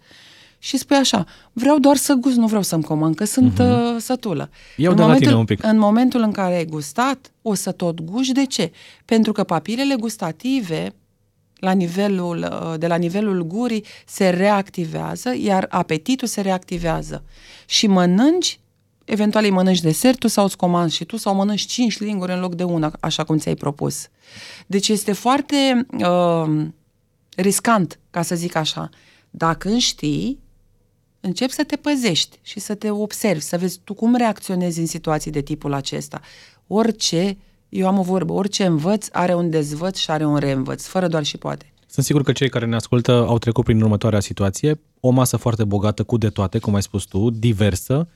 și 0.59 0.77
spui 0.77 0.97
așa, 0.97 1.25
vreau 1.53 1.79
doar 1.79 1.97
să 1.97 2.15
gust, 2.15 2.37
nu 2.37 2.47
vreau 2.47 2.62
să-mi 2.62 2.83
comand, 2.83 3.15
că 3.15 3.25
sunt 3.25 3.53
uh-huh. 3.53 3.95
uh, 3.95 3.97
sătulă. 3.99 4.51
Iau 4.77 4.91
în 4.91 4.97
de 4.97 5.03
momentul, 5.03 5.25
la 5.25 5.29
tine 5.29 5.41
un 5.41 5.45
pic. 5.45 5.65
În 5.65 5.79
momentul 5.79 6.21
în 6.21 6.33
care 6.33 6.57
ai 6.57 6.65
gustat, 6.65 7.33
o 7.43 7.55
să 7.55 7.73
tot 7.73 8.01
guși. 8.01 8.33
De 8.33 8.47
ce? 8.47 8.73
Pentru 9.05 9.33
că 9.33 9.45
papilele 9.45 9.95
gustative 9.95 10.95
la 11.57 11.73
nivelul, 11.73 12.49
uh, 12.53 12.79
de 12.79 12.87
la 12.87 12.97
nivelul 12.97 13.42
gurii 13.42 13.85
se 14.07 14.29
reactivează, 14.29 15.35
iar 15.37 15.66
apetitul 15.69 16.29
se 16.29 16.40
reactivează. 16.40 17.25
Și 17.66 17.87
mănânci, 17.87 18.61
eventual 19.05 19.45
îi 19.45 19.51
mănânci 19.51 19.81
desertul 19.81 20.29
sau 20.29 20.45
îți 20.45 20.57
comanzi 20.57 20.95
și 20.95 21.05
tu, 21.05 21.16
sau 21.16 21.35
mănânci 21.35 21.66
cinci 21.66 21.99
linguri 21.99 22.33
în 22.33 22.40
loc 22.40 22.55
de 22.55 22.64
una, 22.64 22.92
așa 23.01 23.25
cum 23.25 23.38
ți-ai 23.38 23.55
propus. 23.55 24.09
Deci 24.66 24.88
este 24.88 25.12
foarte 25.12 25.87
uh, 25.99 26.66
riscant, 27.37 27.99
ca 28.11 28.23
să 28.23 28.35
zic 28.35 28.55
așa. 28.55 28.88
Dacă 29.31 29.77
știi, 29.77 30.38
începi 31.21 31.53
să 31.53 31.64
te 31.64 31.77
păzești 31.77 32.38
și 32.42 32.61
să 32.61 32.75
te 32.75 32.90
observi, 32.90 33.42
să 33.42 33.59
vezi 33.59 33.79
tu 33.85 33.95
cum 33.95 34.14
reacționezi 34.14 34.81
în 34.81 34.87
situații 34.87 35.31
de 35.31 35.40
tipul 35.40 35.73
acesta. 35.73 36.21
Orice 36.66 37.37
eu 37.68 37.87
am 37.87 37.98
o 37.98 38.02
vorbă, 38.02 38.33
orice 38.33 38.64
învăț 38.64 39.09
are 39.12 39.35
un 39.35 39.50
dezvăț 39.50 39.98
și 39.98 40.11
are 40.11 40.24
un 40.24 40.37
reînvăț, 40.37 40.87
fără 40.87 41.09
doar 41.09 41.24
și 41.24 41.37
poate. 41.38 41.72
Sunt 41.87 42.05
sigur 42.05 42.22
că 42.22 42.33
cei 42.33 42.48
care 42.48 42.66
ne 42.66 42.74
ascultă 42.74 43.12
au 43.12 43.38
trecut 43.38 43.64
prin 43.64 43.83
următoarea 43.83 44.20
situație, 44.20 44.81
o 45.00 45.11
masă 45.11 45.37
foarte 45.37 45.64
bogată 45.64 46.02
cu 46.02 46.16
de 46.16 46.29
toate, 46.29 46.59
cum 46.59 46.74
ai 46.74 46.83
spus 46.83 47.05
tu, 47.05 47.31
diversă, 47.31 48.09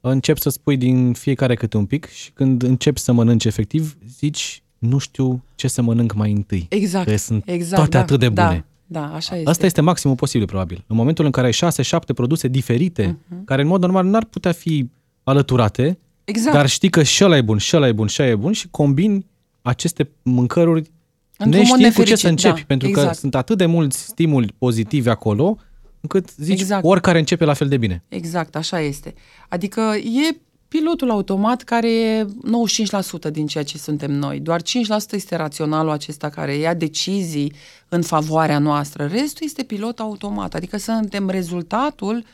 încep 0.00 0.38
să 0.38 0.48
spui 0.48 0.76
din 0.76 1.12
fiecare 1.12 1.54
câte 1.54 1.76
un 1.76 1.86
pic 1.86 2.08
și 2.08 2.30
când 2.30 2.62
începi 2.62 3.00
să 3.00 3.12
mănânci 3.12 3.44
efectiv, 3.44 3.96
zici, 4.18 4.62
nu 4.78 4.98
știu 4.98 5.42
ce 5.54 5.68
să 5.68 5.82
mănânc 5.82 6.14
mai 6.14 6.32
întâi. 6.32 6.66
Exact. 6.68 7.08
Că 7.08 7.16
sunt 7.16 7.42
exact, 7.46 7.74
toate 7.74 7.96
da, 7.96 7.98
atât 7.98 8.18
de 8.18 8.28
bune. 8.28 8.64
Da, 8.86 9.00
da, 9.00 9.14
așa 9.14 9.36
este. 9.36 9.50
Asta 9.50 9.66
este 9.66 9.80
maximul 9.80 10.16
posibil, 10.16 10.46
probabil. 10.46 10.84
În 10.86 10.96
momentul 10.96 11.24
în 11.24 11.30
care 11.30 11.46
ai 11.46 11.52
șase, 11.52 11.82
șapte 11.82 12.12
produse 12.12 12.48
diferite, 12.48 13.18
uh-huh. 13.18 13.44
care 13.44 13.62
în 13.62 13.68
mod 13.68 13.80
normal 13.80 14.06
n-ar 14.06 14.24
putea 14.24 14.52
fi 14.52 14.90
alăturate, 15.22 15.98
Exact. 16.28 16.56
Dar 16.56 16.68
știi 16.68 16.90
că 16.90 17.02
și 17.02 17.24
ăla 17.24 17.36
e 17.36 17.42
bun, 17.42 17.58
și 17.58 17.76
ăla 17.76 17.86
e 17.86 17.92
bun, 17.92 18.06
și 18.06 18.22
ăla 18.22 18.30
e 18.30 18.34
bun 18.34 18.52
și 18.52 18.68
combini 18.70 19.26
aceste 19.62 20.10
mâncăruri 20.22 20.90
Într-un 21.38 21.60
neștiind 21.60 21.94
cu 21.94 22.02
ce 22.02 22.16
să 22.16 22.28
începi, 22.28 22.58
da, 22.58 22.64
pentru 22.66 22.88
exact. 22.88 23.08
că 23.08 23.14
sunt 23.14 23.34
atât 23.34 23.58
de 23.58 23.66
mulți 23.66 23.98
stimuli 23.98 24.54
pozitivi 24.58 25.08
acolo, 25.08 25.56
încât 26.00 26.28
zici 26.36 26.60
exact. 26.60 26.84
oricare 26.84 27.18
începe 27.18 27.44
la 27.44 27.52
fel 27.52 27.68
de 27.68 27.76
bine. 27.76 28.04
Exact, 28.08 28.56
așa 28.56 28.80
este. 28.80 29.14
Adică 29.48 29.80
e 29.96 30.36
pilotul 30.68 31.10
automat 31.10 31.62
care 31.62 31.92
e 31.92 32.24
95% 32.24 33.30
din 33.30 33.46
ceea 33.46 33.64
ce 33.64 33.78
suntem 33.78 34.12
noi. 34.12 34.40
Doar 34.40 34.62
5% 34.62 34.64
este 35.10 35.36
raționalul 35.36 35.90
acesta 35.90 36.28
care 36.28 36.54
ia 36.54 36.74
decizii 36.74 37.52
în 37.88 38.02
favoarea 38.02 38.58
noastră. 38.58 39.06
Restul 39.06 39.46
este 39.46 39.62
pilot 39.62 39.98
automat, 39.98 40.54
adică 40.54 40.76
suntem 40.76 41.28
rezultatul 41.30 42.24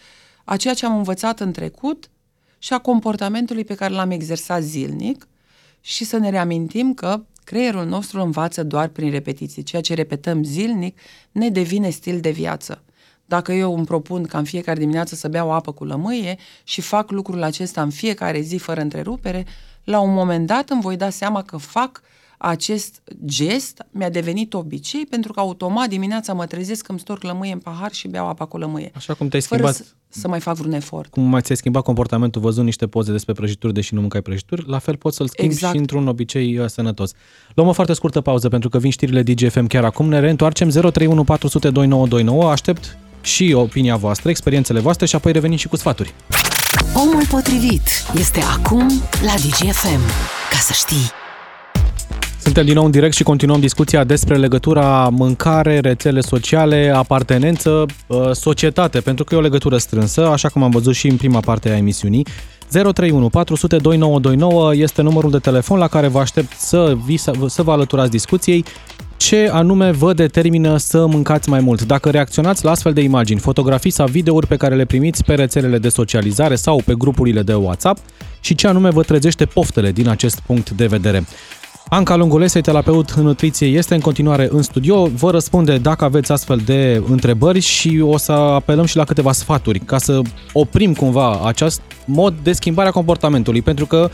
a 0.45 0.57
ceea 0.57 0.75
ce 0.75 0.87
am 0.87 0.97
învățat 0.97 1.41
în 1.41 1.53
trecut 1.53 2.11
și 2.65 2.73
a 2.73 2.79
comportamentului 2.79 3.65
pe 3.65 3.75
care 3.75 3.95
l-am 3.95 4.11
exersat 4.11 4.63
zilnic 4.63 5.29
și 5.81 6.05
să 6.05 6.17
ne 6.17 6.31
reamintim 6.31 6.95
că 6.95 7.25
creierul 7.45 7.87
nostru 7.87 8.23
învață 8.23 8.63
doar 8.63 8.89
prin 8.89 9.11
repetiții. 9.11 9.63
Ceea 9.63 9.83
ce 9.83 9.95
repetăm 9.95 10.45
zilnic 10.45 10.99
ne 11.33 11.49
devine 11.49 11.91
stil 11.91 12.21
de 12.21 12.31
viață. 12.31 12.83
Dacă 13.25 13.53
eu 13.53 13.77
îmi 13.77 13.85
propun 13.85 14.23
ca 14.23 14.39
în 14.39 14.45
fiecare 14.45 14.79
dimineață 14.79 15.15
să 15.15 15.29
beau 15.29 15.53
apă 15.53 15.73
cu 15.73 15.85
lămâie 15.85 16.39
și 16.63 16.81
fac 16.81 17.11
lucrul 17.11 17.43
acesta 17.43 17.83
în 17.83 17.91
fiecare 17.91 18.41
zi 18.41 18.57
fără 18.57 18.81
întrerupere, 18.81 19.47
la 19.85 20.01
un 20.01 20.13
moment 20.13 20.47
dat 20.47 20.71
îmi 20.71 20.81
voi 20.81 20.97
da 20.97 21.11
seama 21.11 21.43
că 21.43 21.57
fac 21.57 22.03
acest 22.39 23.03
gest 23.25 23.87
mi-a 23.91 24.11
devenit 24.11 24.55
obicei 24.55 25.07
pentru 25.07 25.33
că 25.33 25.41
automat 25.41 25.89
dimineața 25.89 26.33
mă 26.33 26.47
trezesc, 26.47 26.89
îmi 26.89 26.99
storc 26.99 27.23
lămâie 27.23 27.53
în 27.53 27.59
pahar 27.59 27.93
și 27.93 28.09
beau 28.09 28.29
apa 28.29 28.45
cu 28.45 28.59
lămâie. 28.59 28.91
Așa 28.95 29.15
cum 29.15 29.29
te-ai 29.29 29.43
schimbat... 29.43 29.73
Fără 29.73 29.85
să, 29.85 30.19
să 30.21 30.29
mai 30.29 30.41
fac 30.41 30.57
vreun 30.57 30.73
efort. 30.73 31.11
Cum 31.11 31.23
mai 31.23 31.41
ți-ai 31.41 31.57
schimbat 31.57 31.83
comportamentul 31.83 32.41
văzând 32.41 32.65
niște 32.65 32.87
poze 32.87 33.13
despre 33.13 33.33
prăjituri, 33.33 33.73
deși 33.73 33.95
nu 33.95 34.01
mâncai 34.01 34.23
prăjituri, 34.23 34.69
la 34.69 34.79
fel 34.79 34.97
poți 34.97 35.17
să-l 35.17 35.29
schimbi 35.29 35.53
exact. 35.53 35.73
și 35.73 35.79
într-un 35.79 36.09
obicei 36.09 36.59
uh, 36.59 36.67
sănătos. 36.67 37.13
Luăm 37.55 37.69
o 37.69 37.73
foarte 37.73 37.93
scurtă 37.93 38.21
pauză 38.21 38.49
pentru 38.49 38.69
că 38.69 38.79
vin 38.79 38.91
știrile 38.91 39.23
DGFM 39.23 39.67
chiar 39.67 39.85
acum. 39.85 40.09
Ne 40.09 40.21
reîntoarcem 40.21 40.69
031 40.69 41.25
400 41.25 41.71
2929. 41.71 42.51
Aștept 42.51 42.99
și 43.21 43.53
opinia 43.57 43.97
voastră, 43.97 44.31
experiențele 44.31 44.81
voastre 44.81 45.07
și 45.07 45.15
apoi 45.15 45.33
revenim 45.33 45.57
și 45.57 45.69
cu 45.69 45.77
sfaturi. 45.77 46.15
Omul 46.95 47.27
potrivit 47.31 47.83
este 48.19 48.41
acum 48.41 48.89
la 49.25 49.35
DGFM. 49.35 50.01
Ca 50.51 50.59
să 50.59 50.73
știi. 50.73 51.24
Suntem 52.45 52.65
din 52.65 52.75
nou 52.75 52.85
în 52.85 52.91
direct 52.91 53.15
și 53.15 53.23
continuăm 53.23 53.61
discuția 53.61 54.05
despre 54.05 54.37
legătura 54.37 55.09
mâncare, 55.09 55.79
rețele 55.79 56.21
sociale, 56.21 56.93
apartenență, 56.95 57.87
uh, 58.07 58.31
societate, 58.33 59.01
pentru 59.01 59.25
că 59.25 59.35
e 59.35 59.39
o 59.39 59.41
legătură 59.41 59.77
strânsă, 59.77 60.29
așa 60.29 60.49
cum 60.49 60.63
am 60.63 60.71
văzut 60.71 60.95
și 60.95 61.07
în 61.09 61.17
prima 61.17 61.41
parte 61.41 61.69
a 61.69 61.77
emisiunii. 61.77 62.27
031 62.69 63.29
400 63.29 63.77
2929 63.77 64.75
este 64.75 65.03
numărul 65.03 65.31
de 65.31 65.39
telefon 65.39 65.79
la 65.79 65.89
care 65.89 66.09
vă 66.09 66.19
aștept 66.19 66.53
să, 66.59 66.97
vi, 67.05 67.17
să 67.47 67.63
vă 67.63 67.73
alăturați 67.73 68.11
discuției 68.11 68.65
ce 69.17 69.49
anume 69.53 69.91
vă 69.91 70.13
determină 70.13 70.77
să 70.77 71.07
mâncați 71.07 71.49
mai 71.49 71.61
mult. 71.61 71.83
Dacă 71.83 72.11
reacționați 72.11 72.65
la 72.65 72.71
astfel 72.71 72.93
de 72.93 73.01
imagini, 73.01 73.41
fotografiți 73.41 73.97
sau 73.97 74.07
videouri 74.07 74.47
pe 74.47 74.57
care 74.57 74.75
le 74.75 74.85
primiți 74.85 75.25
pe 75.25 75.35
rețelele 75.35 75.79
de 75.79 75.89
socializare 75.89 76.55
sau 76.55 76.83
pe 76.85 76.95
grupurile 76.95 77.43
de 77.43 77.55
WhatsApp 77.55 77.99
și 78.41 78.55
ce 78.55 78.67
anume 78.67 78.91
vă 78.91 79.03
trezește 79.03 79.45
poftele 79.45 79.93
din 79.93 80.09
acest 80.09 80.41
punct 80.41 80.71
de 80.71 80.87
vedere. 80.87 81.25
Anca 81.89 82.17
Lungulesei, 82.17 82.63
terapeut 82.63 83.11
în 83.11 83.23
nutriție, 83.23 83.67
este 83.67 83.95
în 83.95 84.01
continuare 84.01 84.49
în 84.51 84.63
studio. 84.63 85.07
Vă 85.07 85.31
răspunde 85.31 85.77
dacă 85.77 86.05
aveți 86.05 86.33
astfel 86.33 86.61
de 86.65 87.03
întrebări 87.09 87.61
și 87.61 88.01
o 88.05 88.17
să 88.17 88.33
apelăm 88.33 88.85
și 88.85 88.97
la 88.97 89.05
câteva 89.05 89.33
sfaturi 89.33 89.79
ca 89.79 89.99
să 89.99 90.21
oprim 90.53 90.95
cumva 90.95 91.41
acest 91.45 91.81
mod 92.07 92.35
de 92.43 92.53
schimbare 92.53 92.89
a 92.89 92.93
comportamentului, 92.93 93.63
pentru 93.63 93.87
că 93.87 94.11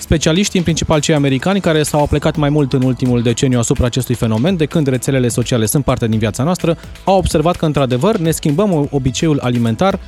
Specialiștii, 0.00 0.58
în 0.58 0.64
principal 0.64 1.00
cei 1.00 1.14
americani, 1.14 1.60
care 1.60 1.82
s-au 1.82 2.02
aplicat 2.02 2.36
mai 2.36 2.48
mult 2.48 2.72
în 2.72 2.82
ultimul 2.82 3.22
deceniu 3.22 3.58
asupra 3.58 3.86
acestui 3.86 4.14
fenomen, 4.14 4.56
de 4.56 4.66
când 4.66 4.86
rețelele 4.86 5.28
sociale 5.28 5.66
sunt 5.66 5.84
parte 5.84 6.06
din 6.06 6.18
viața 6.18 6.42
noastră, 6.42 6.76
au 7.04 7.16
observat 7.16 7.56
că, 7.56 7.66
într-adevăr, 7.66 8.16
ne 8.16 8.30
schimbăm 8.30 8.88
obiceiul 8.90 9.38
alimentar 9.42 9.98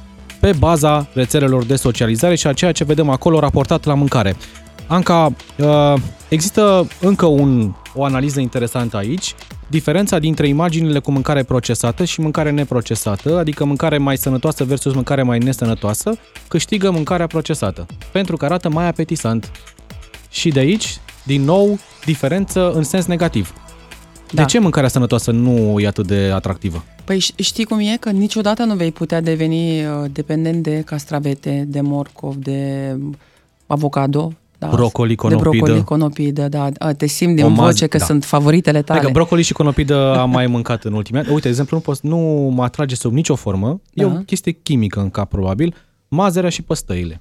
pe 0.41 0.53
baza 0.59 1.09
rețelelor 1.13 1.65
de 1.65 1.77
socializare 1.77 2.35
și 2.35 2.47
a 2.47 2.53
ceea 2.53 2.73
ce 2.73 2.85
vedem 2.85 3.09
acolo 3.09 3.39
raportat 3.39 3.85
la 3.85 3.95
mâncare. 3.95 4.37
Anca, 4.91 5.33
uh, 5.59 5.95
există 6.29 6.89
încă 7.01 7.27
un, 7.27 7.73
o 7.95 8.05
analiză 8.05 8.41
interesantă 8.41 8.97
aici, 8.97 9.35
diferența 9.67 10.19
dintre 10.19 10.49
imaginile 10.49 10.99
cu 10.99 11.11
mâncare 11.11 11.43
procesată 11.43 12.05
și 12.05 12.21
mâncare 12.21 12.51
neprocesată, 12.51 13.39
adică 13.39 13.65
mâncare 13.65 13.99
mai 13.99 14.17
sănătoasă 14.17 14.65
versus 14.65 14.95
mâncare 14.95 15.23
mai 15.23 15.39
nesănătoasă, 15.39 16.19
câștigă 16.49 16.91
mâncarea 16.91 17.27
procesată, 17.27 17.87
pentru 18.13 18.37
că 18.37 18.45
arată 18.45 18.69
mai 18.69 18.89
apetisant. 18.89 19.51
Și 20.31 20.49
de 20.49 20.59
aici, 20.59 20.99
din 21.25 21.43
nou, 21.43 21.79
diferență 22.05 22.73
în 22.73 22.83
sens 22.83 23.07
negativ. 23.07 23.53
Da. 24.33 24.43
De 24.43 24.49
ce 24.49 24.59
mâncarea 24.59 24.89
sănătoasă 24.89 25.31
nu 25.31 25.81
e 25.81 25.87
atât 25.87 26.07
de 26.07 26.31
atractivă? 26.35 26.85
Păi 27.05 27.19
știi 27.37 27.65
cum 27.65 27.79
e? 27.79 27.97
Că 28.01 28.11
niciodată 28.11 28.65
nu 28.65 28.75
vei 28.75 28.93
putea 28.93 29.21
deveni 29.21 29.85
uh, 29.85 29.93
dependent 30.13 30.63
de 30.63 30.83
castravete, 30.87 31.65
de 31.69 31.81
morcov, 31.81 32.35
de 32.35 32.97
avocado, 33.67 34.33
da, 34.61 34.69
brocoli, 34.69 35.15
conopidă. 35.15 35.51
De 35.51 35.57
brocoli, 35.57 35.85
conopidă, 35.85 36.49
da. 36.49 36.69
Te 36.97 37.07
simt 37.07 37.37
din 37.37 37.45
Omaz, 37.45 37.67
voce 37.67 37.87
că 37.87 37.99
da. 37.99 38.05
sunt 38.05 38.25
favoritele 38.25 38.83
tale. 38.83 38.99
Adică 38.99 39.13
brocoli 39.13 39.43
și 39.43 39.53
conopidă 39.53 40.15
am 40.19 40.31
mai 40.31 40.47
mâncat 40.47 40.85
în 40.85 40.93
ultimii 40.93 41.21
ani. 41.21 41.31
Uite, 41.31 41.43
de 41.43 41.49
exemplu, 41.49 41.77
nu, 41.77 41.83
pot, 41.83 42.01
nu 42.01 42.17
mă 42.55 42.63
atrage 42.63 42.95
sub 42.95 43.13
nicio 43.13 43.35
formă. 43.35 43.81
Da. 43.93 44.03
E 44.03 44.07
o 44.07 44.11
chestie 44.11 44.53
chimică 44.53 45.01
în 45.01 45.11
cap, 45.11 45.29
probabil. 45.29 45.75
Mazerea 46.09 46.51
și 46.51 46.63
păstăile. 46.63 47.21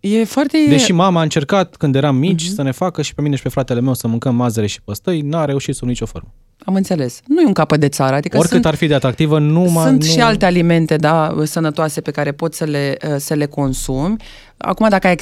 E 0.00 0.24
foarte... 0.24 0.58
Deși 0.68 0.92
mama 0.92 1.20
a 1.20 1.22
încercat 1.22 1.76
când 1.76 1.94
eram 1.94 2.16
mici 2.16 2.44
uh-huh. 2.44 2.54
să 2.54 2.62
ne 2.62 2.70
facă 2.70 3.02
și 3.02 3.14
pe 3.14 3.22
mine 3.22 3.36
și 3.36 3.42
pe 3.42 3.48
fratele 3.48 3.80
meu 3.80 3.94
să 3.94 4.08
mâncăm 4.08 4.34
mazăre 4.34 4.66
și 4.66 4.82
păstăi, 4.82 5.20
n-a 5.20 5.44
reușit 5.44 5.74
sub 5.74 5.88
nicio 5.88 6.06
formă. 6.06 6.34
Am 6.64 6.74
înțeles. 6.74 7.20
Nu 7.26 7.40
e 7.40 7.46
un 7.46 7.52
capăt 7.52 7.80
de 7.80 7.88
țară. 7.88 8.14
Adică 8.14 8.36
Oricât 8.36 8.52
sunt, 8.52 8.66
ar 8.66 8.74
fi 8.74 8.86
de 8.86 8.94
atractivă, 8.94 9.38
nu 9.38 9.68
Sunt 9.68 10.04
nu... 10.04 10.10
și 10.10 10.20
alte 10.20 10.44
alimente, 10.44 10.96
da, 10.96 11.34
sănătoase 11.44 12.00
pe 12.00 12.10
care 12.10 12.32
poți 12.32 12.56
să 12.56 12.64
le, 12.64 12.96
să 13.16 13.34
le 13.34 13.46
consumi. 13.46 14.16
Acum, 14.60 14.88
dacă 14.88 15.06
ai, 15.06 15.16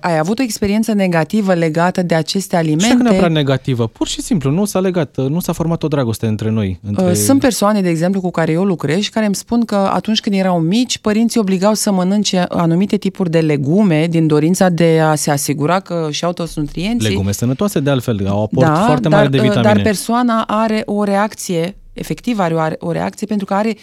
ai 0.00 0.18
avut 0.18 0.38
o 0.38 0.42
experiență 0.42 0.92
negativă 0.92 1.54
legată 1.54 2.02
de 2.02 2.14
aceste 2.14 2.56
alimente... 2.56 2.96
Și 2.96 3.02
neapărat 3.02 3.30
negativă. 3.30 3.86
Pur 3.86 4.08
și 4.08 4.20
simplu, 4.20 4.50
nu 4.50 4.64
s-a 4.64 4.80
legat, 4.80 5.16
nu 5.28 5.40
s-a 5.40 5.52
format 5.52 5.82
o 5.82 5.88
dragoste 5.88 6.26
între 6.26 6.50
noi. 6.50 6.80
Între... 6.82 7.14
Sunt 7.14 7.40
persoane, 7.40 7.80
de 7.80 7.88
exemplu, 7.88 8.20
cu 8.20 8.30
care 8.30 8.52
eu 8.52 8.64
lucrez 8.64 9.00
și 9.00 9.10
care 9.10 9.26
îmi 9.26 9.34
spun 9.34 9.64
că 9.64 9.74
atunci 9.74 10.20
când 10.20 10.36
erau 10.36 10.60
mici, 10.60 10.98
părinții 10.98 11.40
obligau 11.40 11.74
să 11.74 11.92
mănânce 11.92 12.44
anumite 12.48 12.96
tipuri 12.96 13.30
de 13.30 13.40
legume 13.40 14.06
din 14.06 14.26
dorința 14.26 14.68
de 14.68 15.00
a 15.00 15.14
se 15.14 15.30
asigura 15.30 15.80
că 15.80 16.08
și-au 16.10 16.32
toți 16.32 16.58
nutrienții. 16.58 17.08
Legume 17.08 17.32
sănătoase, 17.32 17.80
de 17.80 17.90
altfel, 17.90 18.26
au 18.28 18.42
aport 18.42 18.66
da, 18.66 18.74
foarte 18.74 19.08
dar, 19.08 19.18
mare 19.18 19.28
de 19.28 19.38
vitamine. 19.38 19.72
Dar 19.72 19.82
persoana 19.82 20.44
are 20.46 20.82
o 20.84 21.04
reacție, 21.04 21.76
efectiv 21.92 22.38
are 22.38 22.54
o, 22.54 22.86
o 22.86 22.92
reacție, 22.92 23.26
pentru 23.26 23.46
că 23.46 23.54
are, 23.54 23.76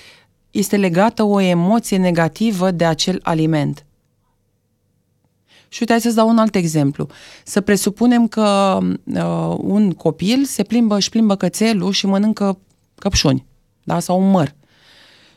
este 0.52 0.78
legată 0.78 1.24
o 1.24 1.42
emoție 1.42 1.98
negativă 1.98 2.72
de 2.72 2.86
acel 2.86 3.20
aliment. 3.24 3.86
Și 5.70 5.78
uite, 5.80 5.92
hai 5.92 6.02
să-ți 6.02 6.16
dau 6.16 6.30
un 6.30 6.38
alt 6.38 6.56
exemplu. 6.56 7.08
Să 7.44 7.62
presupunem 7.62 8.28
că 8.28 8.78
uh, 9.04 9.56
un 9.58 9.92
copil 9.92 10.44
se 10.46 10.64
plimbă, 10.64 10.96
își 10.96 11.10
plimbă 11.10 11.36
cățelul 11.36 11.92
și 11.92 12.06
mănâncă 12.06 12.58
căpșuni, 12.96 13.46
da? 13.84 14.00
sau 14.00 14.22
un 14.22 14.30
măr. 14.30 14.56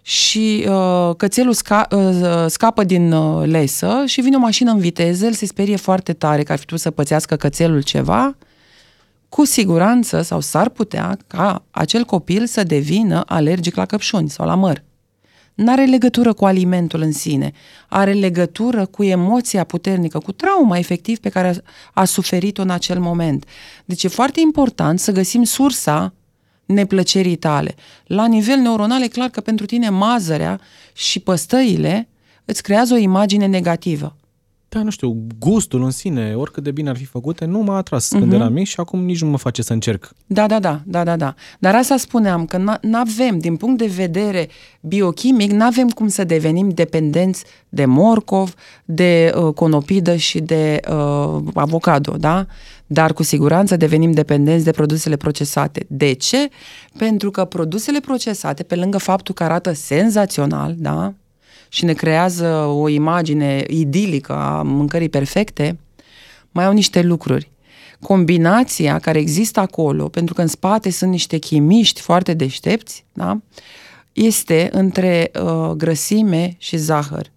Și 0.02 0.66
uh, 0.68 1.14
cățelul 1.16 1.54
sca- 1.54 1.88
uh, 1.90 2.44
scapă 2.46 2.84
din 2.84 3.12
uh, 3.12 3.46
lesă 3.46 4.02
și 4.06 4.20
vine 4.20 4.36
o 4.36 4.40
mașină 4.40 4.70
în 4.70 4.78
viteză, 4.78 5.26
el 5.26 5.32
se 5.32 5.46
sperie 5.46 5.76
foarte 5.76 6.12
tare 6.12 6.42
că 6.42 6.52
ar 6.52 6.58
fi 6.58 6.64
putut 6.64 6.80
să 6.80 6.90
pățească 6.90 7.36
cățelul 7.36 7.82
ceva, 7.82 8.36
cu 9.28 9.44
siguranță 9.44 10.22
sau 10.22 10.40
s-ar 10.40 10.68
putea 10.68 11.18
ca 11.26 11.64
acel 11.70 12.04
copil 12.04 12.46
să 12.46 12.62
devină 12.62 13.22
alergic 13.26 13.74
la 13.74 13.86
căpșuni 13.86 14.30
sau 14.30 14.46
la 14.46 14.54
măr 14.54 14.82
nu 15.60 15.72
are 15.72 15.84
legătură 15.84 16.32
cu 16.32 16.44
alimentul 16.44 17.00
în 17.00 17.12
sine, 17.12 17.52
are 17.88 18.12
legătură 18.12 18.86
cu 18.86 19.02
emoția 19.04 19.64
puternică, 19.64 20.18
cu 20.18 20.32
trauma 20.32 20.78
efectiv 20.78 21.18
pe 21.18 21.28
care 21.28 21.48
a, 21.48 21.52
a 21.92 22.04
suferit-o 22.04 22.62
în 22.62 22.70
acel 22.70 23.00
moment. 23.00 23.44
Deci 23.84 24.04
e 24.04 24.08
foarte 24.08 24.40
important 24.40 25.00
să 25.00 25.12
găsim 25.12 25.42
sursa 25.42 26.14
neplăcerii 26.64 27.36
tale. 27.36 27.74
La 28.06 28.26
nivel 28.26 28.58
neuronal 28.58 29.02
e 29.02 29.08
clar 29.08 29.28
că 29.28 29.40
pentru 29.40 29.66
tine 29.66 29.88
mazărea 29.88 30.60
și 30.92 31.20
păstăile 31.20 32.08
îți 32.44 32.62
creează 32.62 32.94
o 32.94 32.96
imagine 32.96 33.46
negativă 33.46 34.16
da, 34.72 34.82
nu 34.82 34.90
știu, 34.90 35.26
gustul 35.38 35.82
în 35.82 35.90
sine, 35.90 36.34
oricât 36.34 36.62
de 36.62 36.70
bine 36.70 36.88
ar 36.88 36.96
fi 36.96 37.04
făcute, 37.04 37.44
nu 37.44 37.58
m-a 37.58 37.76
atras 37.76 38.06
uh-huh. 38.06 38.18
când 38.18 38.24
mhm. 38.24 38.34
eram 38.34 38.52
mic 38.52 38.66
și 38.66 38.80
acum 38.80 39.04
nici 39.04 39.22
nu 39.22 39.28
mă 39.28 39.36
face 39.36 39.62
să 39.62 39.72
încerc. 39.72 40.12
Da, 40.26 40.46
da, 40.46 40.58
da, 40.58 40.80
da, 40.84 41.04
da, 41.04 41.16
da. 41.16 41.34
Dar 41.58 41.74
asta 41.74 41.96
spuneam, 41.96 42.46
că 42.46 42.56
nu 42.80 42.98
avem, 42.98 43.38
din 43.38 43.56
punct 43.56 43.78
de 43.78 43.86
vedere 43.86 44.48
biochimic, 44.80 45.50
nu 45.50 45.64
avem 45.64 45.88
cum 45.88 46.08
să 46.08 46.24
devenim 46.24 46.68
dependenți 46.68 47.44
de 47.68 47.84
morcov, 47.84 48.54
de 48.84 49.32
uh, 49.36 49.54
conopidă 49.54 50.16
și 50.16 50.40
de 50.40 50.80
uh, 50.88 51.42
avocado, 51.54 52.16
da? 52.16 52.46
Dar 52.86 53.12
cu 53.12 53.22
siguranță 53.22 53.76
devenim 53.76 54.12
dependenți 54.12 54.64
de 54.64 54.70
produsele 54.70 55.16
procesate. 55.16 55.84
De 55.88 56.12
ce? 56.12 56.48
Pentru 56.96 57.30
că 57.30 57.44
produsele 57.44 58.00
procesate, 58.00 58.62
pe 58.62 58.74
lângă 58.74 58.98
faptul 58.98 59.34
că 59.34 59.42
arată 59.42 59.72
senzațional, 59.72 60.74
da? 60.78 61.14
Și 61.72 61.84
ne 61.84 61.92
creează 61.92 62.48
o 62.56 62.88
imagine 62.88 63.64
idilică 63.68 64.32
a 64.32 64.62
mâncării 64.62 65.08
perfecte, 65.08 65.78
mai 66.50 66.64
au 66.64 66.72
niște 66.72 67.02
lucruri. 67.02 67.50
Combinația 68.00 68.98
care 68.98 69.18
există 69.18 69.60
acolo, 69.60 70.08
pentru 70.08 70.34
că 70.34 70.40
în 70.40 70.46
spate 70.46 70.90
sunt 70.90 71.10
niște 71.10 71.38
chimiști 71.38 72.00
foarte 72.00 72.34
deștepți, 72.34 73.04
da? 73.12 73.40
este 74.12 74.68
între 74.72 75.30
uh, 75.34 75.70
grăsime 75.70 76.54
și 76.58 76.76
zahăr. 76.76 77.32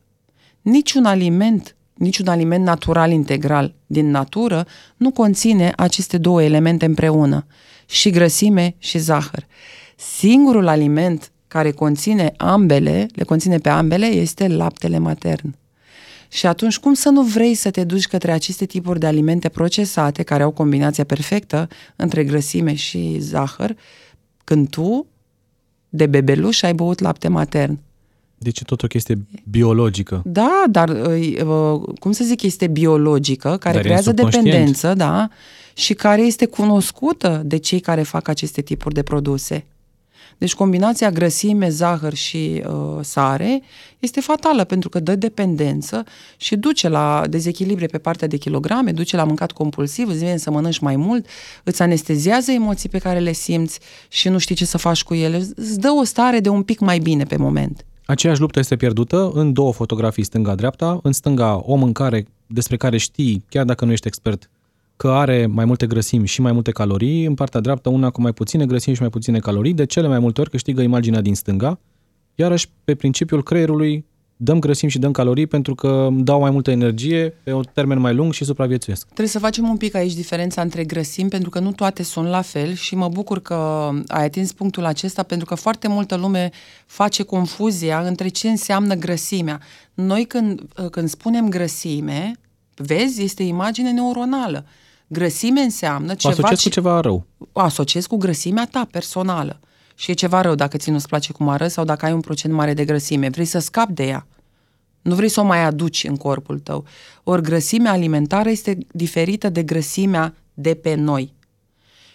Niciun 0.62 1.06
aliment, 1.06 1.76
niciun 1.94 2.28
aliment 2.28 2.64
natural 2.64 3.12
integral 3.12 3.74
din 3.86 4.10
natură 4.10 4.68
nu 4.98 5.12
conține 5.12 5.74
aceste 5.76 6.18
două 6.18 6.44
elemente 6.44 6.86
împreună, 6.86 7.46
și 7.86 8.10
grăsime 8.10 8.76
și 8.78 8.98
zahăr. 8.98 9.48
Singurul 9.96 10.68
aliment 10.68 11.32
care 11.54 11.72
conține 11.72 12.34
ambele, 12.38 13.08
le 13.16 13.24
conține 13.24 13.58
pe 13.58 13.70
ambele, 13.70 14.06
este 14.06 14.48
laptele 14.48 14.98
matern. 14.98 15.56
Și 16.28 16.46
atunci, 16.46 16.78
cum 16.78 16.94
să 16.94 17.10
nu 17.10 17.22
vrei 17.22 17.54
să 17.54 17.72
te 17.72 17.84
duci 17.84 18.08
către 18.08 18.32
aceste 18.32 18.66
tipuri 18.66 19.00
de 19.00 19.06
alimente 19.06 19.50
procesate, 19.50 20.24
care 20.24 20.44
au 20.44 20.52
combinația 20.52 21.04
perfectă 21.04 21.68
între 21.96 22.24
grăsime 22.24 22.74
și 22.74 23.18
zahăr, 23.20 23.76
când 24.44 24.70
tu, 24.70 25.06
de 25.90 26.06
bebeluș, 26.06 26.62
ai 26.62 26.74
băut 26.74 27.00
lapte 27.00 27.28
matern? 27.28 27.80
Deci 28.38 28.60
e 28.60 28.64
tot 28.66 28.84
o 28.84 28.88
chestie 28.88 29.26
biologică. 29.50 30.22
Da, 30.26 30.64
dar, 30.70 30.90
uh, 30.90 31.82
cum 32.00 32.12
să 32.12 32.24
zic, 32.24 32.42
este 32.42 32.68
biologică, 32.68 33.58
care 33.60 33.76
dar 33.76 33.84
creează 33.84 34.12
dependență, 34.12 34.94
da, 34.94 35.30
și 35.74 35.94
care 35.94 36.22
este 36.22 36.46
cunoscută 36.46 37.42
de 37.46 37.58
cei 37.58 37.80
care 37.80 38.02
fac 38.04 38.28
aceste 38.28 38.62
tipuri 38.62 38.94
de 38.94 39.04
produse. 39.04 39.66
Deci 40.38 40.56
combinația 40.56 41.12
grăsime, 41.12 41.70
zahăr 41.70 42.14
și 42.14 42.64
uh, 42.68 43.00
sare 43.02 43.62
este 44.00 44.22
fatală 44.22 44.64
pentru 44.64 44.90
că 44.90 45.00
dă 45.00 45.16
dependență 45.16 46.04
și 46.38 46.56
duce 46.56 46.90
la 46.90 47.24
dezechilibre 47.30 47.86
pe 47.86 47.98
partea 47.98 48.28
de 48.28 48.38
kilograme, 48.38 48.92
duce 48.92 49.16
la 49.16 49.24
mâncat 49.24 49.52
compulsiv, 49.52 50.08
îți 50.08 50.18
vine 50.18 50.38
să 50.38 50.52
mănânci 50.52 50.80
mai 50.80 50.96
mult, 50.96 51.26
îți 51.64 51.82
anestezează 51.82 52.52
emoții 52.52 52.90
pe 52.90 52.98
care 52.98 53.20
le 53.20 53.32
simți 53.32 53.80
și 54.08 54.30
nu 54.30 54.38
știi 54.38 54.56
ce 54.56 54.66
să 54.66 54.78
faci 54.78 55.04
cu 55.04 55.14
ele, 55.14 55.38
îți 55.56 55.80
dă 55.80 55.90
o 55.90 56.04
stare 56.04 56.40
de 56.40 56.50
un 56.50 56.64
pic 56.64 56.80
mai 56.80 57.00
bine 57.00 57.24
pe 57.24 57.38
moment. 57.38 57.86
Aceeași 58.06 58.40
luptă 58.40 58.60
este 58.60 58.76
pierdută 58.76 59.32
în 59.34 59.54
două 59.54 59.74
fotografii 59.74 60.24
stânga-dreapta. 60.24 61.00
În 61.04 61.12
stânga, 61.12 61.62
o 61.66 61.76
mâncare 61.76 62.26
despre 62.48 62.78
care 62.78 62.98
știi, 62.98 63.44
chiar 63.50 63.66
dacă 63.66 63.86
nu 63.86 63.92
ești 63.92 64.08
expert, 64.08 64.50
că 64.96 65.10
are 65.10 65.46
mai 65.46 65.66
multe 65.66 65.88
grăsimi 65.88 66.28
și 66.28 66.42
mai 66.42 66.52
multe 66.52 66.72
calorii. 66.72 67.26
În 67.26 67.34
partea 67.34 67.60
dreaptă, 67.60 67.90
una 67.90 68.10
cu 68.10 68.22
mai 68.22 68.34
puține 68.34 68.66
grăsimi 68.66 68.96
și 68.96 69.02
mai 69.02 69.10
puține 69.10 69.40
calorii. 69.40 69.74
De 69.74 69.86
cele 69.86 70.08
mai 70.08 70.20
multe 70.20 70.42
ori 70.42 70.50
câștigă 70.50 70.82
imaginea 70.82 71.22
din 71.22 71.36
stânga. 71.36 71.80
Iarăși, 72.36 72.70
pe 72.84 72.96
principiul 72.96 73.44
creierului, 73.44 74.06
dăm 74.38 74.60
grăsimi 74.60 74.92
și 74.92 75.00
dăm 75.00 75.12
calorii 75.12 75.48
pentru 75.48 75.76
că 75.76 76.10
dau 76.12 76.40
mai 76.40 76.52
multă 76.52 76.72
energie 76.72 77.34
pe 77.44 77.54
un 77.54 77.64
termen 77.74 78.00
mai 78.00 78.14
lung 78.14 78.34
și 78.34 78.44
supraviețuiesc. 78.44 79.06
Trebuie 79.06 79.28
să 79.28 79.40
facem 79.40 79.70
un 79.70 79.78
pic 79.78 79.96
aici 79.96 80.14
diferența 80.14 80.62
între 80.62 80.84
grăsimi, 80.84 81.30
pentru 81.30 81.50
că 81.50 81.60
nu 81.60 81.72
toate 81.72 82.04
sunt 82.04 82.28
la 82.28 82.42
fel 82.42 82.74
și 82.74 82.96
mă 82.96 83.08
bucur 83.08 83.40
că 83.40 83.90
ai 84.08 84.24
atins 84.24 84.52
punctul 84.52 84.86
acesta, 84.86 85.24
pentru 85.24 85.46
că 85.46 85.56
foarte 85.56 85.88
multă 85.88 86.16
lume 86.16 86.50
face 86.86 87.24
confuzia 87.24 88.00
între 88.00 88.28
ce 88.28 88.50
înseamnă 88.50 88.94
grăsimea. 88.94 89.60
Noi 89.94 90.26
când, 90.26 90.62
când 90.92 91.10
spunem 91.10 91.50
grăsime, 91.50 92.32
vezi, 92.76 93.24
este 93.24 93.44
imagine 93.44 93.92
neuronală. 93.92 94.66
Grăsime 95.08 95.62
înseamnă 95.62 96.16
ceva... 96.16 96.34
Asociez 96.34 96.60
ce... 96.60 96.68
cu 96.68 96.74
ceva 96.74 97.00
rău. 97.00 97.26
Asociez 97.52 98.06
cu 98.06 98.18
grăsimea 98.18 98.68
ta 98.72 98.88
personală. 98.92 99.60
Și 99.96 100.12
e 100.12 100.14
ceva 100.14 100.42
rău 100.42 100.56
dacă 100.56 100.78
ți 100.78 100.90
nu-ți 100.90 101.08
place 101.08 101.32
cum 101.32 101.50
arăți 101.50 101.74
sau 101.74 101.86
dacă 101.86 102.06
ai 102.06 102.14
un 102.14 102.20
procent 102.20 102.54
mare 102.54 102.74
de 102.74 102.86
grăsime. 102.86 103.30
Vrei 103.30 103.46
să 103.46 103.60
scapi 103.60 103.94
de 103.94 104.06
ea. 104.08 104.28
Nu 105.02 105.16
vrei 105.16 105.30
să 105.30 105.40
o 105.40 105.44
mai 105.44 105.64
aduci 105.64 106.04
în 106.04 106.16
corpul 106.16 106.60
tău. 106.60 106.86
Ori 107.24 107.42
grăsimea 107.42 107.92
alimentară 107.92 108.50
este 108.50 108.78
diferită 108.92 109.50
de 109.50 109.64
grăsimea 109.64 110.36
de 110.54 110.74
pe 110.74 110.94
noi. 110.94 111.34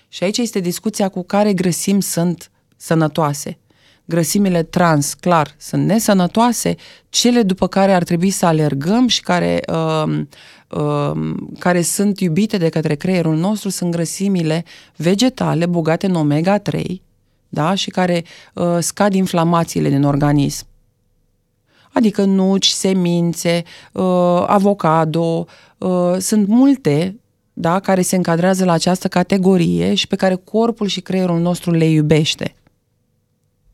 Și 0.08 0.24
aici 0.24 0.38
este 0.38 0.60
discuția 0.60 1.08
cu 1.08 1.22
care 1.22 1.52
grăsimi 1.52 2.02
sunt 2.02 2.50
sănătoase. 2.76 3.58
Grăsimile 4.10 4.62
trans, 4.62 5.14
clar, 5.14 5.54
sunt 5.58 5.86
nesănătoase, 5.86 6.74
cele 7.08 7.42
după 7.42 7.66
care 7.66 7.92
ar 7.92 8.02
trebui 8.02 8.30
să 8.30 8.46
alergăm 8.46 9.08
și 9.08 9.20
care, 9.20 9.60
uh, 9.72 10.20
uh, 10.68 11.34
care 11.58 11.82
sunt 11.82 12.20
iubite 12.20 12.56
de 12.56 12.68
către 12.68 12.94
creierul 12.94 13.36
nostru 13.36 13.68
sunt 13.68 13.90
grăsimile 13.90 14.64
vegetale 14.96 15.66
bogate 15.66 16.06
în 16.06 16.14
omega-3, 16.14 16.82
da? 17.48 17.74
și 17.74 17.90
care 17.90 18.24
uh, 18.54 18.76
scad 18.78 19.14
inflamațiile 19.14 19.88
din 19.88 20.04
organism. 20.04 20.66
Adică 21.92 22.24
nuci, 22.24 22.66
semințe, 22.66 23.62
uh, 23.92 24.44
avocado, 24.46 25.46
uh, 25.78 26.16
sunt 26.18 26.46
multe 26.46 27.20
da, 27.52 27.80
care 27.80 28.02
se 28.02 28.16
încadrează 28.16 28.64
la 28.64 28.72
această 28.72 29.08
categorie 29.08 29.94
și 29.94 30.06
pe 30.06 30.16
care 30.16 30.34
corpul 30.34 30.86
și 30.86 31.00
creierul 31.00 31.40
nostru 31.40 31.70
le 31.70 31.84
iubește. 31.84 32.54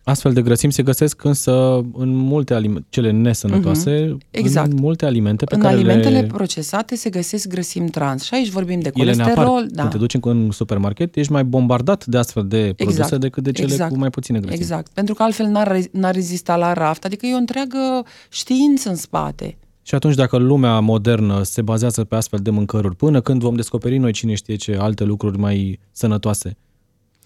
Astfel 0.04 0.32
de 0.32 0.42
grăsimi 0.42 0.72
se 0.72 0.82
găsesc 0.82 1.24
însă 1.24 1.52
în 1.92 2.14
multe 2.14 2.54
alimente, 2.54 2.86
cele 2.88 3.10
nesănătoase, 3.10 4.06
uh-huh. 4.06 4.30
exact. 4.30 4.72
în 4.72 4.78
multe 4.80 5.06
alimente 5.06 5.44
pe 5.44 5.54
în 5.54 5.60
care 5.60 5.74
alimentele 5.74 6.20
le... 6.20 6.26
procesate 6.26 6.96
se 6.96 7.10
găsesc 7.10 7.48
grăsimi 7.48 7.90
trans 7.90 8.22
și 8.22 8.34
aici 8.34 8.48
vorbim 8.48 8.80
de 8.80 8.90
colesterol. 8.90 9.66
Da. 9.70 9.80
Când 9.80 9.92
te 9.92 9.98
duci 9.98 10.16
în 10.20 10.50
supermarket, 10.50 11.16
ești 11.16 11.32
mai 11.32 11.44
bombardat 11.44 12.06
de 12.06 12.18
astfel 12.18 12.46
de 12.46 12.72
produse 12.76 13.00
exact. 13.00 13.20
decât 13.20 13.42
de 13.42 13.52
cele 13.52 13.72
exact. 13.72 13.92
cu 13.92 13.98
mai 13.98 14.10
puține 14.10 14.38
grăsimi. 14.38 14.60
Exact, 14.60 14.92
pentru 14.92 15.14
că 15.14 15.22
altfel 15.22 15.46
n-ar, 15.46 15.78
n-ar 15.90 16.14
rezista 16.14 16.56
la 16.56 16.72
raft, 16.72 17.04
adică 17.04 17.26
e 17.26 17.34
o 17.34 17.36
întreagă 17.36 18.04
știință 18.28 18.88
în 18.88 18.96
spate. 18.96 19.56
Și 19.82 19.94
atunci 19.94 20.14
dacă 20.14 20.36
lumea 20.36 20.80
modernă 20.80 21.42
se 21.42 21.62
bazează 21.62 22.04
pe 22.04 22.14
astfel 22.14 22.38
de 22.42 22.50
mâncăruri, 22.50 22.96
până 22.96 23.20
când 23.20 23.40
vom 23.40 23.54
descoperi 23.54 23.98
noi 23.98 24.12
cine 24.12 24.34
știe 24.34 24.56
ce 24.56 24.76
alte 24.80 25.04
lucruri 25.04 25.38
mai 25.38 25.78
sănătoase, 25.92 26.56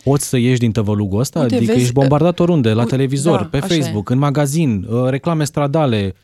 Poți 0.08 0.28
să 0.28 0.36
ieși 0.36 0.58
din 0.58 0.72
tăvălugul 0.72 1.20
ăsta? 1.20 1.40
Uite, 1.40 1.54
adică 1.54 1.70
vezi, 1.70 1.82
ești 1.82 1.94
bombardat 1.94 2.38
oriunde, 2.38 2.72
la 2.72 2.84
televizor, 2.84 3.40
da, 3.40 3.44
pe 3.44 3.58
Facebook, 3.58 4.10
e. 4.10 4.12
în 4.12 4.18
magazin, 4.18 4.86
uh, 4.90 5.08
reclame 5.08 5.44
stradale, 5.44 6.14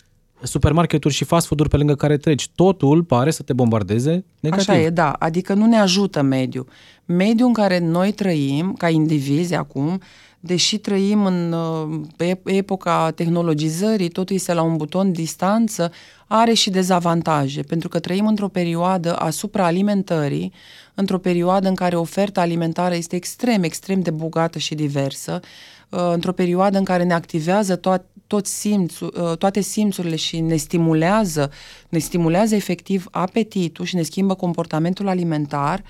supermarketuri 0.42 1.14
și 1.14 1.24
fast 1.24 1.46
food-uri 1.46 1.68
pe 1.68 1.76
lângă 1.76 1.94
care 1.94 2.16
treci. 2.16 2.48
Totul 2.54 3.02
pare 3.02 3.30
să 3.30 3.42
te 3.42 3.52
bombardeze 3.52 4.24
negativ. 4.40 4.68
Așa 4.68 4.80
e, 4.80 4.90
da. 4.90 5.10
Adică 5.10 5.54
nu 5.54 5.66
ne 5.66 5.76
ajută 5.76 6.22
mediul. 6.22 6.66
Mediul 7.04 7.48
în 7.48 7.54
care 7.54 7.78
noi 7.78 8.12
trăim, 8.12 8.74
ca 8.78 8.88
indivizi 8.88 9.54
acum, 9.54 10.00
deși 10.46 10.78
trăim 10.78 11.26
în 11.26 11.52
uh, 11.52 12.36
epoca 12.44 13.10
tehnologizării, 13.10 14.08
totul 14.08 14.36
este 14.36 14.52
la 14.52 14.62
un 14.62 14.76
buton 14.76 15.12
distanță, 15.12 15.92
are 16.26 16.52
și 16.52 16.70
dezavantaje, 16.70 17.62
pentru 17.62 17.88
că 17.88 17.98
trăim 17.98 18.26
într-o 18.26 18.48
perioadă 18.48 19.16
asupra 19.16 19.64
alimentării, 19.64 20.52
într-o 20.94 21.18
perioadă 21.18 21.68
în 21.68 21.74
care 21.74 21.96
oferta 21.96 22.40
alimentară 22.40 22.94
este 22.94 23.16
extrem, 23.16 23.62
extrem 23.62 24.00
de 24.00 24.10
bogată 24.10 24.58
și 24.58 24.74
diversă, 24.74 25.40
uh, 25.88 26.10
într-o 26.12 26.32
perioadă 26.32 26.78
în 26.78 26.84
care 26.84 27.02
ne 27.02 27.14
activează 27.14 27.76
tot, 27.76 28.04
tot 28.26 28.46
simț, 28.46 28.98
uh, 29.00 29.36
toate 29.38 29.60
simțurile 29.60 30.16
și 30.16 30.40
ne 30.40 30.56
stimulează, 30.56 31.50
ne 31.88 31.98
stimulează 31.98 32.54
efectiv 32.54 33.06
apetitul 33.10 33.84
și 33.84 33.94
ne 33.94 34.02
schimbă 34.02 34.34
comportamentul 34.34 35.08
alimentar, 35.08 35.82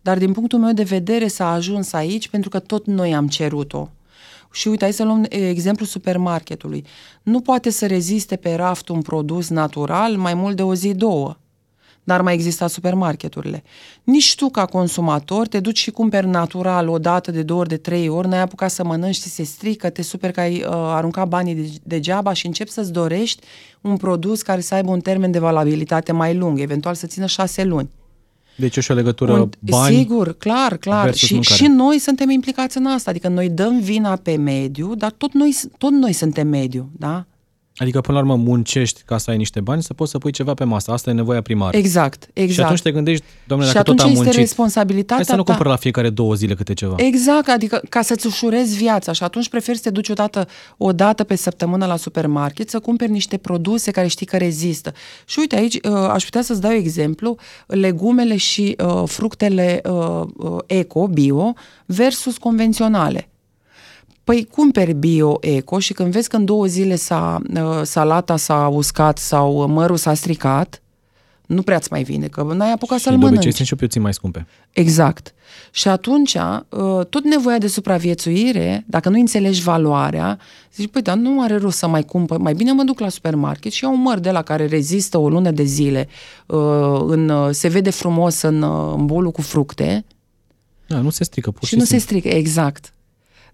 dar 0.00 0.18
din 0.18 0.32
punctul 0.32 0.58
meu 0.58 0.72
de 0.72 0.82
vedere 0.82 1.26
s-a 1.26 1.52
ajuns 1.52 1.92
aici 1.92 2.28
pentru 2.28 2.48
că 2.48 2.58
tot 2.58 2.86
noi 2.86 3.14
am 3.14 3.28
cerut-o. 3.28 3.88
Și 4.50 4.68
uite, 4.68 4.84
hai 4.84 4.92
să 4.92 5.04
luăm 5.04 5.24
exemplu 5.28 5.84
supermarketului. 5.84 6.84
Nu 7.22 7.40
poate 7.40 7.70
să 7.70 7.86
reziste 7.86 8.36
pe 8.36 8.54
raft 8.54 8.88
un 8.88 9.02
produs 9.02 9.48
natural 9.48 10.16
mai 10.16 10.34
mult 10.34 10.56
de 10.56 10.62
o 10.62 10.74
zi, 10.74 10.94
două. 10.94 11.36
N-ar 12.04 12.22
mai 12.22 12.34
exista 12.34 12.66
supermarketurile. 12.66 13.62
Nici 14.04 14.34
tu, 14.34 14.48
ca 14.48 14.64
consumator, 14.64 15.46
te 15.46 15.60
duci 15.60 15.78
și 15.78 15.90
cumperi 15.90 16.26
natural 16.26 16.88
o 16.88 16.98
dată, 16.98 17.30
de 17.30 17.42
două 17.42 17.60
ori, 17.60 17.68
de 17.68 17.76
trei 17.76 18.08
ori, 18.08 18.28
n-ai 18.28 18.40
apucat 18.40 18.70
să 18.70 18.84
mănânci, 18.84 19.18
ți 19.18 19.28
se 19.28 19.42
strică, 19.42 19.90
te 19.90 20.02
super 20.02 20.30
că 20.30 20.40
ai 20.40 20.56
uh, 20.56 20.68
aruncat 20.70 21.28
banii 21.28 21.54
de, 21.54 21.68
degeaba 21.82 22.32
și 22.32 22.46
începi 22.46 22.70
să-ți 22.70 22.92
dorești 22.92 23.42
un 23.80 23.96
produs 23.96 24.42
care 24.42 24.60
să 24.60 24.74
aibă 24.74 24.90
un 24.90 25.00
termen 25.00 25.30
de 25.30 25.38
valabilitate 25.38 26.12
mai 26.12 26.34
lung, 26.34 26.60
eventual 26.60 26.94
să 26.94 27.06
țină 27.06 27.26
șase 27.26 27.64
luni. 27.64 27.90
Deci 28.58 28.76
e 28.76 28.80
și 28.80 28.90
o 28.90 28.94
legătură 28.94 29.32
un, 29.32 29.48
bani 29.60 29.96
Sigur, 29.96 30.32
clar, 30.32 30.76
clar. 30.76 31.14
Și, 31.14 31.40
și 31.40 31.66
noi 31.66 31.98
suntem 31.98 32.30
implicați 32.30 32.76
în 32.76 32.86
asta. 32.86 33.10
Adică 33.10 33.28
noi 33.28 33.48
dăm 33.48 33.80
vina 33.80 34.16
pe 34.16 34.36
mediu, 34.36 34.94
dar 34.94 35.10
tot 35.10 35.32
noi, 35.32 35.56
tot 35.78 35.90
noi 35.90 36.12
suntem 36.12 36.48
mediu, 36.48 36.90
da? 36.96 37.26
Adică, 37.78 38.00
până 38.00 38.18
la 38.18 38.24
urmă, 38.24 38.42
muncești 38.44 39.02
ca 39.04 39.18
să 39.18 39.30
ai 39.30 39.36
niște 39.36 39.60
bani, 39.60 39.82
să 39.82 39.94
poți 39.94 40.10
să 40.10 40.18
pui 40.18 40.32
ceva 40.32 40.54
pe 40.54 40.64
masă. 40.64 40.92
Asta 40.92 41.10
e 41.10 41.12
nevoia 41.12 41.40
primară. 41.40 41.76
Exact, 41.76 42.28
exact. 42.32 42.52
Și 42.52 42.60
atunci 42.60 42.82
te 42.82 42.92
gândești, 42.92 43.24
domnule, 43.46 43.70
dacă 43.72 43.84
tot 43.84 44.00
am 44.00 44.10
muncit, 44.12 44.34
responsabilitatea 44.34 45.16
hai 45.16 45.24
să 45.24 45.36
nu 45.36 45.44
cumpăr 45.44 45.66
la 45.66 45.76
fiecare 45.76 46.10
două 46.10 46.34
zile 46.34 46.54
câte 46.54 46.74
ceva. 46.74 46.94
Exact, 46.96 47.48
adică 47.48 47.82
ca 47.88 48.02
să-ți 48.02 48.26
ușurezi 48.26 48.76
viața 48.76 49.12
și 49.12 49.22
atunci 49.22 49.48
preferi 49.48 49.76
să 49.76 49.82
te 49.82 49.90
duci 49.90 50.08
odată, 50.08 50.48
o 50.76 50.92
dată 50.92 51.24
pe 51.24 51.36
săptămână 51.36 51.86
la 51.86 51.96
supermarket, 51.96 52.70
să 52.70 52.78
cumperi 52.78 53.10
niște 53.10 53.36
produse 53.36 53.90
care 53.90 54.06
știi 54.06 54.26
că 54.26 54.36
rezistă. 54.36 54.92
Și 55.24 55.38
uite, 55.38 55.56
aici 55.56 55.74
uh, 55.74 55.92
aș 55.92 56.24
putea 56.24 56.42
să-ți 56.42 56.60
dau 56.60 56.72
exemplu, 56.72 57.36
legumele 57.66 58.36
și 58.36 58.76
uh, 58.84 59.02
fructele 59.06 59.80
uh, 59.84 60.22
uh, 60.36 60.58
eco, 60.66 61.06
bio, 61.06 61.52
versus 61.86 62.36
convenționale. 62.36 63.27
Păi 64.28 64.48
cumperi 64.50 64.92
bio-eco 64.92 65.78
și 65.78 65.92
când 65.92 66.12
vezi 66.12 66.28
că 66.28 66.36
în 66.36 66.44
două 66.44 66.66
zile 66.66 66.96
s-a, 66.96 67.40
uh, 67.54 67.80
salata 67.82 68.36
s-a 68.36 68.68
uscat 68.72 69.18
sau 69.18 69.66
mărul 69.66 69.96
s-a 69.96 70.14
stricat, 70.14 70.82
nu 71.46 71.62
prea-ți 71.62 71.88
mai 71.90 72.02
vine, 72.02 72.26
că 72.26 72.42
n-ai 72.42 72.72
apucat 72.72 72.98
să-l 72.98 73.16
mănânci. 73.16 73.42
Și 73.42 73.52
sunt 73.52 73.66
și 73.66 73.74
puțin 73.74 74.02
mai 74.02 74.14
scumpe. 74.14 74.46
Exact. 74.72 75.34
Și 75.70 75.88
atunci, 75.88 76.34
uh, 76.34 77.06
tot 77.06 77.24
nevoia 77.24 77.58
de 77.58 77.66
supraviețuire, 77.66 78.84
dacă 78.86 79.08
nu 79.08 79.18
înțelegi 79.18 79.62
valoarea, 79.62 80.38
zici, 80.74 80.90
păi, 80.90 81.02
dar 81.02 81.16
nu 81.16 81.42
are 81.42 81.56
rost 81.56 81.78
să 81.78 81.86
mai 81.86 82.02
cumpăr, 82.02 82.38
mai 82.38 82.54
bine 82.54 82.72
mă 82.72 82.82
duc 82.82 82.98
la 82.98 83.08
supermarket 83.08 83.72
și 83.72 83.84
iau 83.84 83.92
un 83.92 84.00
măr 84.00 84.18
de 84.18 84.30
la 84.30 84.42
care 84.42 84.66
rezistă 84.66 85.18
o 85.18 85.28
lună 85.28 85.50
de 85.50 85.64
zile, 85.64 86.08
uh, 86.46 87.00
în, 87.06 87.52
se 87.52 87.68
vede 87.68 87.90
frumos 87.90 88.42
în, 88.42 88.62
în 88.96 89.06
bolul 89.06 89.30
cu 89.30 89.42
fructe. 89.42 90.04
Da, 90.86 91.00
nu 91.00 91.10
se 91.10 91.24
strică, 91.24 91.50
pur 91.50 91.62
și, 91.62 91.68
și 91.68 91.76
nu 91.76 91.84
se 91.84 91.98
strică, 91.98 92.28
exact 92.28 92.92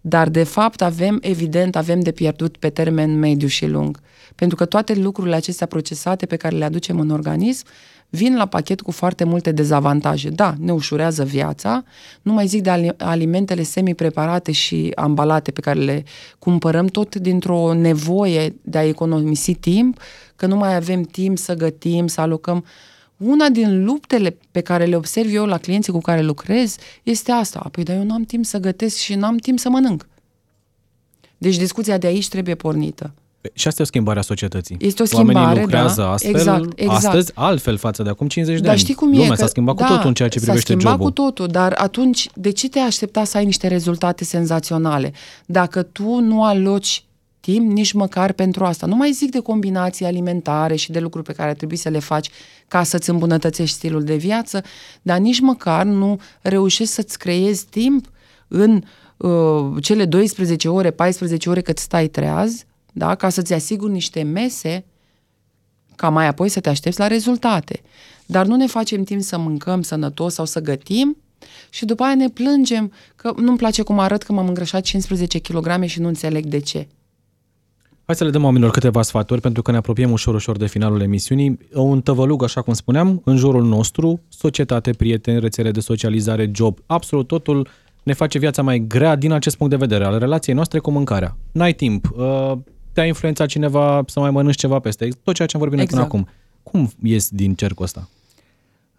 dar 0.07 0.29
de 0.29 0.43
fapt 0.43 0.83
avem, 0.83 1.19
evident, 1.21 1.77
avem 1.77 2.01
de 2.01 2.13
pierdut 2.13 2.57
pe 2.57 2.71
termen 2.71 3.19
mediu 3.19 3.49
și 3.49 3.67
lung. 3.67 4.01
Pentru 4.35 4.57
că 4.57 4.65
toate 4.65 4.95
lucrurile 4.95 5.35
acestea 5.35 5.67
procesate 5.67 6.27
pe 6.27 6.37
care 6.37 6.57
le 6.57 6.65
aducem 6.65 7.01
în 7.01 7.11
organism 7.11 7.65
vin 8.09 8.37
la 8.37 8.47
pachet 8.47 8.81
cu 8.81 8.91
foarte 8.91 9.25
multe 9.25 9.53
dezavantaje. 9.53 10.29
Da, 10.29 10.55
ne 10.59 10.73
ușurează 10.73 11.25
viața, 11.25 11.85
nu 12.23 12.33
mai 12.33 12.47
zic 12.47 12.63
de 12.63 12.95
alimentele 12.99 13.63
semi-preparate 13.63 14.53
și 14.53 14.93
ambalate 14.95 15.51
pe 15.51 15.61
care 15.61 15.81
le 15.81 16.05
cumpărăm 16.39 16.87
tot 16.87 17.17
dintr-o 17.17 17.75
nevoie 17.75 18.55
de 18.63 18.79
a 18.79 18.85
economisi 18.85 19.55
timp, 19.55 19.99
că 20.37 20.47
nu 20.47 20.57
mai 20.57 20.75
avem 20.75 21.03
timp 21.03 21.39
să 21.39 21.55
gătim, 21.55 22.07
să 22.07 22.21
alocăm 22.21 22.65
una 23.27 23.49
din 23.49 23.85
luptele 23.85 24.37
pe 24.51 24.61
care 24.61 24.85
le 24.85 24.97
observ 24.97 25.35
eu 25.35 25.47
la 25.47 25.59
clienții 25.59 25.93
cu 25.93 26.01
care 26.01 26.23
lucrez 26.23 26.77
este 27.03 27.33
asta. 27.33 27.69
Păi, 27.73 27.83
dar 27.83 27.97
eu 27.97 28.03
nu 28.05 28.15
am 28.15 28.23
timp 28.25 28.45
să 28.45 28.59
gătesc 28.59 28.97
și 28.97 29.15
nu 29.15 29.27
am 29.27 29.37
timp 29.37 29.59
să 29.59 29.69
mănânc. 29.69 30.07
Deci 31.39 31.57
discuția 31.57 31.99
de 31.99 32.07
aici 32.07 32.29
trebuie 32.29 32.55
pornită. 32.55 33.15
Și 33.53 33.67
asta 33.67 33.81
e 33.81 33.85
o 33.85 33.87
schimbare 33.87 34.19
a 34.19 34.23
societății. 34.23 34.77
Este 34.81 35.03
o 35.03 35.05
schimbare, 35.05 35.39
Oamenii 35.39 35.61
lucrează 35.61 36.01
da, 36.01 36.11
astfel, 36.11 36.35
exact, 36.35 36.73
exact. 36.77 37.05
astăzi 37.05 37.31
altfel 37.35 37.77
față 37.77 38.03
de 38.03 38.09
acum 38.09 38.29
50 38.29 38.57
de 38.57 38.63
dar 38.63 38.71
ani. 38.71 38.81
știi 38.81 38.95
cum 38.95 39.09
Lumea 39.11 39.33
e? 39.33 39.37
s-a 39.37 39.47
schimbat 39.47 39.77
da, 39.77 39.85
cu 39.85 39.93
totul 39.93 40.09
în 40.09 40.15
ceea 40.15 40.29
ce 40.29 40.41
privește 40.41 40.73
jobul. 40.73 40.87
S-a 40.87 40.91
schimbat 40.91 41.15
cu 41.15 41.21
totul, 41.23 41.47
dar 41.47 41.75
atunci 41.77 42.29
de 42.35 42.51
ce 42.51 42.69
te 42.69 42.79
aștepta 42.79 43.25
să 43.25 43.37
ai 43.37 43.45
niște 43.45 43.69
rezultate 43.69 44.25
senzaționale? 44.25 45.13
Dacă 45.47 45.83
tu 45.83 46.19
nu 46.19 46.45
aloci 46.45 47.05
timp 47.45 47.73
nici 47.73 47.93
măcar 47.93 48.33
pentru 48.33 48.65
asta. 48.65 48.87
Nu 48.87 48.97
mai 48.97 49.13
zic 49.13 49.31
de 49.31 49.39
combinații 49.39 50.05
alimentare 50.05 50.77
și 50.77 50.93
de 50.93 50.99
lucruri 50.99 51.27
pe 51.27 51.33
care 51.33 51.49
ar 51.49 51.57
trebui 51.57 51.77
să 51.77 51.89
le 51.89 51.99
faci 51.99 52.31
ca 52.69 52.83
să-ți 52.83 53.11
îmbunătățești 53.11 53.77
stilul 53.77 54.05
de 54.05 54.17
viață, 54.17 54.63
dar 55.03 55.19
nici 55.19 55.41
măcar 55.41 55.85
nu 55.85 56.21
reușești 56.41 56.93
să-ți 56.93 57.19
creezi 57.19 57.67
timp 57.67 58.11
în 58.49 58.83
uh, 59.17 59.83
cele 59.83 60.05
12 60.05 60.69
ore, 60.69 60.91
14 60.91 61.49
ore 61.49 61.61
cât 61.61 61.79
stai 61.79 62.09
treaz, 62.09 62.65
da? 62.93 63.15
ca 63.15 63.29
să-ți 63.29 63.53
asiguri 63.53 63.93
niște 63.93 64.23
mese 64.23 64.85
ca 65.97 66.09
mai 66.09 66.27
apoi 66.27 66.49
să 66.49 66.61
te 66.61 66.69
aștepți 66.69 66.99
la 66.99 67.07
rezultate. 67.07 67.83
Dar 68.27 68.47
nu 68.47 68.57
ne 68.57 68.67
facem 68.67 69.05
timp 69.05 69.23
să 69.23 69.39
mâncăm 69.39 69.83
sănătos 69.83 70.35
sau 70.35 70.45
să 70.45 70.61
gătim 70.61 71.17
și 71.71 71.85
după 71.85 72.03
aia 72.03 72.15
ne 72.15 72.29
plângem 72.29 72.93
că 73.17 73.33
nu-mi 73.37 73.57
place 73.57 73.83
cum 73.83 73.99
arăt 73.99 74.23
că 74.23 74.33
m-am 74.33 74.49
îngrășat 74.49 74.83
15 74.83 75.39
kg 75.39 75.85
și 75.85 76.01
nu 76.01 76.09
înțeleg 76.09 76.45
de 76.45 76.59
ce. 76.59 76.89
Hai 78.07 78.15
să 78.15 78.25
le 78.25 78.31
dăm 78.31 78.45
oamenilor 78.45 78.71
câteva 78.71 79.03
sfaturi, 79.03 79.41
pentru 79.41 79.63
că 79.63 79.71
ne 79.71 79.77
apropiem 79.77 80.11
ușor, 80.11 80.35
ușor 80.35 80.57
de 80.57 80.67
finalul 80.67 81.01
emisiunii. 81.01 81.59
Un 81.75 82.01
tăvălug, 82.01 82.43
așa 82.43 82.63
cum 82.63 82.73
spuneam, 82.73 83.21
în 83.25 83.37
jurul 83.37 83.65
nostru, 83.65 84.21
societate, 84.29 84.91
prieteni, 84.91 85.41
rețele 85.41 85.71
de 85.71 85.81
socializare, 85.81 86.51
job, 86.55 86.79
absolut 86.87 87.27
totul 87.27 87.69
ne 88.03 88.13
face 88.13 88.39
viața 88.39 88.63
mai 88.63 88.79
grea 88.79 89.17
din 89.17 89.33
acest 89.33 89.57
punct 89.57 89.73
de 89.73 89.79
vedere, 89.79 90.05
al 90.05 90.19
relației 90.19 90.55
noastre 90.55 90.79
cu 90.79 90.91
mâncarea. 90.91 91.37
N-ai 91.53 91.73
timp, 91.73 92.11
uh, 92.17 92.53
te-a 92.93 93.05
influențat 93.05 93.49
cineva 93.49 94.03
să 94.07 94.21
mai 94.21 94.31
mănânci 94.31 94.57
ceva 94.57 94.79
peste, 94.79 95.09
tot 95.23 95.35
ceea 95.35 95.49
ce 95.49 95.57
am 95.57 95.63
vorbit 95.63 95.81
exact. 95.81 96.09
până 96.09 96.23
acum. 96.23 96.33
Cum 96.63 96.91
ies 97.03 97.29
din 97.29 97.55
cercul 97.55 97.85
ăsta? 97.85 98.09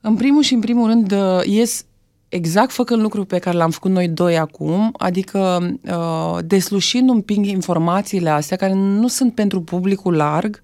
În 0.02 0.16
primul 0.16 0.42
și 0.42 0.54
în 0.54 0.60
primul 0.60 0.88
rând 0.88 1.12
uh, 1.12 1.42
ies 1.44 1.86
exact 2.30 2.72
făcând 2.72 3.02
lucrul 3.02 3.26
pe 3.26 3.40
care 3.40 3.58
l-am 3.58 3.72
făcut 3.72 3.92
noi 3.92 4.08
doi 4.08 4.38
acum, 4.38 4.94
adică 4.98 5.70
uh, 5.82 6.38
deslușind 6.46 7.10
un 7.10 7.22
pic 7.22 7.46
informațiile 7.46 8.30
astea 8.30 8.58
care 8.58 8.74
nu 8.74 9.08
sunt 9.08 9.36
pentru 9.36 9.62
publicul 9.62 10.16
larg, 10.16 10.64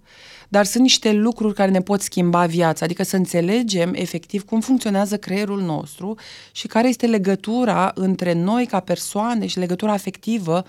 dar 0.50 0.66
sunt 0.66 0.84
niște 0.84 1.12
lucruri 1.12 1.54
care 1.54 1.72
ne 1.72 1.82
pot 1.82 2.02
schimba 2.02 2.46
viața, 2.46 2.86
adică 2.86 3.04
să 3.04 3.16
înțelegem 3.16 3.94
efectiv 3.94 4.44
cum 4.44 4.60
funcționează 4.60 5.18
creierul 5.18 5.62
nostru 5.62 6.16
și 6.52 6.68
care 6.68 6.88
este 6.88 7.06
legătura 7.06 7.92
între 7.96 8.34
noi 8.34 8.66
ca 8.66 8.80
persoane 8.80 9.46
și 9.46 9.60
legătura 9.60 9.92
afectivă 9.92 10.64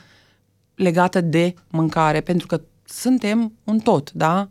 legată 0.75 1.21
de 1.21 1.55
mâncare, 1.71 2.21
pentru 2.21 2.47
că 2.47 2.61
suntem 2.85 3.53
un 3.65 3.79
tot, 3.79 4.13
da? 4.13 4.49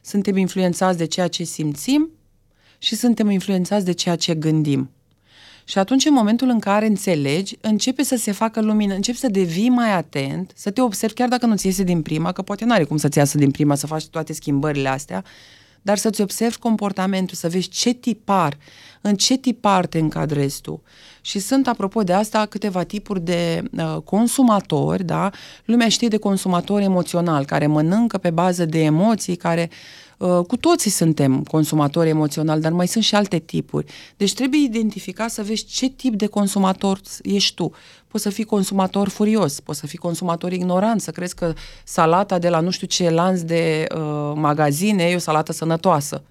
Suntem 0.00 0.36
influențați 0.36 0.98
de 0.98 1.04
ceea 1.04 1.28
ce 1.28 1.44
simțim 1.44 2.10
și 2.78 2.96
suntem 2.96 3.30
influențați 3.30 3.84
de 3.84 3.92
ceea 3.92 4.16
ce 4.16 4.34
gândim. 4.34 4.90
Și 5.64 5.78
atunci, 5.78 6.04
în 6.04 6.12
momentul 6.14 6.48
în 6.48 6.58
care 6.58 6.86
înțelegi, 6.86 7.56
începe 7.60 8.02
să 8.02 8.16
se 8.16 8.32
facă 8.32 8.60
lumină, 8.60 8.94
începi 8.94 9.18
să 9.18 9.28
devii 9.28 9.68
mai 9.68 9.92
atent, 9.92 10.52
să 10.54 10.70
te 10.70 10.80
observi, 10.80 11.14
chiar 11.14 11.28
dacă 11.28 11.46
nu-ți 11.46 11.66
iese 11.66 11.82
din 11.82 12.02
prima, 12.02 12.32
că 12.32 12.42
poate 12.42 12.64
n-are 12.64 12.84
cum 12.84 12.96
să-ți 12.96 13.18
iasă 13.18 13.38
din 13.38 13.50
prima, 13.50 13.74
să 13.74 13.86
faci 13.86 14.06
toate 14.06 14.32
schimbările 14.32 14.88
astea, 14.88 15.24
dar 15.82 15.98
să-ți 15.98 16.20
observi 16.20 16.58
comportamentul, 16.58 17.36
să 17.36 17.48
vezi 17.48 17.68
ce 17.68 17.92
tipar, 17.92 18.56
în 19.00 19.14
ce 19.14 19.36
tipar 19.36 19.86
te 19.86 19.98
încadrezi 19.98 20.60
tu. 20.60 20.82
Și 21.20 21.38
sunt, 21.38 21.68
apropo 21.68 22.02
de 22.02 22.12
asta, 22.12 22.46
câteva 22.46 22.82
tipuri 22.82 23.20
de 23.20 23.62
uh, 23.76 23.96
consumatori, 24.04 25.04
da? 25.04 25.30
Lumea 25.64 25.88
știe 25.88 26.08
de 26.08 26.16
consumator 26.16 26.80
emoțional, 26.80 27.44
care 27.44 27.66
mănâncă 27.66 28.18
pe 28.18 28.30
bază 28.30 28.64
de 28.64 28.82
emoții, 28.82 29.36
care 29.36 29.70
uh, 29.70 29.76
Uh, 29.76 30.03
cu 30.46 30.56
toții 30.56 30.90
suntem 30.90 31.42
consumatori 31.42 32.08
emoționali, 32.08 32.60
dar 32.60 32.72
mai 32.72 32.88
sunt 32.88 33.04
și 33.04 33.14
alte 33.14 33.38
tipuri. 33.38 33.92
Deci 34.16 34.34
trebuie 34.34 34.60
identificat 34.60 35.30
să 35.30 35.42
vezi 35.42 35.64
ce 35.64 35.88
tip 35.88 36.14
de 36.14 36.26
consumator 36.26 37.00
ești 37.22 37.54
tu. 37.54 37.72
Poți 38.08 38.22
să 38.22 38.30
fii 38.30 38.44
consumator 38.44 39.08
furios, 39.08 39.60
poți 39.60 39.78
să 39.78 39.86
fii 39.86 39.98
consumator 39.98 40.52
ignorant, 40.52 41.00
să 41.00 41.10
crezi 41.10 41.34
că 41.34 41.52
salata 41.84 42.38
de 42.38 42.48
la 42.48 42.60
nu 42.60 42.70
știu 42.70 42.86
ce 42.86 43.10
lanț 43.10 43.40
de 43.40 43.86
uh, 43.94 44.32
magazine 44.34 45.04
e 45.04 45.14
o 45.14 45.18
salată 45.18 45.52
sănătoasă. 45.52 46.22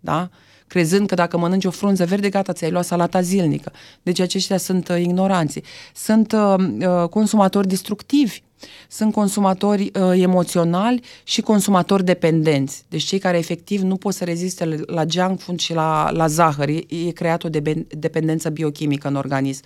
Da? 0.00 0.30
Crezând 0.70 1.06
că 1.08 1.14
dacă 1.14 1.38
mănânci 1.38 1.64
o 1.64 1.70
frunză 1.70 2.04
verde, 2.04 2.28
gata, 2.28 2.52
ți-ai 2.52 2.70
luat 2.70 2.84
salata 2.84 3.20
zilnică. 3.20 3.72
Deci 4.02 4.20
aceștia 4.20 4.56
sunt 4.56 4.88
uh, 4.88 5.00
ignoranții. 5.00 5.64
Sunt 5.94 6.32
uh, 6.32 6.54
uh, 6.58 7.08
consumatori 7.08 7.68
destructivi, 7.68 8.42
sunt 8.88 9.12
consumatori 9.12 9.90
uh, 9.94 10.20
emoționali 10.20 11.02
și 11.24 11.40
consumatori 11.40 12.04
dependenți. 12.04 12.84
Deci 12.88 13.02
cei 13.02 13.18
care 13.18 13.38
efectiv 13.38 13.80
nu 13.80 13.96
pot 13.96 14.14
să 14.14 14.24
reziste 14.24 14.84
la 14.86 15.04
junk 15.08 15.40
food 15.40 15.58
și 15.58 15.72
la, 15.72 16.10
la 16.10 16.26
zahăr. 16.26 16.68
E, 16.68 16.84
e 17.06 17.10
creat 17.10 17.44
o 17.44 17.48
de- 17.48 17.86
dependență 17.88 18.48
biochimică 18.48 19.08
în 19.08 19.14
organism. 19.14 19.62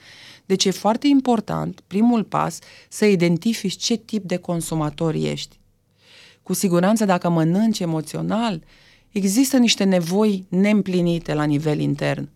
Deci 0.47 0.65
e 0.65 0.71
foarte 0.71 1.07
important, 1.07 1.81
primul 1.87 2.25
pas, 2.25 2.59
să 2.89 3.05
identifici 3.05 3.77
ce 3.77 3.97
tip 3.97 4.25
de 4.25 4.37
consumator 4.37 5.15
ești. 5.15 5.59
Cu 6.43 6.53
siguranță, 6.53 7.05
dacă 7.05 7.29
mănânci 7.29 7.81
emoțional, 7.81 8.63
există 9.15 9.57
niște 9.57 9.85
nevoi 9.85 10.47
neîmplinite 10.49 11.35
la 11.35 11.45
nivel 11.45 11.79
intern. 11.79 12.29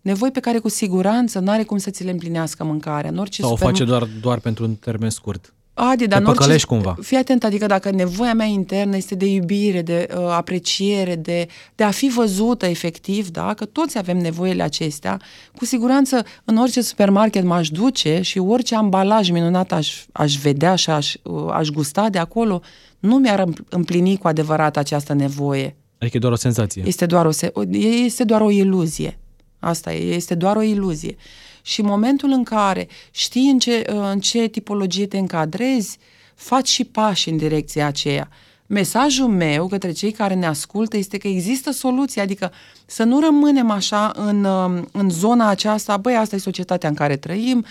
Nevoi 0.00 0.30
pe 0.30 0.40
care 0.40 0.58
cu 0.58 0.68
siguranță 0.68 1.38
nu 1.38 1.50
are 1.50 1.62
cum 1.62 1.78
să 1.78 1.90
ți 1.90 2.04
le 2.04 2.10
împlinească 2.10 2.64
mâncarea. 2.64 3.10
În 3.10 3.18
orice 3.18 3.42
Sau 3.42 3.52
o 3.52 3.56
face 3.56 3.84
doar, 3.84 4.08
doar 4.20 4.38
pentru 4.38 4.64
un 4.64 4.74
termen 4.74 5.10
scurt. 5.10 5.54
Adi, 5.78 6.06
dar 6.06 6.22
Te 6.22 6.28
orice, 6.28 6.66
cumva. 6.66 6.96
Fii 7.00 7.16
atent, 7.16 7.44
adică 7.44 7.66
dacă 7.66 7.90
nevoia 7.90 8.34
mea 8.34 8.46
internă 8.46 8.96
este 8.96 9.14
de 9.14 9.26
iubire, 9.26 9.82
de 9.82 10.08
uh, 10.16 10.28
apreciere, 10.30 11.14
de, 11.14 11.46
de 11.74 11.84
a 11.84 11.90
fi 11.90 12.08
văzută 12.08 12.66
efectiv, 12.66 13.30
da? 13.30 13.54
că 13.54 13.64
toți 13.64 13.98
avem 13.98 14.16
nevoile 14.16 14.62
acestea, 14.62 15.20
cu 15.56 15.64
siguranță 15.64 16.24
în 16.44 16.56
orice 16.56 16.80
supermarket 16.80 17.44
m-aș 17.44 17.68
duce 17.68 18.20
și 18.20 18.38
orice 18.38 18.74
ambalaj 18.74 19.30
minunat 19.30 19.72
aș, 19.72 20.04
aș 20.12 20.36
vedea 20.36 20.74
și 20.74 20.90
aș, 20.90 21.14
uh, 21.22 21.46
aș 21.52 21.68
gusta 21.68 22.08
de 22.08 22.18
acolo, 22.18 22.60
nu 22.98 23.16
mi-ar 23.16 23.44
împlini 23.68 24.16
cu 24.16 24.28
adevărat 24.28 24.76
această 24.76 25.12
nevoie. 25.12 25.76
Adică 25.98 26.16
e 26.16 26.20
doar 26.20 26.32
o 26.32 26.36
senzație. 26.36 26.82
Este 26.86 27.06
doar 27.06 27.26
o, 27.26 27.30
este 27.70 28.24
doar 28.24 28.40
o 28.40 28.50
iluzie. 28.50 29.18
Asta 29.58 29.92
e, 29.92 30.14
este 30.14 30.34
doar 30.34 30.56
o 30.56 30.62
iluzie. 30.62 31.16
Și 31.62 31.80
în 31.80 31.86
momentul 31.86 32.30
în 32.30 32.44
care 32.44 32.88
știi 33.10 33.50
în 33.50 33.58
ce, 33.58 33.84
în 33.86 34.20
ce 34.20 34.46
tipologie 34.46 35.06
te 35.06 35.18
încadrezi, 35.18 35.98
faci 36.34 36.68
și 36.68 36.84
pași 36.84 37.28
în 37.28 37.36
direcția 37.36 37.86
aceea. 37.86 38.28
Mesajul 38.66 39.28
meu 39.28 39.66
către 39.66 39.92
cei 39.92 40.12
care 40.12 40.34
ne 40.34 40.46
ascultă 40.46 40.96
este 40.96 41.18
că 41.18 41.28
există 41.28 41.70
soluții, 41.70 42.20
adică 42.20 42.52
să 42.86 43.02
nu 43.02 43.20
rămânem 43.20 43.70
așa 43.70 44.12
în, 44.14 44.44
în 44.92 45.10
zona 45.10 45.48
aceasta, 45.48 45.96
băi, 45.96 46.16
asta 46.16 46.36
e 46.36 46.38
societatea 46.38 46.88
în 46.88 46.94
care 46.94 47.16
trăim, 47.16 47.64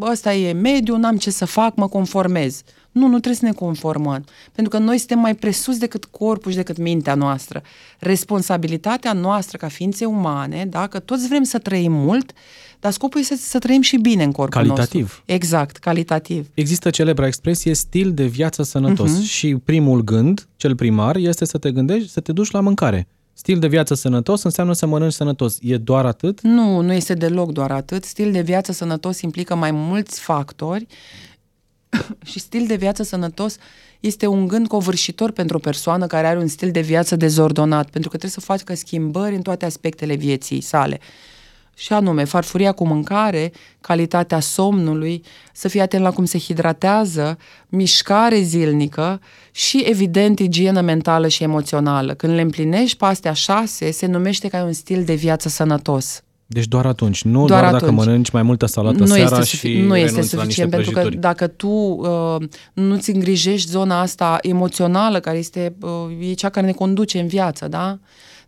ăsta 0.00 0.34
e 0.34 0.52
mediul, 0.52 0.98
n-am 0.98 1.16
ce 1.16 1.30
să 1.30 1.44
fac, 1.44 1.76
mă 1.76 1.88
conformez. 1.88 2.62
Nu, 2.92 3.02
nu 3.02 3.08
trebuie 3.08 3.34
să 3.34 3.44
ne 3.44 3.52
conformăm. 3.52 4.24
Pentru 4.52 4.78
că 4.78 4.84
noi 4.84 4.98
suntem 4.98 5.18
mai 5.18 5.34
presus 5.34 5.78
decât 5.78 6.04
corpul 6.04 6.50
și 6.50 6.56
decât 6.56 6.78
mintea 6.78 7.14
noastră. 7.14 7.62
Responsabilitatea 7.98 9.12
noastră 9.12 9.56
ca 9.56 9.68
ființe 9.68 10.04
umane, 10.04 10.66
dacă 10.70 10.98
toți 10.98 11.28
vrem 11.28 11.42
să 11.42 11.58
trăim 11.58 11.92
mult, 11.92 12.32
dar 12.80 12.92
scopul 12.92 13.20
este 13.20 13.36
să 13.36 13.58
trăim 13.58 13.80
și 13.80 13.96
bine 13.96 14.22
în 14.22 14.32
corpul 14.32 14.62
calitativ. 14.62 15.00
nostru. 15.00 15.22
Exact, 15.26 15.76
calitativ. 15.76 16.48
Există 16.54 16.90
celebra 16.90 17.26
expresie 17.26 17.74
stil 17.74 18.12
de 18.12 18.24
viață 18.24 18.62
sănătos 18.62 19.20
uh-huh. 19.20 19.28
și 19.28 19.56
primul 19.56 20.04
gând, 20.04 20.48
cel 20.56 20.74
primar, 20.74 21.16
este 21.16 21.44
să 21.44 21.58
te 21.58 21.70
gândești, 21.70 22.08
să 22.08 22.20
te 22.20 22.32
duci 22.32 22.50
la 22.50 22.60
mâncare. 22.60 23.08
Stil 23.32 23.58
de 23.58 23.66
viață 23.66 23.94
sănătos 23.94 24.42
înseamnă 24.42 24.72
să 24.72 24.86
mănânci 24.86 25.12
sănătos. 25.12 25.58
E 25.60 25.76
doar 25.76 26.06
atât? 26.06 26.40
Nu, 26.40 26.80
nu 26.80 26.92
este 26.92 27.14
deloc 27.14 27.52
doar 27.52 27.70
atât. 27.70 28.04
Stil 28.04 28.32
de 28.32 28.40
viață 28.40 28.72
sănătos 28.72 29.20
implică 29.20 29.54
mai 29.54 29.70
mulți 29.70 30.20
factori 30.20 30.86
și 32.30 32.38
stil 32.38 32.66
de 32.66 32.74
viață 32.74 33.02
sănătos 33.02 33.56
este 34.00 34.26
un 34.26 34.46
gând 34.46 34.66
covârșitor 34.66 35.30
pentru 35.30 35.56
o 35.56 35.60
persoană 35.60 36.06
care 36.06 36.26
are 36.26 36.38
un 36.38 36.46
stil 36.46 36.70
de 36.70 36.80
viață 36.80 37.16
dezordonat, 37.16 37.90
pentru 37.90 38.10
că 38.10 38.16
trebuie 38.16 38.30
să 38.30 38.40
facă 38.40 38.74
schimbări 38.74 39.34
în 39.34 39.42
toate 39.42 39.64
aspectele 39.64 40.14
vieții 40.14 40.60
sale. 40.60 41.00
Și 41.74 41.92
anume, 41.92 42.24
farfuria 42.24 42.72
cu 42.72 42.86
mâncare, 42.86 43.52
calitatea 43.80 44.40
somnului, 44.40 45.22
să 45.52 45.68
fie 45.68 45.80
atent 45.80 46.02
la 46.02 46.10
cum 46.10 46.24
se 46.24 46.38
hidratează, 46.38 47.38
mișcare 47.68 48.40
zilnică 48.40 49.20
și, 49.50 49.78
evident, 49.78 50.38
igienă 50.38 50.80
mentală 50.80 51.28
și 51.28 51.42
emoțională. 51.42 52.14
Când 52.14 52.32
le 52.34 52.40
împlinești 52.40 52.96
pe 52.96 53.04
astea 53.04 53.32
șase, 53.32 53.90
se 53.90 54.06
numește 54.06 54.48
că 54.48 54.56
ai 54.56 54.62
un 54.62 54.72
stil 54.72 55.04
de 55.04 55.14
viață 55.14 55.48
sănătos. 55.48 56.22
Deci 56.50 56.66
doar 56.66 56.86
atunci, 56.86 57.22
nu 57.22 57.46
doar, 57.46 57.48
doar 57.48 57.64
atunci. 57.64 57.80
dacă 57.80 57.92
mănânci 57.92 58.30
mai 58.30 58.42
multă 58.42 58.66
salată 58.66 58.98
nu 58.98 59.06
seara 59.06 59.38
este 59.38 59.56
și 59.56 59.78
Nu 59.78 59.96
este 59.96 60.22
suficient, 60.22 60.70
pentru 60.70 60.90
că 60.90 61.08
dacă 61.08 61.46
tu 61.46 61.68
uh, 61.68 62.36
nu-ți 62.72 63.10
îngrijești 63.10 63.70
zona 63.70 64.00
asta 64.00 64.38
emoțională, 64.42 65.20
care 65.20 65.38
este 65.38 65.74
uh, 65.80 66.28
e 66.30 66.32
cea 66.32 66.48
care 66.48 66.66
ne 66.66 66.72
conduce 66.72 67.18
în 67.20 67.26
viață, 67.26 67.68
da? 67.68 67.98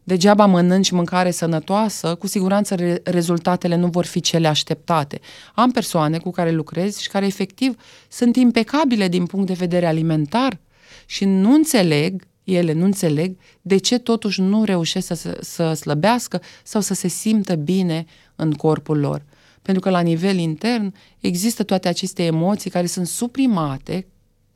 Degeaba 0.05 0.46
mănânci 0.46 0.90
mâncare 0.90 1.30
sănătoasă, 1.30 2.14
cu 2.14 2.26
siguranță 2.26 2.74
re- 2.74 3.01
rezultatele 3.05 3.76
nu 3.76 3.86
vor 3.86 4.05
fi 4.05 4.20
cele 4.20 4.48
așteptate. 4.48 5.20
Am 5.55 5.70
persoane 5.70 6.18
cu 6.18 6.30
care 6.30 6.51
lucrez 6.51 6.98
și 6.98 7.09
care 7.09 7.26
efectiv 7.26 7.76
sunt 8.09 8.36
impecabile 8.36 9.09
din 9.09 9.26
punct 9.26 9.46
de 9.46 9.53
vedere 9.53 9.86
alimentar 9.86 10.59
și 11.07 11.24
nu 11.24 11.53
înțeleg 11.53 12.22
ele 12.51 12.72
nu 12.72 12.84
înțeleg 12.84 13.36
de 13.62 13.76
ce 13.76 13.98
totuși 13.98 14.40
nu 14.40 14.64
reușesc 14.64 15.07
să, 15.07 15.38
să 15.40 15.72
slăbească 15.72 16.40
sau 16.64 16.80
să 16.80 16.94
se 16.94 17.09
simtă 17.09 17.55
bine 17.55 18.05
în 18.36 18.53
corpul 18.53 18.98
lor. 18.98 19.22
Pentru 19.62 19.82
că 19.82 19.90
la 19.90 20.01
nivel 20.01 20.36
intern 20.36 20.94
există 21.18 21.62
toate 21.62 21.88
aceste 21.88 22.22
emoții 22.22 22.70
care 22.70 22.86
sunt 22.86 23.07
suprimate 23.07 24.07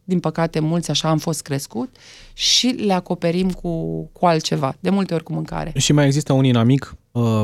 din 0.04 0.20
păcate 0.20 0.60
mulți 0.60 0.90
așa 0.90 1.08
am 1.08 1.18
fost 1.18 1.42
crescut, 1.42 1.96
și 2.32 2.66
le 2.66 2.92
acoperim 2.92 3.50
cu, 3.50 4.02
cu 4.12 4.26
altceva, 4.26 4.76
de 4.80 4.90
multe 4.90 5.14
ori 5.14 5.22
cu 5.22 5.32
mâncare. 5.32 5.72
Și 5.76 5.92
mai 5.92 6.06
există 6.06 6.32
un 6.32 6.44
inamic 6.44 6.96
uh, 7.12 7.42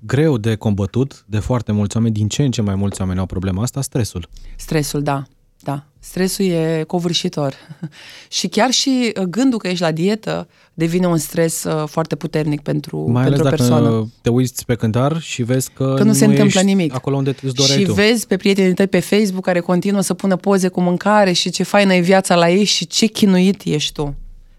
greu 0.00 0.38
de 0.38 0.54
combătut 0.54 1.24
de 1.28 1.38
foarte 1.38 1.72
mulți 1.72 1.96
oameni, 1.96 2.14
din 2.14 2.28
ce 2.28 2.42
în 2.42 2.50
ce 2.50 2.62
mai 2.62 2.74
mulți 2.74 3.00
oameni 3.00 3.18
au 3.18 3.26
problema 3.26 3.62
asta, 3.62 3.80
stresul. 3.80 4.28
Stresul, 4.56 5.02
da. 5.02 5.22
Da, 5.62 5.86
stresul 6.08 6.44
e 6.44 6.84
covârșitor. 6.86 7.54
și 8.28 8.48
chiar 8.48 8.70
și 8.70 9.12
uh, 9.20 9.22
gândul 9.22 9.58
că 9.58 9.68
ești 9.68 9.80
la 9.82 9.92
dietă 9.92 10.48
devine 10.74 11.06
un 11.06 11.16
stres 11.16 11.64
uh, 11.64 11.84
foarte 11.88 12.16
puternic 12.16 12.60
pentru, 12.60 13.10
Mai 13.10 13.22
pentru 13.24 13.46
ales 13.46 13.52
o 13.52 13.56
persoană. 13.56 13.88
dacă 13.90 14.08
te 14.22 14.30
uiți 14.30 14.64
pe 14.64 14.74
cântar 14.74 15.20
și 15.20 15.42
vezi 15.42 15.70
că, 15.74 15.94
Că 15.96 16.02
nu 16.02 16.12
se 16.12 16.24
întâmplă 16.24 16.60
ești 16.60 16.74
nimic. 16.74 16.94
acolo 16.94 17.16
unde 17.16 17.34
îți 17.42 17.54
doreai 17.54 17.78
și 17.78 17.84
tu. 17.84 17.92
vezi 17.92 18.26
pe 18.26 18.36
prietenii 18.36 18.74
tăi 18.74 18.86
pe 18.86 19.00
Facebook 19.00 19.44
care 19.44 19.60
continuă 19.60 20.00
să 20.00 20.14
pună 20.14 20.36
poze 20.36 20.68
cu 20.68 20.80
mâncare 20.80 21.32
și 21.32 21.50
ce 21.50 21.62
faină 21.62 21.94
e 21.94 22.00
viața 22.00 22.34
la 22.34 22.50
ei 22.50 22.64
și 22.64 22.86
ce 22.86 23.06
chinuit 23.06 23.62
ești 23.64 23.92
tu. 23.92 24.14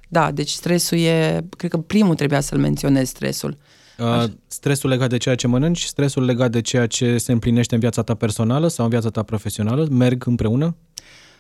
Da, 0.08 0.32
deci 0.32 0.50
stresul 0.50 0.98
e, 0.98 1.46
cred 1.58 1.72
că 1.72 1.78
primul 1.78 2.16
trebuia 2.16 2.40
să-l 2.40 2.60
menționez, 2.60 3.08
stresul. 3.08 3.58
Uh, 3.98 4.24
stresul 4.48 4.90
legat 4.90 5.10
de 5.10 5.18
ceea 5.18 5.36
ce 5.36 5.48
mănânci, 5.48 5.84
stresul 5.84 6.24
legat 6.26 6.52
de 6.52 6.62
ceea 6.62 6.86
ce 6.88 7.18
se 7.18 7.32
împlinește 7.32 7.74
în 7.74 7.80
viața 7.80 8.02
ta 8.02 8.14
personală 8.14 8.68
sau 8.68 8.86
în 8.86 8.92
viața 8.92 9.10
ta 9.10 9.24
profesională, 9.24 9.88
merg 9.92 10.26
împreună? 10.26 10.76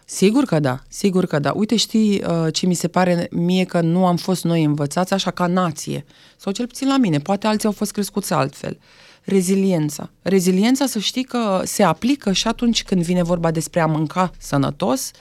Sigur 0.10 0.43
că 0.43 0.60
da, 0.60 0.80
sigur 0.88 1.26
că 1.26 1.39
da. 1.39 1.51
Uite, 1.55 1.76
știi 1.76 2.24
uh, 2.24 2.53
ce 2.53 2.66
mi 2.66 2.74
se 2.74 2.88
pare 2.88 3.28
mie 3.32 3.64
că 3.64 3.82
nu 3.82 4.05
am 4.05 4.16
fost 4.16 4.43
noi 4.43 4.64
învățați 4.64 5.14
așa 5.14 5.32
ca 5.32 5.47
nație, 5.47 6.05
sau 6.38 6.51
cel 6.51 6.68
puțin 6.68 6.88
la 6.88 6.97
mine, 6.97 7.20
poate 7.20 7.47
alții 7.47 7.68
au 7.68 7.74
fost 7.74 7.91
crescuți 7.91 8.34
altfel. 8.34 8.80
Reziliența. 9.24 10.10
Reziliența 10.22 10.86
să 10.86 10.99
știi 10.99 11.24
că 11.24 11.62
se 11.66 11.84
aplică 11.84 12.32
și 12.32 12.47
atunci 12.47 12.84
când 12.84 13.03
vine 13.03 13.24
vorba 13.24 13.51
despre 13.51 13.80
a 13.80 13.86
mânca 13.86 14.32
sănătos 14.38 15.12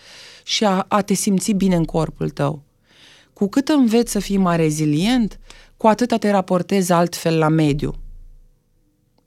și 0.44 0.64
a, 0.64 0.84
a 0.88 1.00
te 1.00 1.14
simți 1.14 1.52
bine 1.52 1.76
în 1.76 1.84
corpul 1.84 2.30
tău. 2.30 2.62
Cu 3.32 3.48
cât 3.48 3.68
înveți 3.68 4.12
să 4.12 4.18
fii 4.18 4.36
mai 4.36 4.56
rezilient, 4.56 5.38
cu 5.76 5.86
atât 5.86 6.20
te 6.20 6.30
raportezi 6.30 6.92
altfel 6.92 7.38
la 7.38 7.48
mediu. 7.48 7.94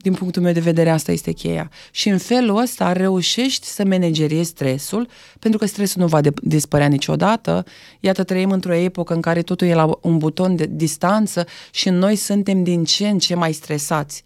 Din 0.02 0.14
punctul 0.14 0.42
meu 0.42 0.52
de 0.52 0.60
vedere, 0.60 0.90
asta 0.90 1.12
este 1.12 1.32
cheia. 1.32 1.70
Și 1.90 2.08
în 2.08 2.18
felul 2.18 2.56
ăsta 2.56 2.92
reușești 2.92 3.66
să 3.66 3.84
manageriezi 3.84 4.48
stresul, 4.48 5.08
pentru 5.38 5.58
că 5.58 5.66
stresul 5.66 6.00
nu 6.00 6.06
va 6.06 6.20
de- 6.20 6.32
dispărea 6.42 6.86
niciodată. 6.86 7.64
Iată, 8.00 8.24
trăim 8.24 8.50
într-o 8.50 8.74
epocă 8.74 9.14
în 9.14 9.20
care 9.20 9.42
totul 9.42 9.66
e 9.66 9.74
la 9.74 9.98
un 10.00 10.18
buton 10.18 10.56
de 10.56 10.68
distanță 10.70 11.46
și 11.70 11.88
noi 11.88 12.16
suntem 12.16 12.62
din 12.62 12.84
ce 12.84 13.08
în 13.08 13.18
ce 13.18 13.34
mai 13.34 13.52
stresați. 13.52 14.24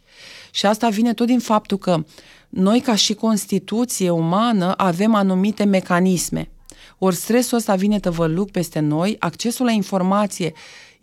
Și 0.50 0.66
asta 0.66 0.88
vine 0.88 1.14
tot 1.14 1.26
din 1.26 1.38
faptul 1.38 1.78
că 1.78 2.04
noi, 2.48 2.80
ca 2.80 2.94
și 2.94 3.14
constituție 3.14 4.10
umană, 4.10 4.74
avem 4.76 5.14
anumite 5.14 5.64
mecanisme. 5.64 6.48
Ori 6.98 7.14
stresul 7.14 7.56
ăsta 7.58 7.74
vine 7.74 8.00
tăvăluc 8.00 8.50
peste 8.50 8.78
noi, 8.80 9.16
accesul 9.18 9.64
la 9.64 9.72
informație 9.72 10.52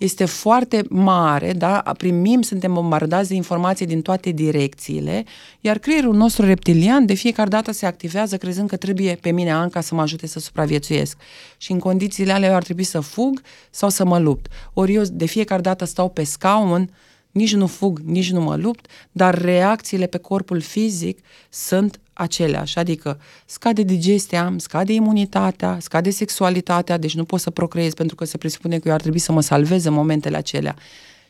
este 0.04 0.26
foarte 0.26 0.84
mare, 0.90 1.54
da? 1.54 1.84
primim, 1.98 2.42
suntem 2.42 2.74
bombardați 2.74 3.30
de 3.30 3.36
informație 3.36 3.86
din 3.86 4.02
toate 4.02 4.30
direcțiile, 4.30 5.24
iar 5.60 5.78
creierul 5.78 6.16
nostru 6.16 6.46
reptilian 6.46 7.06
de 7.06 7.14
fiecare 7.14 7.50
dată 7.50 7.72
se 7.72 7.86
activează 7.86 8.38
crezând 8.38 8.70
că 8.70 8.78
trebuie 8.78 9.16
pe 9.16 9.32
mine 9.32 9.52
Anca 9.52 9.82
să 9.82 9.96
mă 9.96 10.02
ajute 10.02 10.28
să 10.28 10.40
supraviețuiesc. 10.40 11.18
Și 11.58 11.72
în 11.72 11.80
condițiile 11.80 12.32
alea 12.32 12.50
eu 12.50 12.56
ar 12.56 12.64
trebui 12.64 12.84
să 12.84 13.00
fug 13.00 13.42
sau 13.70 13.90
să 13.90 14.06
mă 14.06 14.20
lupt. 14.20 14.52
Ori 14.74 14.94
eu 14.94 15.04
de 15.12 15.26
fiecare 15.26 15.62
dată 15.62 15.86
stau 15.86 16.10
pe 16.10 16.24
scaun, 16.24 16.90
nici 17.32 17.56
nu 17.56 17.68
fug, 17.68 18.00
nici 18.00 18.32
nu 18.32 18.42
mă 18.42 18.56
lupt, 18.56 18.86
dar 19.12 19.42
reacțiile 19.42 20.06
pe 20.06 20.18
corpul 20.18 20.62
fizic 20.62 21.20
sunt 21.50 22.00
aceleași, 22.22 22.78
adică 22.78 23.20
scade 23.46 23.84
digestia, 23.84 24.54
scade 24.58 24.94
imunitatea, 24.94 25.78
scade 25.80 26.10
sexualitatea, 26.10 26.98
deci 26.98 27.16
nu 27.16 27.24
pot 27.24 27.40
să 27.40 27.50
procreez 27.50 27.94
pentru 27.94 28.16
că 28.16 28.26
se 28.26 28.38
presupune 28.38 28.80
că 28.80 28.88
eu 28.88 28.94
ar 28.94 29.02
trebui 29.02 29.20
să 29.20 29.32
mă 29.32 29.42
salvez 29.42 29.86
în 29.86 29.94
momentele 29.94 30.38
acelea. 30.38 30.76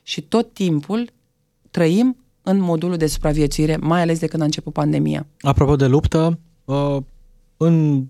Și 0.04 0.22
tot 0.22 0.54
timpul 0.54 1.10
trăim 1.72 2.16
în 2.44 2.60
modulul 2.60 2.98
de 2.98 3.08
supraviețuire, 3.08 3.78
mai 3.82 4.02
ales 4.02 4.20
de 4.20 4.28
când 4.28 4.42
a 4.42 4.46
început 4.46 4.74
pandemia. 4.74 5.26
Apropo 5.42 5.76
de 5.76 5.86
luptă, 5.86 6.40
uh, 6.66 6.98
în 7.58 8.04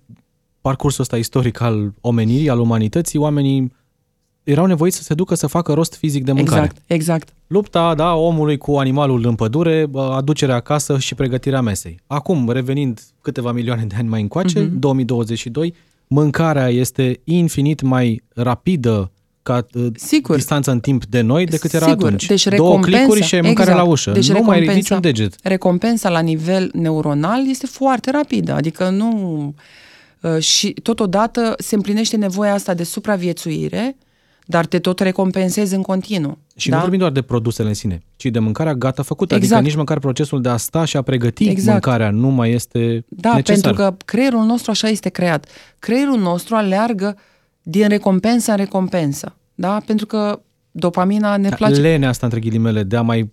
parcursul 0.61 1.01
ăsta 1.01 1.17
istoric 1.17 1.59
al 1.59 1.93
omenirii, 2.01 2.49
al 2.49 2.59
umanității, 2.59 3.19
oamenii 3.19 3.71
erau 4.43 4.65
nevoiți 4.65 4.97
să 4.97 5.03
se 5.03 5.13
ducă 5.13 5.35
să 5.35 5.47
facă 5.47 5.73
rost 5.73 5.95
fizic 5.95 6.23
de 6.23 6.31
mâncare. 6.31 6.61
Exact, 6.61 6.81
exact. 6.85 7.33
Lupta, 7.47 7.95
da, 7.95 8.13
omului 8.15 8.57
cu 8.57 8.75
animalul 8.77 9.25
în 9.25 9.35
pădure, 9.35 9.85
bă, 9.85 10.01
aducerea 10.01 10.55
acasă 10.55 10.97
și 10.99 11.15
pregătirea 11.15 11.61
mesei. 11.61 11.99
Acum, 12.07 12.49
revenind 12.49 13.01
câteva 13.21 13.51
milioane 13.51 13.85
de 13.85 13.95
ani 13.97 14.07
mai 14.07 14.21
încoace, 14.21 14.59
Mhm. 14.59 14.79
2022, 14.79 15.73
mâncarea 16.07 16.67
este 16.69 17.19
infinit 17.23 17.81
mai 17.81 18.23
rapidă 18.33 19.11
ca 19.43 19.67
uh, 19.73 19.85
Sigur. 19.95 20.35
distanță 20.35 20.71
în 20.71 20.79
timp 20.79 21.05
de 21.05 21.21
noi 21.21 21.45
decât 21.45 21.73
era 21.73 21.85
Sigur. 21.87 22.05
atunci. 22.05 22.25
Deci 22.25 22.47
Două 22.47 22.73
recompensa- 22.79 22.97
clicuri 22.97 23.21
și 23.21 23.35
ai 23.35 23.41
mâncare 23.41 23.69
exact. 23.69 23.85
la 23.85 23.91
ușă. 23.91 24.11
Deci 24.11 24.29
nu 24.31 24.41
mai 24.43 24.59
ridici 24.59 24.73
recompensa- 24.75 24.95
un 24.95 25.01
deget. 25.01 25.35
Recompensa 25.43 26.09
la 26.09 26.19
nivel 26.19 26.69
neuronal 26.73 27.49
este 27.49 27.65
foarte 27.65 28.11
rapidă, 28.11 28.53
adică 28.53 28.89
nu... 28.89 29.53
uh, 30.21 30.37
Și 30.39 30.69
totodată 30.83 31.53
se 31.57 31.75
împlinește 31.75 32.15
nevoia 32.17 32.53
asta 32.53 32.73
de 32.73 32.83
supraviețuire, 32.83 33.95
dar 34.45 34.65
te 34.65 34.79
tot 34.79 34.99
recompensezi 34.99 35.75
în 35.75 35.81
continuu. 35.81 36.37
Și 36.55 36.69
da? 36.69 36.75
nu 36.75 36.81
vorbim 36.81 36.99
doar 36.99 37.11
de 37.11 37.21
produsele 37.21 37.67
în 37.67 37.73
sine, 37.73 38.01
ci 38.15 38.25
de 38.25 38.39
mâncarea 38.39 38.73
gata 38.75 39.03
făcută. 39.03 39.35
Exact. 39.35 39.53
Adică 39.53 39.67
nici 39.69 39.77
măcar 39.77 39.99
procesul 39.99 40.41
de 40.41 40.49
a 40.49 40.57
sta 40.57 40.85
și 40.85 40.97
a 40.97 41.01
pregăti 41.01 41.47
Exact. 41.49 41.71
mâncarea 41.85 42.09
nu 42.11 42.27
mai 42.29 42.51
este 42.51 43.05
Da, 43.09 43.35
necesar. 43.35 43.61
pentru 43.73 43.83
că 43.83 43.95
creierul 44.05 44.43
nostru 44.43 44.71
așa 44.71 44.87
este 44.87 45.09
creat. 45.09 45.45
Creierul 45.79 46.19
nostru 46.19 46.55
aleargă 46.55 47.17
din 47.61 47.87
recompensă 47.87 48.51
în 48.51 48.57
recompensă. 48.57 49.35
Da? 49.55 49.81
Pentru 49.85 50.05
că 50.05 50.41
dopamina 50.71 51.37
ne 51.37 51.49
place. 51.49 51.79
Lenea 51.81 52.09
asta, 52.09 52.25
între 52.25 52.39
ghilimele, 52.41 52.83
de 52.83 52.95
a 52.95 53.01
mai 53.01 53.31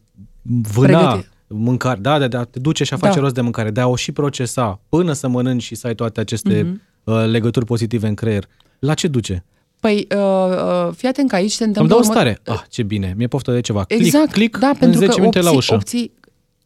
vâna 0.72 1.16
Pregăti- 1.16 1.26
mâncare, 1.46 2.00
da, 2.00 2.18
de, 2.18 2.28
de 2.28 2.36
a 2.36 2.44
te 2.44 2.58
duce 2.58 2.84
și 2.84 2.94
a 2.94 2.96
face 2.96 3.14
Da. 3.14 3.20
rost 3.20 3.34
de 3.34 3.40
mâncare, 3.40 3.70
de 3.70 3.80
a 3.80 3.86
o 3.86 3.96
și 3.96 4.12
procesa 4.12 4.80
până 4.88 5.12
să 5.12 5.28
mănânci 5.28 5.62
și 5.62 5.74
să 5.74 5.86
ai 5.86 5.94
toate 5.94 6.20
aceste 6.20 6.62
Mhm. 6.62 6.80
uh, 7.04 7.26
legături 7.26 7.64
pozitive 7.64 8.06
în 8.06 8.14
creier. 8.14 8.44
La 8.78 8.94
ce 8.94 9.08
duce? 9.08 9.44
Păi, 9.80 10.06
uh, 10.10 10.18
uh, 10.18 10.94
fii 10.96 11.08
atent 11.08 11.28
că 11.28 11.34
aici 11.34 11.50
se 11.52 11.64
Îmi 11.64 11.72
întâmplă... 11.76 11.94
dă 11.94 12.00
o 12.00 12.04
urmă- 12.04 12.12
stare. 12.12 12.38
Ah, 12.46 12.60
ce 12.70 12.82
bine, 12.82 13.14
mi-e 13.16 13.26
poftă 13.26 13.52
de 13.52 13.60
ceva. 13.60 13.84
Click, 13.84 14.04
Exact, 14.04 14.32
click, 14.32 14.58
da, 14.58 14.68
în 14.68 14.74
pentru 14.74 14.98
10 14.98 15.10
că 15.12 15.18
minute 15.18 15.38
obții, 15.38 15.50
la 15.52 15.56
ușă. 15.56 15.74
obții, 15.74 16.12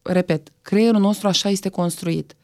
repet, 0.03 0.49
creierul 0.63 1.01
nostru 1.01 1.29
așa 1.29 1.49
este 1.49 1.69
construit. 1.69 2.35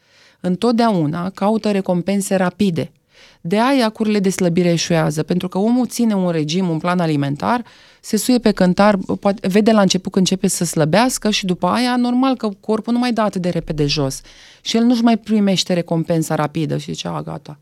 Întotdeauna 0.41 1.31
caută 1.31 1.71
recompense 1.71 2.35
rapide. 2.37 2.93
De 3.41 3.61
aia 3.61 3.89
curile 3.89 4.19
de 4.19 4.31
slăbire 4.31 4.69
eșuează, 4.71 5.23
pentru 5.23 5.49
că 5.49 5.59
omul 5.59 5.87
ține 5.87 6.14
un 6.14 6.31
regim, 6.31 6.69
un 6.69 6.79
plan 6.79 7.01
alimentar, 7.01 7.64
se 8.01 8.16
suie 8.16 8.39
pe 8.39 8.51
cântar, 8.51 8.99
poate, 9.21 9.49
vede 9.49 9.73
la 9.73 9.81
început 9.81 10.12
că 10.12 10.19
începe 10.19 10.49
să 10.49 10.64
slăbească 10.64 11.31
și 11.31 11.47
după 11.47 11.66
aia, 11.66 11.97
normal 11.97 12.37
că 12.37 12.49
corpul 12.61 12.93
nu 12.93 12.99
mai 12.99 13.12
dă 13.12 13.21
atât 13.21 13.43
de 13.43 13.49
repede 13.49 13.87
jos. 13.87 14.21
Și 14.61 14.77
el 14.77 14.83
nu-și 14.83 15.03
mai 15.03 15.19
primește 15.19 15.73
recompensa 15.73 16.35
rapidă 16.35 16.77
și 16.77 16.93
zice, 16.93 17.09
a, 17.09 17.23
gata, 17.23 17.59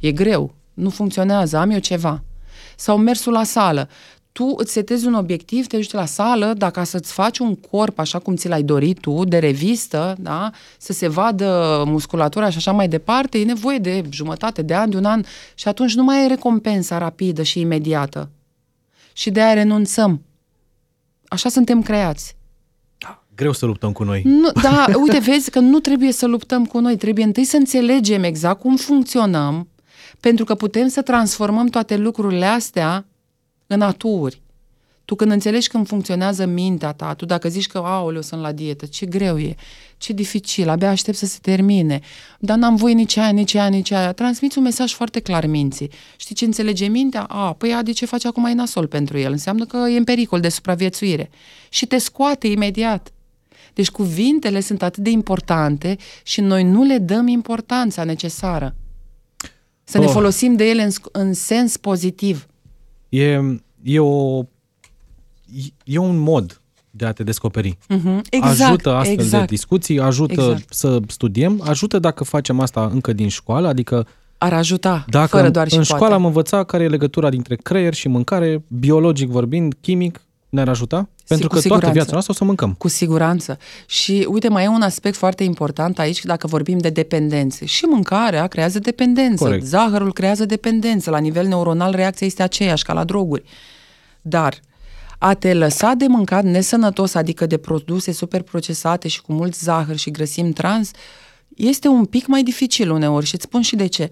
e 0.00 0.12
greu, 0.12 0.54
nu 0.74 0.90
funcționează, 0.90 1.56
am 1.56 1.70
eu 1.70 1.78
ceva. 1.78 2.22
Sau 2.80 2.96
mersul 2.96 3.32
la 3.32 3.44
sală. 3.44 3.88
Tu 4.32 4.54
îți 4.56 4.72
setezi 4.72 5.06
un 5.06 5.14
obiectiv, 5.14 5.66
te 5.66 5.76
duci 5.76 5.90
la 5.90 6.04
sală, 6.04 6.54
dacă 6.56 6.84
să-ți 6.84 7.12
faci 7.12 7.38
un 7.38 7.54
corp 7.54 7.98
așa 7.98 8.18
cum 8.18 8.36
ți 8.36 8.48
l-ai 8.48 8.62
dorit 8.62 9.00
tu, 9.00 9.24
de 9.24 9.38
revistă, 9.38 10.16
da? 10.18 10.50
să 10.78 10.92
se 10.92 11.08
vadă 11.08 11.82
musculatura 11.86 12.50
și 12.50 12.56
așa 12.56 12.72
mai 12.72 12.88
departe, 12.88 13.38
e 13.38 13.44
nevoie 13.44 13.78
de 13.78 14.04
jumătate 14.10 14.62
de 14.62 14.74
an, 14.74 14.90
de 14.90 14.96
un 14.96 15.04
an 15.04 15.22
și 15.54 15.68
atunci 15.68 15.94
nu 15.94 16.02
mai 16.02 16.20
ai 16.20 16.28
recompensa 16.28 16.98
rapidă 16.98 17.42
și 17.42 17.60
imediată. 17.60 18.30
Și 19.12 19.30
de 19.30 19.42
aia 19.42 19.52
renunțăm. 19.52 20.22
Așa 21.28 21.48
suntem 21.48 21.82
creați. 21.82 22.36
Greu 23.34 23.52
să 23.52 23.66
luptăm 23.66 23.92
cu 23.92 24.04
noi. 24.04 24.22
Nu, 24.24 24.50
da, 24.62 24.86
uite, 25.02 25.18
vezi 25.18 25.50
că 25.50 25.58
nu 25.58 25.78
trebuie 25.78 26.12
să 26.12 26.26
luptăm 26.26 26.66
cu 26.66 26.78
noi, 26.78 26.96
trebuie 26.96 27.24
întâi 27.24 27.44
să 27.44 27.56
înțelegem 27.56 28.22
exact 28.22 28.60
cum 28.60 28.76
funcționăm, 28.76 29.68
pentru 30.20 30.44
că 30.44 30.54
putem 30.54 30.88
să 30.88 31.02
transformăm 31.02 31.66
toate 31.66 31.96
lucrurile 31.96 32.46
astea 32.46 33.06
în 33.66 33.80
aturi. 33.80 34.42
Tu 35.04 35.14
când 35.14 35.30
înțelegi 35.30 35.68
cum 35.68 35.84
funcționează 35.84 36.46
mintea 36.46 36.92
ta, 36.92 37.14
tu 37.14 37.24
dacă 37.24 37.48
zici 37.48 37.66
că, 37.66 37.78
aoleu, 37.78 38.22
sunt 38.22 38.40
la 38.40 38.52
dietă, 38.52 38.86
ce 38.86 39.06
greu 39.06 39.38
e, 39.38 39.54
ce 39.96 40.12
dificil, 40.12 40.68
abia 40.68 40.90
aștept 40.90 41.16
să 41.16 41.26
se 41.26 41.38
termine, 41.42 42.00
dar 42.38 42.58
n-am 42.58 42.76
voie 42.76 42.94
nici 42.94 43.16
aia, 43.16 43.30
nici 43.30 43.54
aia, 43.54 43.68
nici 43.68 43.90
aia, 43.90 44.12
transmiți 44.12 44.58
un 44.58 44.64
mesaj 44.64 44.92
foarte 44.92 45.20
clar 45.20 45.46
minții. 45.46 45.90
Știi 46.16 46.34
ce 46.34 46.44
înțelege 46.44 46.86
mintea? 46.86 47.22
A, 47.22 47.52
păi 47.52 47.74
a, 47.74 47.82
de 47.82 47.92
ce 47.92 48.06
face 48.06 48.28
acum 48.28 48.44
e 48.44 48.52
nasol 48.52 48.86
pentru 48.86 49.18
el? 49.18 49.32
Înseamnă 49.32 49.64
că 49.64 49.76
e 49.76 49.96
în 49.96 50.04
pericol 50.04 50.40
de 50.40 50.48
supraviețuire. 50.48 51.30
Și 51.68 51.86
te 51.86 51.98
scoate 51.98 52.46
imediat. 52.46 53.12
Deci 53.74 53.90
cuvintele 53.90 54.60
sunt 54.60 54.82
atât 54.82 55.02
de 55.02 55.10
importante 55.10 55.96
și 56.22 56.40
noi 56.40 56.64
nu 56.64 56.82
le 56.82 56.98
dăm 56.98 57.26
importanța 57.26 58.04
necesară. 58.04 58.74
Să 59.88 59.98
ne 59.98 60.04
Oh. 60.04 60.10
folosim 60.10 60.56
de 60.56 60.64
ele 60.68 60.82
în, 60.82 60.90
sc- 60.90 61.12
în 61.12 61.32
sens 61.32 61.76
pozitiv. 61.76 62.46
E, 63.08 63.40
e, 63.82 63.98
o, 63.98 64.42
e 65.84 65.98
un 65.98 66.16
mod 66.18 66.60
de 66.90 67.06
a 67.06 67.12
te 67.12 67.22
descoperi. 67.22 67.78
Mhm. 67.88 68.22
Exact, 68.30 68.60
ajută 68.60 68.90
astfel 68.94 69.18
exact. 69.18 69.46
de 69.48 69.54
discuții, 69.54 70.00
ajută 70.00 70.32
Exact. 70.42 70.74
să 70.74 71.00
studiem, 71.06 71.62
ajută 71.64 71.98
dacă 71.98 72.24
facem 72.24 72.60
asta 72.60 72.88
încă 72.92 73.12
din 73.12 73.28
școală, 73.28 73.68
adică 73.68 74.06
Ar 74.38 74.52
ajuta, 74.52 75.04
Dacă 75.08 75.36
fără 75.36 75.50
doar 75.50 75.68
și 75.68 75.74
în 75.76 75.80
poate. 75.82 75.94
școală 75.94 76.14
am 76.14 76.24
învățat 76.24 76.66
care 76.66 76.82
e 76.84 76.88
legătura 76.88 77.30
dintre 77.30 77.56
creier 77.56 77.94
și 77.94 78.08
mâncare, 78.08 78.62
biologic 78.68 79.28
vorbind, 79.28 79.74
chimic, 79.80 80.20
ne-ar 80.48 80.68
ajuta? 80.68 81.08
Pentru 81.28 81.48
cu 81.48 81.54
că 81.54 81.60
toată 81.60 81.74
siguranță. 81.74 81.90
viața 81.90 82.12
noastră 82.12 82.32
o 82.32 82.36
să 82.36 82.44
mâncăm. 82.44 82.74
Cu 82.78 82.88
siguranță. 82.88 83.58
Și 83.86 84.26
uite, 84.30 84.48
mai 84.48 84.64
e 84.64 84.68
un 84.68 84.82
aspect 84.82 85.16
foarte 85.16 85.44
important 85.44 85.98
aici 85.98 86.24
dacă 86.24 86.46
vorbim 86.46 86.78
de 86.78 86.88
dependențe. 86.88 87.64
Și 87.64 87.84
mâncarea 87.84 88.46
creează 88.46 88.78
dependență. 88.78 89.44
Corect. 89.44 89.64
Zahărul 89.64 90.12
creează 90.12 90.44
dependență. 90.44 91.10
La 91.10 91.18
nivel 91.18 91.46
neuronal 91.46 91.94
reacția 91.94 92.26
este 92.26 92.42
aceeași 92.42 92.84
ca 92.84 92.92
la 92.92 93.04
droguri. 93.04 93.42
Dar 94.20 94.60
a 95.18 95.34
te 95.34 95.54
lăsa 95.54 95.92
de 95.94 96.06
mâncat 96.06 96.44
nesănătos, 96.44 97.14
adică 97.14 97.46
de 97.46 97.56
produse 97.56 98.12
superprocesate 98.12 99.08
și 99.08 99.22
cu 99.22 99.32
mult 99.32 99.54
zahăr 99.54 99.96
și 99.96 100.10
grăsimi 100.10 100.52
trans, 100.52 100.90
este 101.56 101.88
un 101.88 102.04
pic 102.04 102.26
mai 102.26 102.42
dificil 102.42 102.90
uneori 102.90 103.26
și 103.26 103.34
îți 103.34 103.44
spun 103.44 103.60
și 103.60 103.76
de 103.76 103.86
ce. 103.86 104.10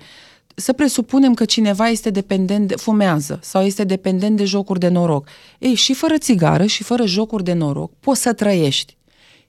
Să 0.59 0.73
presupunem 0.73 1.35
că 1.35 1.45
cineva 1.45 1.89
este 1.89 2.11
dependent, 2.11 2.69
de, 2.69 2.77
fumează 2.77 3.39
sau 3.43 3.63
este 3.63 3.85
dependent 3.85 4.37
de 4.37 4.45
jocuri 4.45 4.79
de 4.79 4.89
noroc. 4.89 5.29
Ei, 5.59 5.75
și 5.75 5.95
fără 5.95 6.19
țigară 6.19 6.67
și 6.67 6.83
fără 6.83 7.07
jocuri 7.07 7.45
de 7.45 7.53
noroc 7.53 7.93
poți 8.01 8.21
să 8.21 8.33
trăiești. 8.33 8.97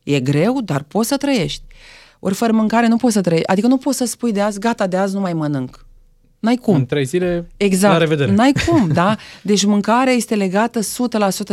E 0.04 0.20
greu, 0.20 0.62
dar 0.62 0.84
poți 0.84 1.08
să 1.08 1.18
trăiești. 1.18 1.62
Ori 2.20 2.34
fără 2.34 2.52
mâncare 2.52 2.88
nu 2.88 2.96
poți 2.96 3.14
să 3.14 3.22
trăiești. 3.22 3.50
Adică 3.50 3.68
nu 3.68 3.78
poți 3.78 3.98
să 3.98 4.06
spui 4.06 4.32
de 4.32 4.42
azi, 4.42 4.60
gata, 4.60 4.88
de 4.88 4.98
azi 4.98 5.14
nu 5.14 5.20
mai 5.20 5.34
mănânc. 5.34 5.86
N-ai 6.40 6.56
cum. 6.56 6.76
În 6.76 6.86
trei 6.86 7.06
zile, 7.06 7.48
Exact. 7.58 7.94
la 7.94 8.00
revedere. 8.00 8.32
N-ai 8.32 8.54
cum, 8.68 8.88
da? 8.94 9.16
Deci 9.42 9.66
mâncarea 9.66 10.14
este 10.14 10.36
legată 10.36 10.80
100% 10.80 10.84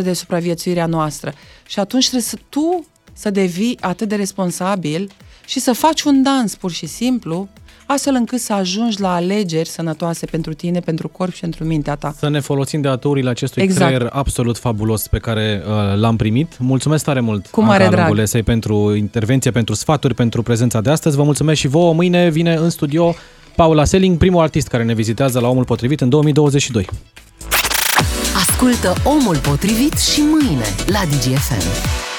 de 0.03 0.13
supraviețuirea 0.13 0.87
noastră. 0.87 1.33
Și 1.67 1.79
atunci 1.79 2.03
trebuie 2.03 2.23
să 2.23 2.39
tu 2.49 2.87
să 3.13 3.31
devii 3.31 3.79
atât 3.81 4.09
de 4.09 4.15
responsabil 4.15 5.11
și 5.47 5.61
să 5.61 5.73
faci 5.73 6.03
un 6.03 6.23
dans 6.23 6.55
pur 6.55 6.71
și 6.71 6.87
simplu, 6.87 7.49
astfel 7.87 8.15
încât 8.15 8.41
să 8.41 8.53
ajungi 8.53 9.01
la 9.01 9.15
alegeri 9.15 9.69
sănătoase 9.69 10.27
pentru 10.27 10.53
tine, 10.53 10.81
pentru 10.81 11.09
corp 11.09 11.33
și 11.33 11.41
pentru 11.41 11.65
mintea 11.65 11.95
ta. 11.95 12.15
să 12.19 12.29
ne 12.29 12.41
folosim 12.41 12.81
de 12.81 12.89
aturile 12.89 13.31
acestui 13.31 13.63
Exact. 13.63 13.85
creier 13.85 14.11
absolut 14.13 14.59
fabulos 14.59 15.07
pe 15.09 15.19
care 15.19 15.63
uh, 15.67 15.99
l-am 15.99 16.17
primit. 16.17 16.59
Mulțumesc 16.59 17.05
tare 17.05 17.21
mult, 17.21 17.47
Cu 17.47 17.61
mare 17.61 17.83
Anca 17.83 17.95
drag. 17.95 18.07
Lungulesei, 18.07 18.43
pentru 18.43 18.95
intervenție, 18.95 19.51
pentru 19.51 19.75
sfaturi, 19.75 20.15
pentru 20.15 20.43
prezența 20.43 20.81
de 20.81 20.91
astăzi. 20.91 21.17
Vă 21.17 21.23
mulțumesc 21.23 21.59
și 21.61 21.69
vouă. 21.69 21.93
Mâine 21.93 22.29
vine 22.31 22.55
în 22.55 22.71
studio 22.71 23.15
Paula 23.57 23.85
Selling, 23.85 24.19
primul 24.19 24.43
artist 24.43 24.69
care 24.69 24.85
ne 24.85 24.95
vizitează 24.95 25.41
la 25.41 25.49
Omul 25.49 25.65
Potrivit 25.65 26.01
în 26.01 26.09
2022. 26.09 26.87
Ascultă 28.49 28.93
Omul 29.05 29.37
Potrivit 29.37 29.99
și 29.99 30.21
mâine 30.21 30.65
la 30.87 31.01
DGFM. 31.05 32.14